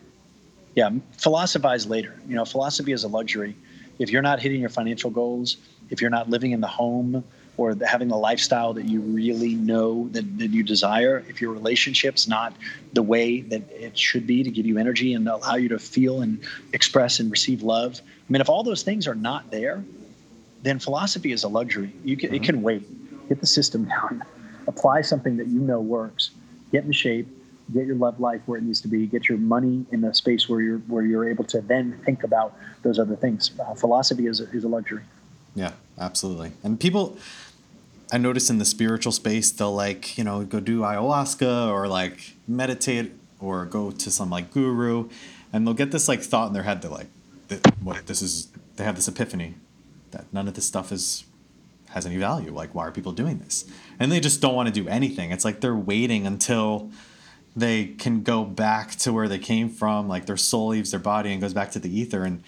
Yeah. 0.77 0.91
Philosophize 1.17 1.87
later. 1.87 2.13
You 2.27 2.35
know, 2.35 2.45
philosophy 2.45 2.91
is 2.91 3.03
a 3.03 3.07
luxury. 3.07 3.55
If 3.97 4.11
you're 4.11 4.21
not 4.21 4.39
hitting 4.39 4.61
your 4.61 4.69
financial 4.69 5.09
goals, 5.09 5.57
if 5.89 6.01
you're 6.01 6.11
not 6.11 6.29
living 6.29 6.51
in 6.51 6.61
the 6.61 6.67
home 6.67 7.23
or 7.57 7.73
the, 7.73 7.87
having 7.87 8.09
the 8.09 8.15
lifestyle 8.15 8.73
that 8.73 8.85
you 8.85 9.01
really 9.01 9.55
know 9.55 10.07
that, 10.09 10.37
that 10.37 10.51
you 10.51 10.61
desire, 10.61 11.25
if 11.27 11.41
your 11.41 11.51
relationship's 11.51 12.27
not 12.27 12.55
the 12.93 13.01
way 13.01 13.41
that 13.41 13.63
it 13.71 13.97
should 13.97 14.27
be 14.27 14.43
to 14.43 14.51
give 14.51 14.67
you 14.67 14.77
energy 14.77 15.15
and 15.15 15.27
allow 15.27 15.55
you 15.55 15.69
to 15.69 15.79
feel 15.79 16.21
and 16.21 16.43
express 16.73 17.19
and 17.19 17.31
receive 17.31 17.63
love, 17.63 17.99
I 17.99 18.31
mean, 18.31 18.41
if 18.41 18.47
all 18.47 18.61
those 18.61 18.83
things 18.83 19.07
are 19.07 19.15
not 19.15 19.49
there, 19.49 19.83
then 20.61 20.77
philosophy 20.77 21.31
is 21.31 21.43
a 21.43 21.47
luxury. 21.47 21.91
You 22.03 22.17
can, 22.17 22.29
It 22.29 22.35
mm-hmm. 22.35 22.45
can 22.45 22.61
wait. 22.61 23.27
Get 23.29 23.41
the 23.41 23.47
system 23.47 23.85
down. 23.85 24.23
Apply 24.67 25.01
something 25.01 25.37
that 25.37 25.47
you 25.47 25.59
know 25.59 25.81
works. 25.81 26.29
Get 26.71 26.83
in 26.83 26.91
shape. 26.91 27.27
Get 27.73 27.85
your 27.85 27.95
love 27.95 28.19
life 28.19 28.41
where 28.45 28.57
it 28.57 28.63
needs 28.63 28.81
to 28.81 28.87
be. 28.87 29.05
Get 29.07 29.27
your 29.27 29.37
money 29.37 29.85
in 29.91 30.03
a 30.03 30.13
space 30.13 30.47
where 30.47 30.61
you're 30.61 30.79
where 30.79 31.03
you're 31.03 31.29
able 31.29 31.43
to 31.45 31.61
then 31.61 31.99
think 32.05 32.23
about 32.23 32.57
those 32.81 32.97
other 32.97 33.15
things. 33.15 33.51
Uh, 33.59 33.73
philosophy 33.73 34.27
is 34.27 34.39
a, 34.39 34.49
is 34.51 34.63
a 34.63 34.67
luxury. 34.67 35.03
Yeah, 35.53 35.71
absolutely. 35.99 36.53
And 36.63 36.79
people, 36.79 37.17
I 38.11 38.17
notice 38.19 38.49
in 38.49 38.57
the 38.57 38.65
spiritual 38.65 39.11
space, 39.11 39.51
they'll 39.51 39.73
like, 39.73 40.17
you 40.17 40.23
know, 40.23 40.45
go 40.45 40.59
do 40.59 40.81
ayahuasca 40.81 41.69
or 41.69 41.87
like 41.87 42.35
meditate 42.47 43.11
or 43.39 43.65
go 43.65 43.91
to 43.91 44.11
some 44.11 44.29
like 44.29 44.51
guru, 44.51 45.09
and 45.51 45.65
they'll 45.65 45.73
get 45.73 45.91
this 45.91 46.07
like 46.07 46.21
thought 46.21 46.47
in 46.47 46.53
their 46.53 46.63
head 46.63 46.81
that 46.83 46.91
like, 46.91 47.07
what 47.81 48.05
this 48.07 48.21
is, 48.21 48.47
they 48.75 48.83
have 48.83 48.95
this 48.95 49.07
epiphany 49.07 49.55
that 50.11 50.31
none 50.31 50.47
of 50.47 50.53
this 50.53 50.65
stuff 50.65 50.91
is 50.91 51.25
has 51.89 52.05
any 52.05 52.17
value. 52.17 52.53
Like, 52.53 52.75
why 52.75 52.85
are 52.87 52.91
people 52.91 53.11
doing 53.11 53.39
this? 53.39 53.65
And 53.99 54.11
they 54.11 54.19
just 54.19 54.41
don't 54.41 54.55
want 54.55 54.67
to 54.67 54.73
do 54.73 54.87
anything. 54.87 55.31
It's 55.31 55.45
like 55.45 55.61
they're 55.61 55.75
waiting 55.75 56.27
until 56.27 56.91
they 57.57 57.85
can 57.87 58.21
go 58.21 58.43
back 58.45 58.91
to 58.97 59.11
where 59.11 59.27
they 59.27 59.39
came 59.39 59.67
from. 59.69 60.07
Like 60.07 60.27
their 60.27 60.37
soul 60.37 60.67
leaves 60.69 60.91
their 60.91 60.99
body 60.99 61.31
and 61.31 61.41
goes 61.41 61.53
back 61.55 61.71
to 61.71 61.79
the 61.79 61.89
ether, 61.99 62.23
and 62.23 62.43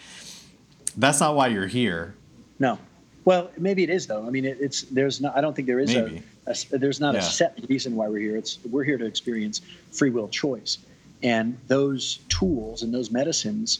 that's 0.95 1.19
not 1.19 1.35
why 1.35 1.47
you're 1.47 1.67
here. 1.67 2.13
No. 2.59 2.77
Well, 3.25 3.49
maybe 3.57 3.83
it 3.83 3.89
is 3.89 4.05
though. 4.07 4.25
I 4.25 4.29
mean, 4.29 4.45
it, 4.45 4.57
it's 4.61 4.83
there's 4.83 5.19
no. 5.19 5.31
I 5.35 5.41
don't 5.41 5.55
think 5.55 5.67
there 5.67 5.79
is 5.79 5.95
a, 5.95 6.21
a 6.45 6.77
there's 6.77 6.99
not 6.99 7.15
Yeah. 7.15 7.21
a 7.21 7.23
set 7.23 7.57
reason 7.67 7.95
why 7.95 8.07
we're 8.07 8.19
here. 8.19 8.37
It's 8.37 8.59
we're 8.69 8.83
here 8.83 8.97
to 8.99 9.05
experience 9.05 9.61
free 9.91 10.11
will 10.11 10.27
choice, 10.29 10.77
and 11.23 11.57
those 11.67 12.19
tools 12.29 12.83
and 12.83 12.93
those 12.93 13.09
medicines, 13.11 13.79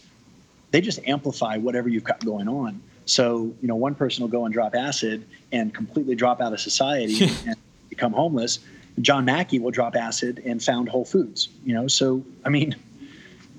they 0.72 0.82
just 0.82 1.00
amplify 1.08 1.58
whatever 1.58 1.90
you've 1.90 2.04
got 2.04 2.26
going 2.26 2.48
on. 2.48 2.82
So 3.06 3.54
you 3.62 3.68
know, 3.68 3.76
one 3.76 3.94
person 3.94 4.24
will 4.24 4.30
go 4.30 4.46
and 4.46 4.54
drop 4.54 4.74
acid 4.76 5.26
and 5.52 5.74
completely 5.74 6.16
drop 6.16 6.42
out 6.42 6.54
of 6.54 6.60
society 6.60 7.30
and 7.48 7.56
become 7.90 8.14
homeless. 8.14 8.60
John 9.02 9.26
Mackey 9.26 9.60
will 9.60 9.72
drop 9.72 9.96
acid 9.96 10.42
and 10.46 10.62
found 10.62 10.90
Whole 10.90 11.06
Foods. 11.06 11.50
You 11.64 11.74
know, 11.74 11.88
so 11.88 12.24
I 12.46 12.50
mean, 12.50 12.76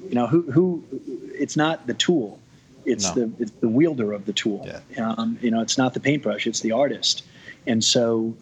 you 0.09 0.14
know, 0.14 0.26
who 0.26 0.43
who? 0.51 0.84
It's 1.32 1.57
not 1.57 1.86
the 1.86 1.95
tool. 1.95 2.38
It's 2.84 3.14
No. 3.14 3.26
the 3.26 3.43
it's 3.43 3.53
the 3.61 3.68
wielder 3.68 4.12
of 4.12 4.26
the 4.26 4.32
tool. 4.32 4.66
Yeah. 4.66 5.14
Um, 5.16 5.38
you 5.41 5.51
know, 5.51 5.61
it's 5.61 5.78
not 5.78 5.95
the 5.95 6.01
paintbrush; 6.01 6.47
it's 6.47 6.61
the 6.61 6.72
artist. 6.72 7.22
And 7.66 7.84
so, 7.84 8.34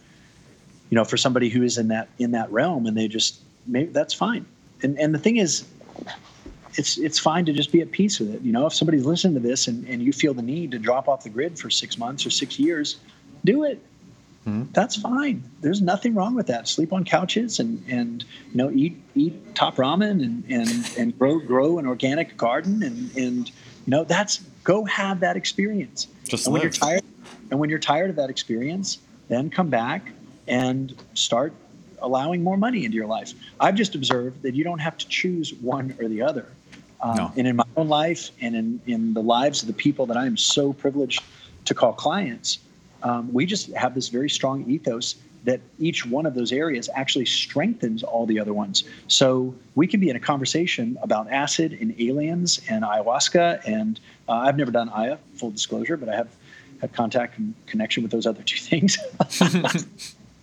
you 0.91 0.95
know, 0.95 1.05
for 1.05 1.17
somebody 1.17 1.49
who 1.49 1.63
is 1.63 1.79
in 1.79 1.89
that 1.89 2.09
in 2.19 2.33
that 2.33 2.51
realm, 2.51 2.87
and 2.87 2.97
they 2.97 3.09
just 3.09 3.41
maybe 3.67 3.91
that's 3.93 4.15
fine. 4.15 4.47
And 4.83 4.99
and 4.99 5.15
the 5.15 5.19
thing 5.19 5.37
is, 5.37 5.65
it's 6.75 6.99
it's 6.99 7.19
fine 7.19 7.45
to 7.47 7.53
just 7.53 7.73
be 7.73 7.81
at 7.81 7.91
peace 7.91 8.21
with 8.21 8.35
it. 8.35 8.43
You 8.43 8.53
know, 8.53 8.67
if 8.67 8.75
somebody's 8.75 9.05
listening 9.05 9.35
to 9.35 9.41
this 9.41 9.69
and, 9.69 9.87
and 9.89 10.03
you 10.03 10.13
feel 10.13 10.35
the 10.35 10.43
need 10.43 10.71
to 10.73 10.79
drop 10.79 11.09
off 11.09 11.25
the 11.25 11.31
grid 11.31 11.59
for 11.59 11.71
six 11.71 11.99
months 11.99 12.25
or 12.25 12.31
six 12.31 12.59
years, 12.59 12.97
do 13.45 13.65
it. 13.65 13.83
Mhm. 14.49 14.73
That's 14.73 14.97
fine. 14.97 15.43
There's 15.61 15.81
nothing 15.81 16.15
wrong 16.15 16.35
with 16.35 16.47
that. 16.47 16.69
Sleep 16.69 16.93
on 16.93 17.05
couches 17.05 17.61
and 17.61 17.83
and 17.89 18.25
you 18.51 18.57
know 18.57 18.71
eat 18.71 19.01
eat 19.15 19.55
top 19.55 19.77
ramen 19.77 20.23
and 20.25 20.45
and 20.49 20.91
and 20.97 21.19
grow 21.19 21.39
grow 21.39 21.79
an 21.79 21.87
organic 21.87 22.37
garden 22.37 22.83
and 22.83 23.15
and 23.17 23.49
you 23.49 23.55
know 23.87 24.05
that's 24.05 24.41
go 24.65 24.85
have 24.85 25.21
that 25.21 25.37
experience. 25.37 26.07
Just 26.25 26.47
and 26.47 26.53
when 26.53 26.63
you're 26.63 26.71
tired 26.71 27.03
and 27.51 27.61
when 27.61 27.71
you're 27.71 27.79
tired 27.79 28.11
of 28.11 28.17
that 28.17 28.31
experience, 28.31 28.99
then 29.29 29.51
come 29.51 29.69
back 29.69 30.13
and 30.47 30.95
start 31.15 31.53
allowing 32.01 32.43
more 32.43 32.57
money 32.57 32.85
into 32.85 32.97
your 32.97 33.07
life. 33.07 33.33
I've 33.61 33.75
just 33.75 33.95
observed 33.95 34.43
that 34.43 34.55
you 34.55 34.65
don't 34.65 34.79
have 34.79 34.97
to 34.99 35.09
choose 35.09 35.53
one 35.55 35.95
or 36.01 36.09
the 36.09 36.23
other. 36.23 36.47
Um, 37.01 37.17
No. 37.17 37.33
And 37.37 37.47
in 37.47 37.57
my 37.57 37.65
own 37.77 37.89
life 37.89 38.31
and 38.41 38.55
in, 38.55 38.81
in 38.87 39.15
the 39.15 39.23
lives 39.23 39.63
of 39.63 39.67
the 39.67 39.75
people 39.75 40.07
that 40.07 40.17
I 40.17 40.27
am 40.27 40.37
so 40.37 40.73
privileged 40.73 41.23
to 41.65 41.75
call 41.75 41.93
clients, 41.93 42.59
um, 43.03 43.33
we 43.33 43.47
just 43.47 43.73
have 43.73 43.95
this 43.95 44.09
very 44.09 44.31
strong 44.31 44.69
ethos 44.71 45.17
that 45.45 45.61
each 45.79 46.05
one 46.05 46.27
of 46.27 46.35
those 46.35 46.53
areas 46.53 46.91
actually 46.95 47.25
strengthens 47.25 48.03
all 48.03 48.27
the 48.27 48.41
other 48.41 48.53
ones. 48.53 48.85
So 49.07 49.55
we 49.75 49.87
can 49.87 50.01
be 50.01 50.11
in 50.11 50.17
a 50.17 50.21
conversation 50.21 50.99
about 51.03 51.31
acid 51.31 51.73
and 51.81 51.95
aliens 52.01 52.61
and 52.69 52.85
ayahuasca. 52.85 53.67
And 53.67 54.01
uh, 54.29 54.33
I've 54.33 54.57
never 54.57 54.71
done 54.71 54.89
Aya, 54.89 55.19
full 55.35 55.51
disclosure, 55.51 55.97
but 55.97 56.09
I 56.09 56.17
have 56.17 56.29
had 56.81 56.93
contact 56.93 57.39
and 57.39 57.55
connection 57.67 58.03
with 58.03 58.13
those 58.13 58.27
other 58.27 58.43
two 58.43 58.59
things. 58.61 58.99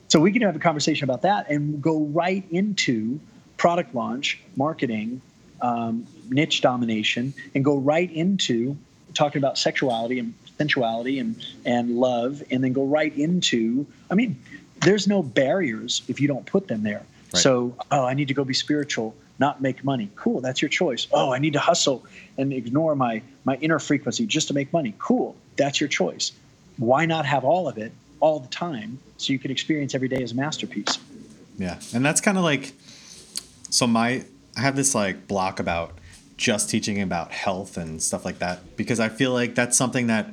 so 0.07 0.19
we 0.19 0.31
can 0.31 0.41
have 0.41 0.55
a 0.55 0.59
conversation 0.59 1.03
about 1.03 1.23
that 1.23 1.49
and 1.49 1.81
go 1.81 1.99
right 1.99 2.45
into 2.51 3.19
product 3.57 3.93
launch, 3.93 4.39
marketing, 4.55 5.21
um, 5.61 6.07
niche 6.29 6.61
domination, 6.61 7.33
and 7.53 7.63
go 7.63 7.77
right 7.77 8.11
into 8.11 8.77
talking 9.13 9.39
about 9.39 9.57
sexuality 9.57 10.19
and 10.19 10.33
sensuality 10.57 11.19
and, 11.19 11.35
and 11.65 11.97
love, 11.97 12.43
and 12.51 12.63
then 12.63 12.73
go 12.73 12.85
right 12.85 13.15
into, 13.17 13.85
I 14.09 14.15
mean, 14.15 14.39
there's 14.81 15.07
no 15.07 15.23
barriers 15.23 16.01
if 16.07 16.19
you 16.19 16.27
don't 16.27 16.45
put 16.45 16.67
them 16.67 16.83
there. 16.83 17.05
Right. 17.33 17.41
So, 17.41 17.75
oh, 17.91 18.05
I 18.05 18.13
need 18.13 18.27
to 18.27 18.33
go 18.33 18.43
be 18.43 18.53
spiritual, 18.53 19.15
not 19.39 19.61
make 19.61 19.83
money. 19.83 20.09
Cool, 20.15 20.41
that's 20.41 20.61
your 20.61 20.69
choice. 20.69 21.07
Oh, 21.11 21.33
I 21.33 21.39
need 21.39 21.53
to 21.53 21.59
hustle 21.59 22.05
and 22.37 22.53
ignore 22.53 22.95
my 22.95 23.21
my 23.43 23.55
inner 23.57 23.79
frequency 23.79 24.25
just 24.25 24.47
to 24.49 24.53
make 24.53 24.71
money. 24.71 24.93
Cool, 24.99 25.35
that's 25.55 25.79
your 25.81 25.89
choice. 25.89 26.31
Why 26.77 27.05
not 27.05 27.25
have 27.25 27.43
all 27.43 27.67
of 27.67 27.77
it 27.77 27.91
all 28.19 28.39
the 28.39 28.47
time 28.47 28.99
so 29.17 29.33
you 29.33 29.39
could 29.39 29.51
experience 29.51 29.95
every 29.95 30.07
day 30.07 30.21
as 30.23 30.31
a 30.31 30.35
masterpiece? 30.35 30.97
Yeah, 31.57 31.79
and 31.93 32.05
that's 32.05 32.21
kind 32.21 32.37
of 32.37 32.43
like 32.43 32.73
so 33.69 33.87
my 33.87 34.23
I 34.55 34.61
have 34.61 34.75
this 34.75 34.95
like 34.95 35.27
block 35.27 35.59
about 35.59 35.97
just 36.37 36.69
teaching 36.69 37.01
about 37.01 37.31
health 37.31 37.77
and 37.77 38.01
stuff 38.01 38.25
like 38.25 38.39
that 38.39 38.77
because 38.77 38.99
I 38.99 39.09
feel 39.09 39.31
like 39.31 39.55
that's 39.55 39.77
something 39.77 40.07
that 40.07 40.29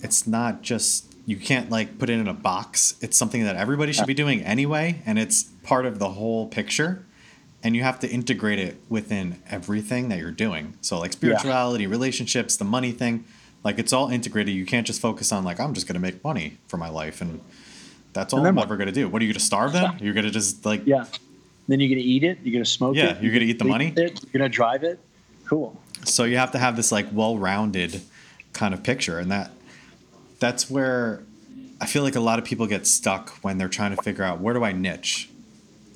it's 0.00 0.26
not 0.26 0.62
just 0.62 1.14
you 1.26 1.36
can't 1.36 1.68
like 1.70 1.98
put 1.98 2.08
it 2.08 2.14
in 2.18 2.26
a 2.26 2.34
box. 2.34 2.94
It's 3.00 3.16
something 3.16 3.44
that 3.44 3.56
everybody 3.56 3.92
should 3.92 4.06
be 4.06 4.14
doing 4.14 4.42
anyway 4.42 5.02
and 5.04 5.18
it's 5.18 5.42
part 5.62 5.84
of 5.84 5.98
the 5.98 6.10
whole 6.10 6.46
picture 6.46 7.04
and 7.62 7.76
you 7.76 7.82
have 7.82 7.98
to 8.00 8.08
integrate 8.08 8.58
it 8.58 8.80
within 8.88 9.42
everything 9.50 10.08
that 10.08 10.18
you're 10.18 10.30
doing. 10.30 10.74
So 10.80 10.98
like 10.98 11.12
spirituality, 11.12 11.86
relationships, 11.86 12.56
the 12.56 12.64
money 12.64 12.92
thing, 12.92 13.24
like 13.64 13.78
it's 13.78 13.92
all 13.92 14.08
integrated. 14.08 14.54
You 14.54 14.64
can't 14.64 14.86
just 14.86 15.00
focus 15.00 15.32
on 15.32 15.44
like 15.44 15.60
I'm 15.60 15.74
just 15.74 15.86
going 15.86 15.94
to 15.94 16.00
make 16.00 16.22
money 16.24 16.58
for 16.68 16.76
my 16.78 16.88
life 16.88 17.20
and 17.20 17.40
that's 18.14 18.32
all 18.32 18.38
And 18.38 18.48
I'm 18.48 18.54
what? 18.54 18.64
ever 18.64 18.76
going 18.76 18.86
to 18.86 18.92
do. 18.92 19.08
What 19.08 19.20
are 19.20 19.24
you 19.24 19.32
going 19.32 19.38
to 19.40 19.44
starve 19.44 19.72
them? 19.72 19.96
You're 20.00 20.14
going 20.14 20.24
to 20.24 20.30
just 20.30 20.64
like 20.64 20.82
Yeah. 20.86 21.04
Then 21.68 21.80
you're 21.80 21.90
gonna 21.90 22.00
eat 22.00 22.24
it. 22.24 22.38
You're 22.42 22.54
gonna 22.54 22.64
smoke 22.64 22.96
Yeah, 22.96 23.10
it. 23.10 23.16
Yeah, 23.16 23.20
you're 23.20 23.32
gonna 23.34 23.44
eat 23.44 23.58
the 23.58 23.66
money? 23.66 23.92
It, 23.94 24.22
you're 24.24 24.32
gonna 24.32 24.48
drive 24.48 24.84
it. 24.84 24.98
Cool. 25.44 25.78
So 26.04 26.24
you 26.24 26.38
have 26.38 26.52
to 26.52 26.58
have 26.58 26.76
this 26.76 26.90
like 26.90 27.08
well-rounded 27.12 28.00
kind 28.54 28.72
of 28.72 28.82
picture, 28.82 29.18
and 29.18 29.30
that 29.30 29.50
that's 30.38 30.70
where 30.70 31.22
I 31.80 31.86
feel 31.86 32.02
like 32.02 32.16
a 32.16 32.20
lot 32.20 32.38
of 32.38 32.44
people 32.44 32.66
get 32.66 32.86
stuck 32.86 33.30
when 33.42 33.58
they're 33.58 33.68
trying 33.68 33.94
to 33.94 34.02
figure 34.02 34.24
out 34.24 34.40
where 34.40 34.54
do 34.54 34.64
I 34.64 34.72
niche? 34.72 35.30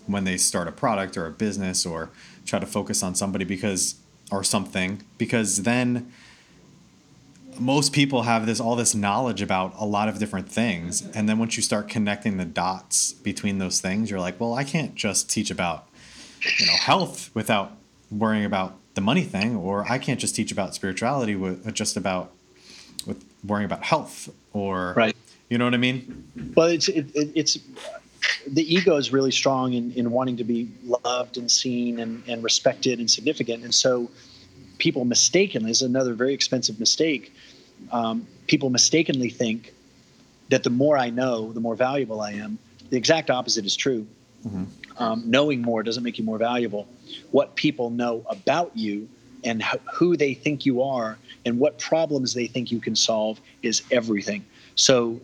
When 0.06 0.24
they 0.24 0.36
start 0.36 0.68
a 0.68 0.72
product 0.72 1.16
or 1.16 1.26
a 1.26 1.30
business 1.30 1.86
or 1.86 2.10
try 2.44 2.58
to 2.58 2.66
focus 2.66 3.02
on 3.02 3.14
somebody 3.14 3.44
because 3.44 3.96
or 4.30 4.42
something. 4.42 5.02
Because 5.18 5.62
then 5.62 6.12
most 7.58 7.92
people 7.92 8.22
have 8.22 8.46
this 8.46 8.60
all 8.60 8.76
this 8.76 8.94
knowledge 8.94 9.42
about 9.42 9.74
a 9.78 9.84
lot 9.84 10.08
of 10.08 10.18
different 10.18 10.48
things. 10.48 11.02
And 11.14 11.28
then 11.28 11.38
once 11.38 11.56
you 11.56 11.62
start 11.62 11.88
connecting 11.88 12.38
the 12.38 12.44
dots 12.44 13.12
between 13.12 13.58
those 13.58 13.80
things 13.80 14.10
you're 14.10 14.20
like 14.20 14.40
well 14.40 14.54
i 14.54 14.64
can't 14.64 14.94
just 14.94 15.30
teach 15.30 15.50
about 15.50 15.86
you 16.58 16.66
know 16.66 16.72
health 16.72 17.30
without 17.34 17.76
worrying 18.10 18.44
about 18.44 18.76
the 18.94 19.00
money 19.00 19.22
thing. 19.22 19.56
Or 19.56 19.84
i 19.90 19.98
can't 19.98 20.18
just 20.18 20.34
teach 20.34 20.50
about 20.50 20.74
spirituality 20.74 21.36
with 21.36 21.72
just 21.74 21.96
about 21.96 22.32
with 23.06 23.24
worrying 23.46 23.64
about 23.66 23.82
health 23.82 24.28
or 24.52 24.94
Right. 24.96 25.16
you 25.48 25.58
know 25.58 25.64
what 25.64 25.74
i 25.74 25.78
mean 25.78 26.24
Well, 26.56 26.66
it's 26.68 26.88
it, 26.88 27.06
it, 27.14 27.30
it's 27.34 27.58
the 28.46 28.62
ego 28.74 28.96
is 28.96 29.12
really 29.12 29.30
strong 29.32 29.72
in, 29.72 29.92
in 29.92 30.10
wanting 30.10 30.36
to 30.36 30.44
be 30.44 30.68
loved 31.04 31.36
and 31.36 31.50
seen 31.50 31.98
and, 32.00 32.22
and 32.28 32.42
respected 32.42 32.98
and 33.00 33.10
significant, 33.10 33.62
and 33.64 33.74
so 33.74 34.10
people 34.78 35.04
mistakenly 35.04 35.70
this 35.70 35.82
is 35.82 35.88
another 35.88 36.14
very 36.14 36.34
expensive 36.34 36.78
mistake. 36.80 37.32
Um, 37.90 38.26
people 38.46 38.70
mistakenly 38.70 39.28
think 39.28 39.72
that 40.50 40.62
the 40.62 40.70
more 40.70 40.96
I 40.96 41.10
know, 41.10 41.52
the 41.52 41.60
more 41.60 41.74
valuable 41.76 42.20
I 42.20 42.32
am. 42.32 42.58
The 42.90 42.96
exact 42.96 43.30
opposite 43.30 43.64
is 43.64 43.76
true. 43.76 44.06
Um, 44.98 45.22
knowing 45.26 45.62
more 45.62 45.82
doesn't 45.82 46.02
make 46.02 46.18
you 46.18 46.24
more 46.24 46.38
valuable. 46.38 46.86
What 47.30 47.54
people 47.56 47.90
know 47.90 48.24
about 48.28 48.76
you 48.76 49.08
and 49.44 49.62
who 49.92 50.16
they 50.16 50.34
think 50.34 50.64
you 50.64 50.82
are 50.82 51.18
and 51.44 51.58
what 51.58 51.78
problems 51.78 52.34
they 52.34 52.46
think 52.46 52.70
you 52.70 52.80
can 52.80 52.94
solve 52.94 53.40
is 53.62 53.82
everything. 53.90 54.44
So 54.74 55.20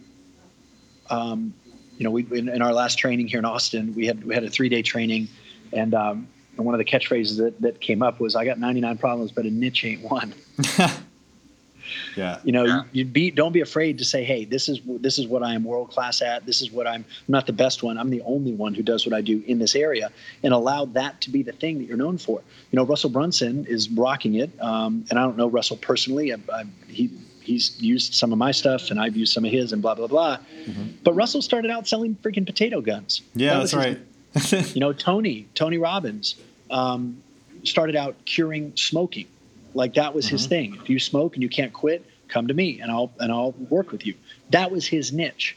um, 1.10 1.54
you 1.96 2.04
know, 2.04 2.10
we 2.10 2.26
in, 2.30 2.48
in 2.48 2.62
our 2.62 2.72
last 2.72 2.98
training 2.98 3.28
here 3.28 3.38
in 3.38 3.44
Austin, 3.44 3.94
we 3.94 4.06
had 4.06 4.24
we 4.24 4.34
had 4.34 4.44
a 4.44 4.50
three 4.50 4.68
day 4.68 4.82
training, 4.82 5.28
and 5.72 5.94
um, 5.94 6.28
and 6.56 6.64
one 6.64 6.74
of 6.74 6.78
the 6.78 6.84
catchphrases 6.84 7.38
that, 7.38 7.60
that 7.60 7.80
came 7.80 8.02
up 8.02 8.20
was, 8.20 8.36
"I 8.36 8.44
got 8.44 8.58
99 8.58 8.98
problems, 8.98 9.32
but 9.32 9.44
a 9.44 9.50
niche 9.50 9.84
ain't 9.84 10.02
one." 10.02 10.34
yeah 12.16 12.38
You 12.44 12.52
know, 12.52 12.64
you, 12.64 12.82
you 12.92 13.04
be 13.04 13.30
don't 13.30 13.52
be 13.52 13.60
afraid 13.60 13.98
to 13.98 14.04
say, 14.04 14.24
"Hey, 14.24 14.44
this 14.44 14.68
is 14.68 14.80
this 15.00 15.18
is 15.18 15.26
what 15.26 15.42
I 15.42 15.54
am 15.54 15.64
world 15.64 15.90
class 15.90 16.22
at. 16.22 16.46
This 16.46 16.60
is 16.62 16.70
what 16.70 16.86
I'm, 16.86 17.04
I'm 17.04 17.32
not 17.32 17.46
the 17.46 17.52
best 17.52 17.82
one. 17.82 17.98
I'm 17.98 18.10
the 18.10 18.22
only 18.22 18.52
one 18.52 18.74
who 18.74 18.82
does 18.82 19.06
what 19.06 19.14
I 19.14 19.20
do 19.20 19.42
in 19.46 19.58
this 19.58 19.74
area," 19.74 20.10
and 20.42 20.52
allow 20.54 20.84
that 20.86 21.20
to 21.22 21.30
be 21.30 21.42
the 21.42 21.52
thing 21.52 21.78
that 21.78 21.84
you're 21.84 21.96
known 21.96 22.18
for. 22.18 22.40
You 22.70 22.76
know, 22.76 22.84
Russell 22.84 23.10
Brunson 23.10 23.66
is 23.66 23.88
rocking 23.90 24.34
it, 24.34 24.50
um, 24.60 25.04
and 25.10 25.18
I 25.18 25.22
don't 25.22 25.36
know 25.36 25.48
Russell 25.48 25.76
personally. 25.78 26.32
I, 26.32 26.36
I, 26.52 26.64
he 26.88 27.10
he's 27.40 27.80
used 27.80 28.14
some 28.14 28.32
of 28.32 28.38
my 28.38 28.52
stuff, 28.52 28.90
and 28.90 29.00
I've 29.00 29.16
used 29.16 29.32
some 29.32 29.44
of 29.44 29.50
his, 29.50 29.72
and 29.72 29.80
blah 29.82 29.94
blah 29.94 30.06
blah. 30.08 30.38
But 31.04 31.14
Russell 31.14 31.42
started 31.42 31.70
out 31.70 31.86
selling 31.88 32.14
freaking 32.16 32.44
potato 32.46 32.80
guns. 32.80 33.22
yeah 33.34 33.54
That 33.54 33.58
that's 33.60 33.72
his- 33.72 33.78
right 33.78 33.98
you 34.74 34.80
know, 34.80 34.92
Tony, 34.92 35.48
Tony 35.54 35.78
Robbins, 35.78 36.34
um, 36.70 37.22
started 37.64 37.96
out 37.96 38.14
curing 38.26 38.72
smoking. 38.76 39.26
Like 39.74 39.94
that 39.94 40.14
was 40.14 40.26
his 40.28 40.42
mm-hmm. 40.42 40.48
thing. 40.48 40.78
If 40.82 40.88
you 40.88 40.98
smoke 40.98 41.34
and 41.34 41.42
you 41.42 41.48
can't 41.48 41.72
quit, 41.72 42.04
come 42.28 42.48
to 42.48 42.54
me 42.54 42.80
and 42.80 42.90
I'll 42.90 43.12
and 43.18 43.32
I'll 43.32 43.52
work 43.52 43.92
with 43.92 44.06
you. 44.06 44.14
That 44.50 44.70
was 44.70 44.86
his 44.86 45.12
niche. 45.12 45.56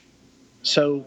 So, 0.63 1.05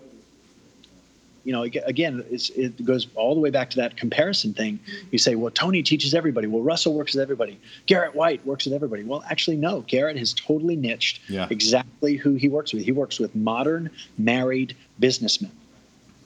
you 1.44 1.52
know, 1.52 1.62
again, 1.62 2.24
it's, 2.30 2.50
it 2.50 2.84
goes 2.84 3.06
all 3.14 3.34
the 3.34 3.40
way 3.40 3.50
back 3.50 3.70
to 3.70 3.76
that 3.76 3.96
comparison 3.96 4.54
thing. 4.54 4.80
You 5.10 5.18
say, 5.18 5.34
well, 5.34 5.50
Tony 5.50 5.82
teaches 5.82 6.14
everybody. 6.14 6.46
Well, 6.46 6.62
Russell 6.62 6.94
works 6.94 7.14
with 7.14 7.22
everybody. 7.22 7.60
Garrett 7.86 8.14
White 8.14 8.44
works 8.46 8.64
with 8.64 8.74
everybody. 8.74 9.04
Well, 9.04 9.22
actually, 9.30 9.58
no. 9.58 9.82
Garrett 9.82 10.16
has 10.16 10.32
totally 10.32 10.74
niched 10.74 11.20
Yeah. 11.28 11.46
exactly 11.50 12.16
who 12.16 12.34
he 12.34 12.48
works 12.48 12.72
with. 12.72 12.82
He 12.84 12.92
works 12.92 13.20
with 13.20 13.34
modern 13.34 13.90
married 14.18 14.74
businessmen. 14.98 15.52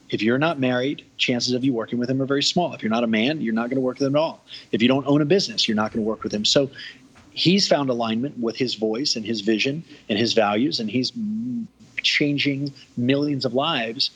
If 0.09 0.21
you're 0.23 0.39
not 0.39 0.59
married, 0.59 1.05
chances 1.17 1.53
of 1.53 1.63
you 1.63 1.73
working 1.73 1.99
with 1.99 2.09
him 2.09 2.21
are 2.21 2.25
very 2.25 2.43
small. 2.43 2.73
If 2.73 2.81
you're 2.81 2.89
not 2.89 3.03
a 3.03 3.07
man, 3.07 3.41
you're 3.41 3.53
not 3.53 3.69
going 3.69 3.75
to 3.75 3.81
work 3.81 3.99
with 3.99 4.07
him 4.07 4.15
at 4.15 4.19
all. 4.19 4.43
If 4.71 4.81
you 4.81 4.87
don't 4.87 5.05
own 5.05 5.21
a 5.21 5.25
business, 5.25 5.67
you're 5.67 5.75
not 5.75 5.91
going 5.91 6.03
to 6.03 6.07
work 6.07 6.23
with 6.23 6.33
him. 6.33 6.45
So 6.45 6.71
he's 7.31 7.67
found 7.67 7.89
alignment 7.89 8.37
with 8.39 8.55
his 8.55 8.75
voice 8.75 9.15
and 9.15 9.25
his 9.25 9.41
vision 9.41 9.83
and 10.09 10.17
his 10.17 10.33
values, 10.33 10.79
and 10.79 10.89
he's 10.89 11.11
changing 12.01 12.73
millions 12.97 13.45
of 13.45 13.53
lives 13.53 14.11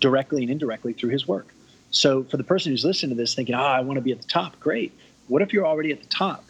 directly 0.00 0.42
and 0.42 0.50
indirectly 0.50 0.92
through 0.92 1.10
his 1.10 1.26
work. 1.26 1.54
So 1.90 2.24
for 2.24 2.36
the 2.36 2.44
person 2.44 2.72
who's 2.72 2.84
listening 2.84 3.16
to 3.16 3.20
this 3.20 3.34
thinking, 3.34 3.54
ah, 3.54 3.74
I 3.74 3.80
want 3.80 3.96
to 3.96 4.02
be 4.02 4.12
at 4.12 4.20
the 4.20 4.28
top, 4.28 4.58
great. 4.60 4.92
What 5.28 5.42
if 5.42 5.52
you're 5.52 5.66
already 5.66 5.92
at 5.92 6.00
the 6.00 6.08
top 6.08 6.44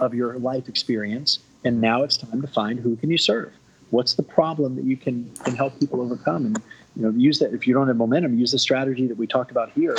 of 0.00 0.14
your 0.14 0.38
life 0.38 0.68
experience 0.68 1.38
and 1.64 1.80
now 1.80 2.02
it's 2.02 2.16
time 2.16 2.42
to 2.42 2.48
find 2.48 2.78
who 2.78 2.96
can 2.96 3.10
you 3.10 3.18
serve? 3.18 3.52
What's 3.90 4.14
the 4.14 4.22
problem 4.22 4.76
that 4.76 4.84
you 4.84 4.96
can, 4.96 5.30
can 5.44 5.54
help 5.54 5.78
people 5.78 6.00
overcome? 6.00 6.46
And 6.46 6.62
you 6.96 7.02
know, 7.02 7.10
use 7.10 7.38
that 7.38 7.52
if 7.54 7.66
you 7.66 7.74
don't 7.74 7.88
have 7.88 7.96
momentum, 7.96 8.38
use 8.38 8.52
the 8.52 8.58
strategy 8.58 9.06
that 9.06 9.16
we 9.16 9.26
talked 9.26 9.50
about 9.50 9.70
here. 9.72 9.96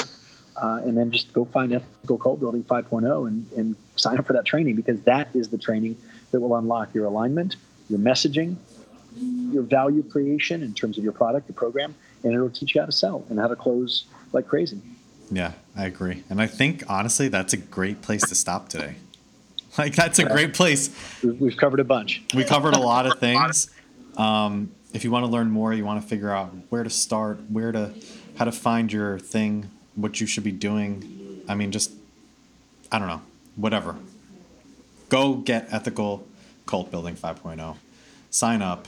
Uh, 0.55 0.81
and 0.83 0.95
then 0.95 1.09
just 1.09 1.33
go 1.33 1.45
find 1.45 1.73
ethical 1.73 2.17
cult 2.17 2.39
building 2.39 2.63
5.0 2.63 3.27
and, 3.27 3.51
and 3.57 3.75
sign 3.95 4.19
up 4.19 4.27
for 4.27 4.33
that 4.33 4.45
training 4.45 4.75
because 4.75 5.01
that 5.01 5.27
is 5.33 5.49
the 5.49 5.57
training 5.57 5.97
that 6.29 6.39
will 6.39 6.55
unlock 6.55 6.93
your 6.93 7.05
alignment, 7.05 7.55
your 7.89 7.97
messaging, 7.97 8.55
your 9.51 9.63
value 9.63 10.03
creation 10.03 10.61
in 10.61 10.73
terms 10.73 10.99
of 10.99 11.03
your 11.03 11.13
product, 11.13 11.49
your 11.49 11.55
program, 11.55 11.95
and 12.23 12.33
it'll 12.33 12.51
teach 12.51 12.75
you 12.75 12.81
how 12.81 12.85
to 12.85 12.91
sell 12.91 13.25
and 13.29 13.39
how 13.39 13.47
to 13.47 13.55
close 13.55 14.05
like 14.31 14.47
crazy. 14.47 14.79
Yeah, 15.31 15.53
I 15.75 15.85
agree. 15.85 16.23
And 16.29 16.39
I 16.39 16.47
think 16.47 16.83
honestly 16.87 17.27
that's 17.29 17.53
a 17.53 17.57
great 17.57 18.01
place 18.01 18.21
to 18.23 18.35
stop 18.35 18.69
today. 18.69 18.95
Like 19.77 19.95
that's 19.95 20.19
a 20.19 20.25
great 20.25 20.53
place. 20.53 20.95
We've, 21.23 21.41
we've 21.41 21.57
covered 21.57 21.79
a 21.79 21.83
bunch. 21.83 22.21
We 22.35 22.43
covered 22.43 22.75
a 22.75 22.79
lot 22.79 23.07
of 23.07 23.19
things. 23.19 23.69
Um, 24.15 24.71
if 24.93 25.03
you 25.03 25.11
want 25.11 25.25
to 25.25 25.31
learn 25.31 25.49
more, 25.49 25.73
you 25.73 25.83
want 25.83 26.01
to 26.01 26.07
figure 26.07 26.31
out 26.31 26.53
where 26.69 26.83
to 26.83 26.89
start, 26.89 27.39
where 27.49 27.71
to 27.71 27.93
how 28.37 28.45
to 28.45 28.51
find 28.51 28.91
your 28.91 29.19
thing, 29.19 29.69
what 29.95 30.21
you 30.21 30.27
should 30.27 30.43
be 30.43 30.51
doing. 30.51 31.43
I 31.47 31.55
mean, 31.55 31.71
just 31.71 31.91
I 32.91 32.99
don't 32.99 33.07
know, 33.07 33.21
whatever. 33.55 33.95
Go 35.09 35.35
get 35.35 35.67
ethical 35.71 36.25
cult 36.65 36.91
building 36.91 37.15
5.0. 37.15 37.75
Sign 38.29 38.61
up. 38.61 38.87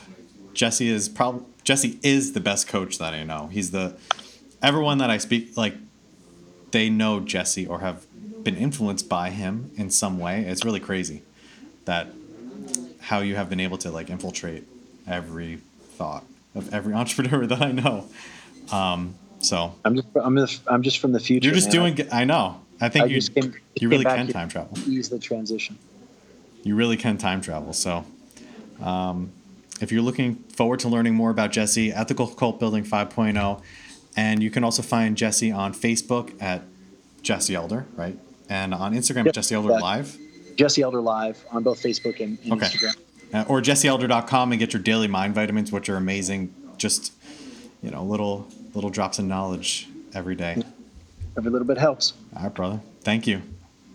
Jesse 0.54 0.88
is 0.88 1.10
probably 1.10 1.46
Jesse 1.64 2.00
is 2.04 2.34
the 2.34 2.40
best 2.40 2.68
coach 2.68 3.00
that 3.00 3.14
I 3.14 3.24
know. 3.24 3.48
He's 3.48 3.72
the 3.72 3.96
everyone 4.62 5.00
that 5.00 5.10
I 5.10 5.18
speak 5.18 5.58
like 5.58 5.76
they 6.72 6.90
know 6.90 7.20
Jesse 7.20 7.66
or 7.66 7.80
have 7.80 8.06
been 8.44 8.56
influenced 8.56 9.10
by 9.10 9.32
him 9.32 9.72
in 9.76 9.90
some 9.90 10.20
way. 10.20 10.46
It's 10.46 10.64
really 10.64 10.80
crazy 10.80 11.24
that 11.86 12.08
how 13.02 13.20
you 13.20 13.36
have 13.36 13.50
been 13.50 13.60
able 13.60 13.78
to 13.80 13.92
like 13.92 14.10
infiltrate 14.10 14.64
every 15.08 15.60
thought 15.96 16.24
of 16.54 16.74
every 16.74 16.94
entrepreneur 17.02 17.46
that 17.48 17.62
I 17.62 17.72
know. 17.72 18.06
Um, 18.72 19.16
so 19.40 19.76
I'm 19.86 19.96
just 19.96 20.08
I'm 20.16 20.36
just, 20.36 20.62
I'm 20.68 20.82
just 20.84 21.00
from 21.00 21.12
the 21.12 21.20
future. 21.20 21.46
you're 21.48 21.56
just 21.56 21.72
man. 21.74 21.96
doing. 21.96 22.08
I 22.12 22.24
know. 22.26 22.62
I 22.82 22.90
think 22.90 23.06
I 23.06 23.08
you 23.08 23.22
came- 23.22 23.54
you 23.80 23.90
really 23.90 24.04
can 24.06 24.28
time 24.28 24.50
travel. 24.50 24.78
Ease 24.88 25.10
the 25.10 25.20
transition. 25.20 25.78
You 26.64 26.76
really 26.76 26.98
can 26.98 27.18
time 27.18 27.42
travel. 27.42 27.74
So, 27.74 28.06
um, 28.82 29.32
if 29.82 29.92
you're 29.92 30.02
looking 30.02 30.36
forward 30.36 30.80
to 30.82 30.90
learning 30.90 31.14
more 31.16 31.30
about 31.30 31.52
Jesse, 31.52 31.92
Ethical 31.94 32.28
Cult 32.28 32.60
Building 32.60 32.84
5.0, 32.84 33.62
and 34.18 34.42
you 34.42 34.50
can 34.50 34.64
also 34.64 34.82
find 34.82 35.16
Jesse 35.16 35.52
on 35.52 35.74
Facebook 35.74 36.42
at 36.42 36.64
Jesse 37.22 37.54
Elder, 37.56 37.86
right? 37.96 38.18
And 38.50 38.74
on 38.74 38.94
Instagram, 38.96 39.26
Yep, 39.26 39.36
Jesse 39.36 39.56
Elder 39.56 39.70
Live. 39.80 40.18
Jesse 40.56 40.82
Elder 40.82 41.02
Live 41.02 41.44
on 41.52 41.62
both 41.64 41.82
Facebook 41.84 42.20
and, 42.20 42.38
and 42.44 42.54
Okay. 42.54 42.66
Instagram. 42.66 42.96
Uh, 43.36 43.44
or 43.50 43.60
jesseelder.com 43.60 44.54
and 44.54 44.60
get 44.60 44.72
your 44.72 44.82
daily 44.82 45.10
mind 45.10 45.36
vitamins, 45.36 45.70
which 45.70 45.90
are 45.90 45.98
amazing. 45.98 46.54
Just, 46.78 47.12
you 47.84 47.92
know, 47.92 48.02
little 48.02 48.48
little 48.74 48.90
drops 48.90 49.20
of 49.20 49.26
knowledge 49.26 49.90
every 50.14 50.36
day. 50.36 50.64
Every 51.38 51.52
little 51.52 51.68
bit 51.68 51.78
helps. 51.78 52.14
All 52.34 52.44
right, 52.44 52.54
brother. 52.54 52.80
Thank 53.02 53.28
you. 53.28 53.42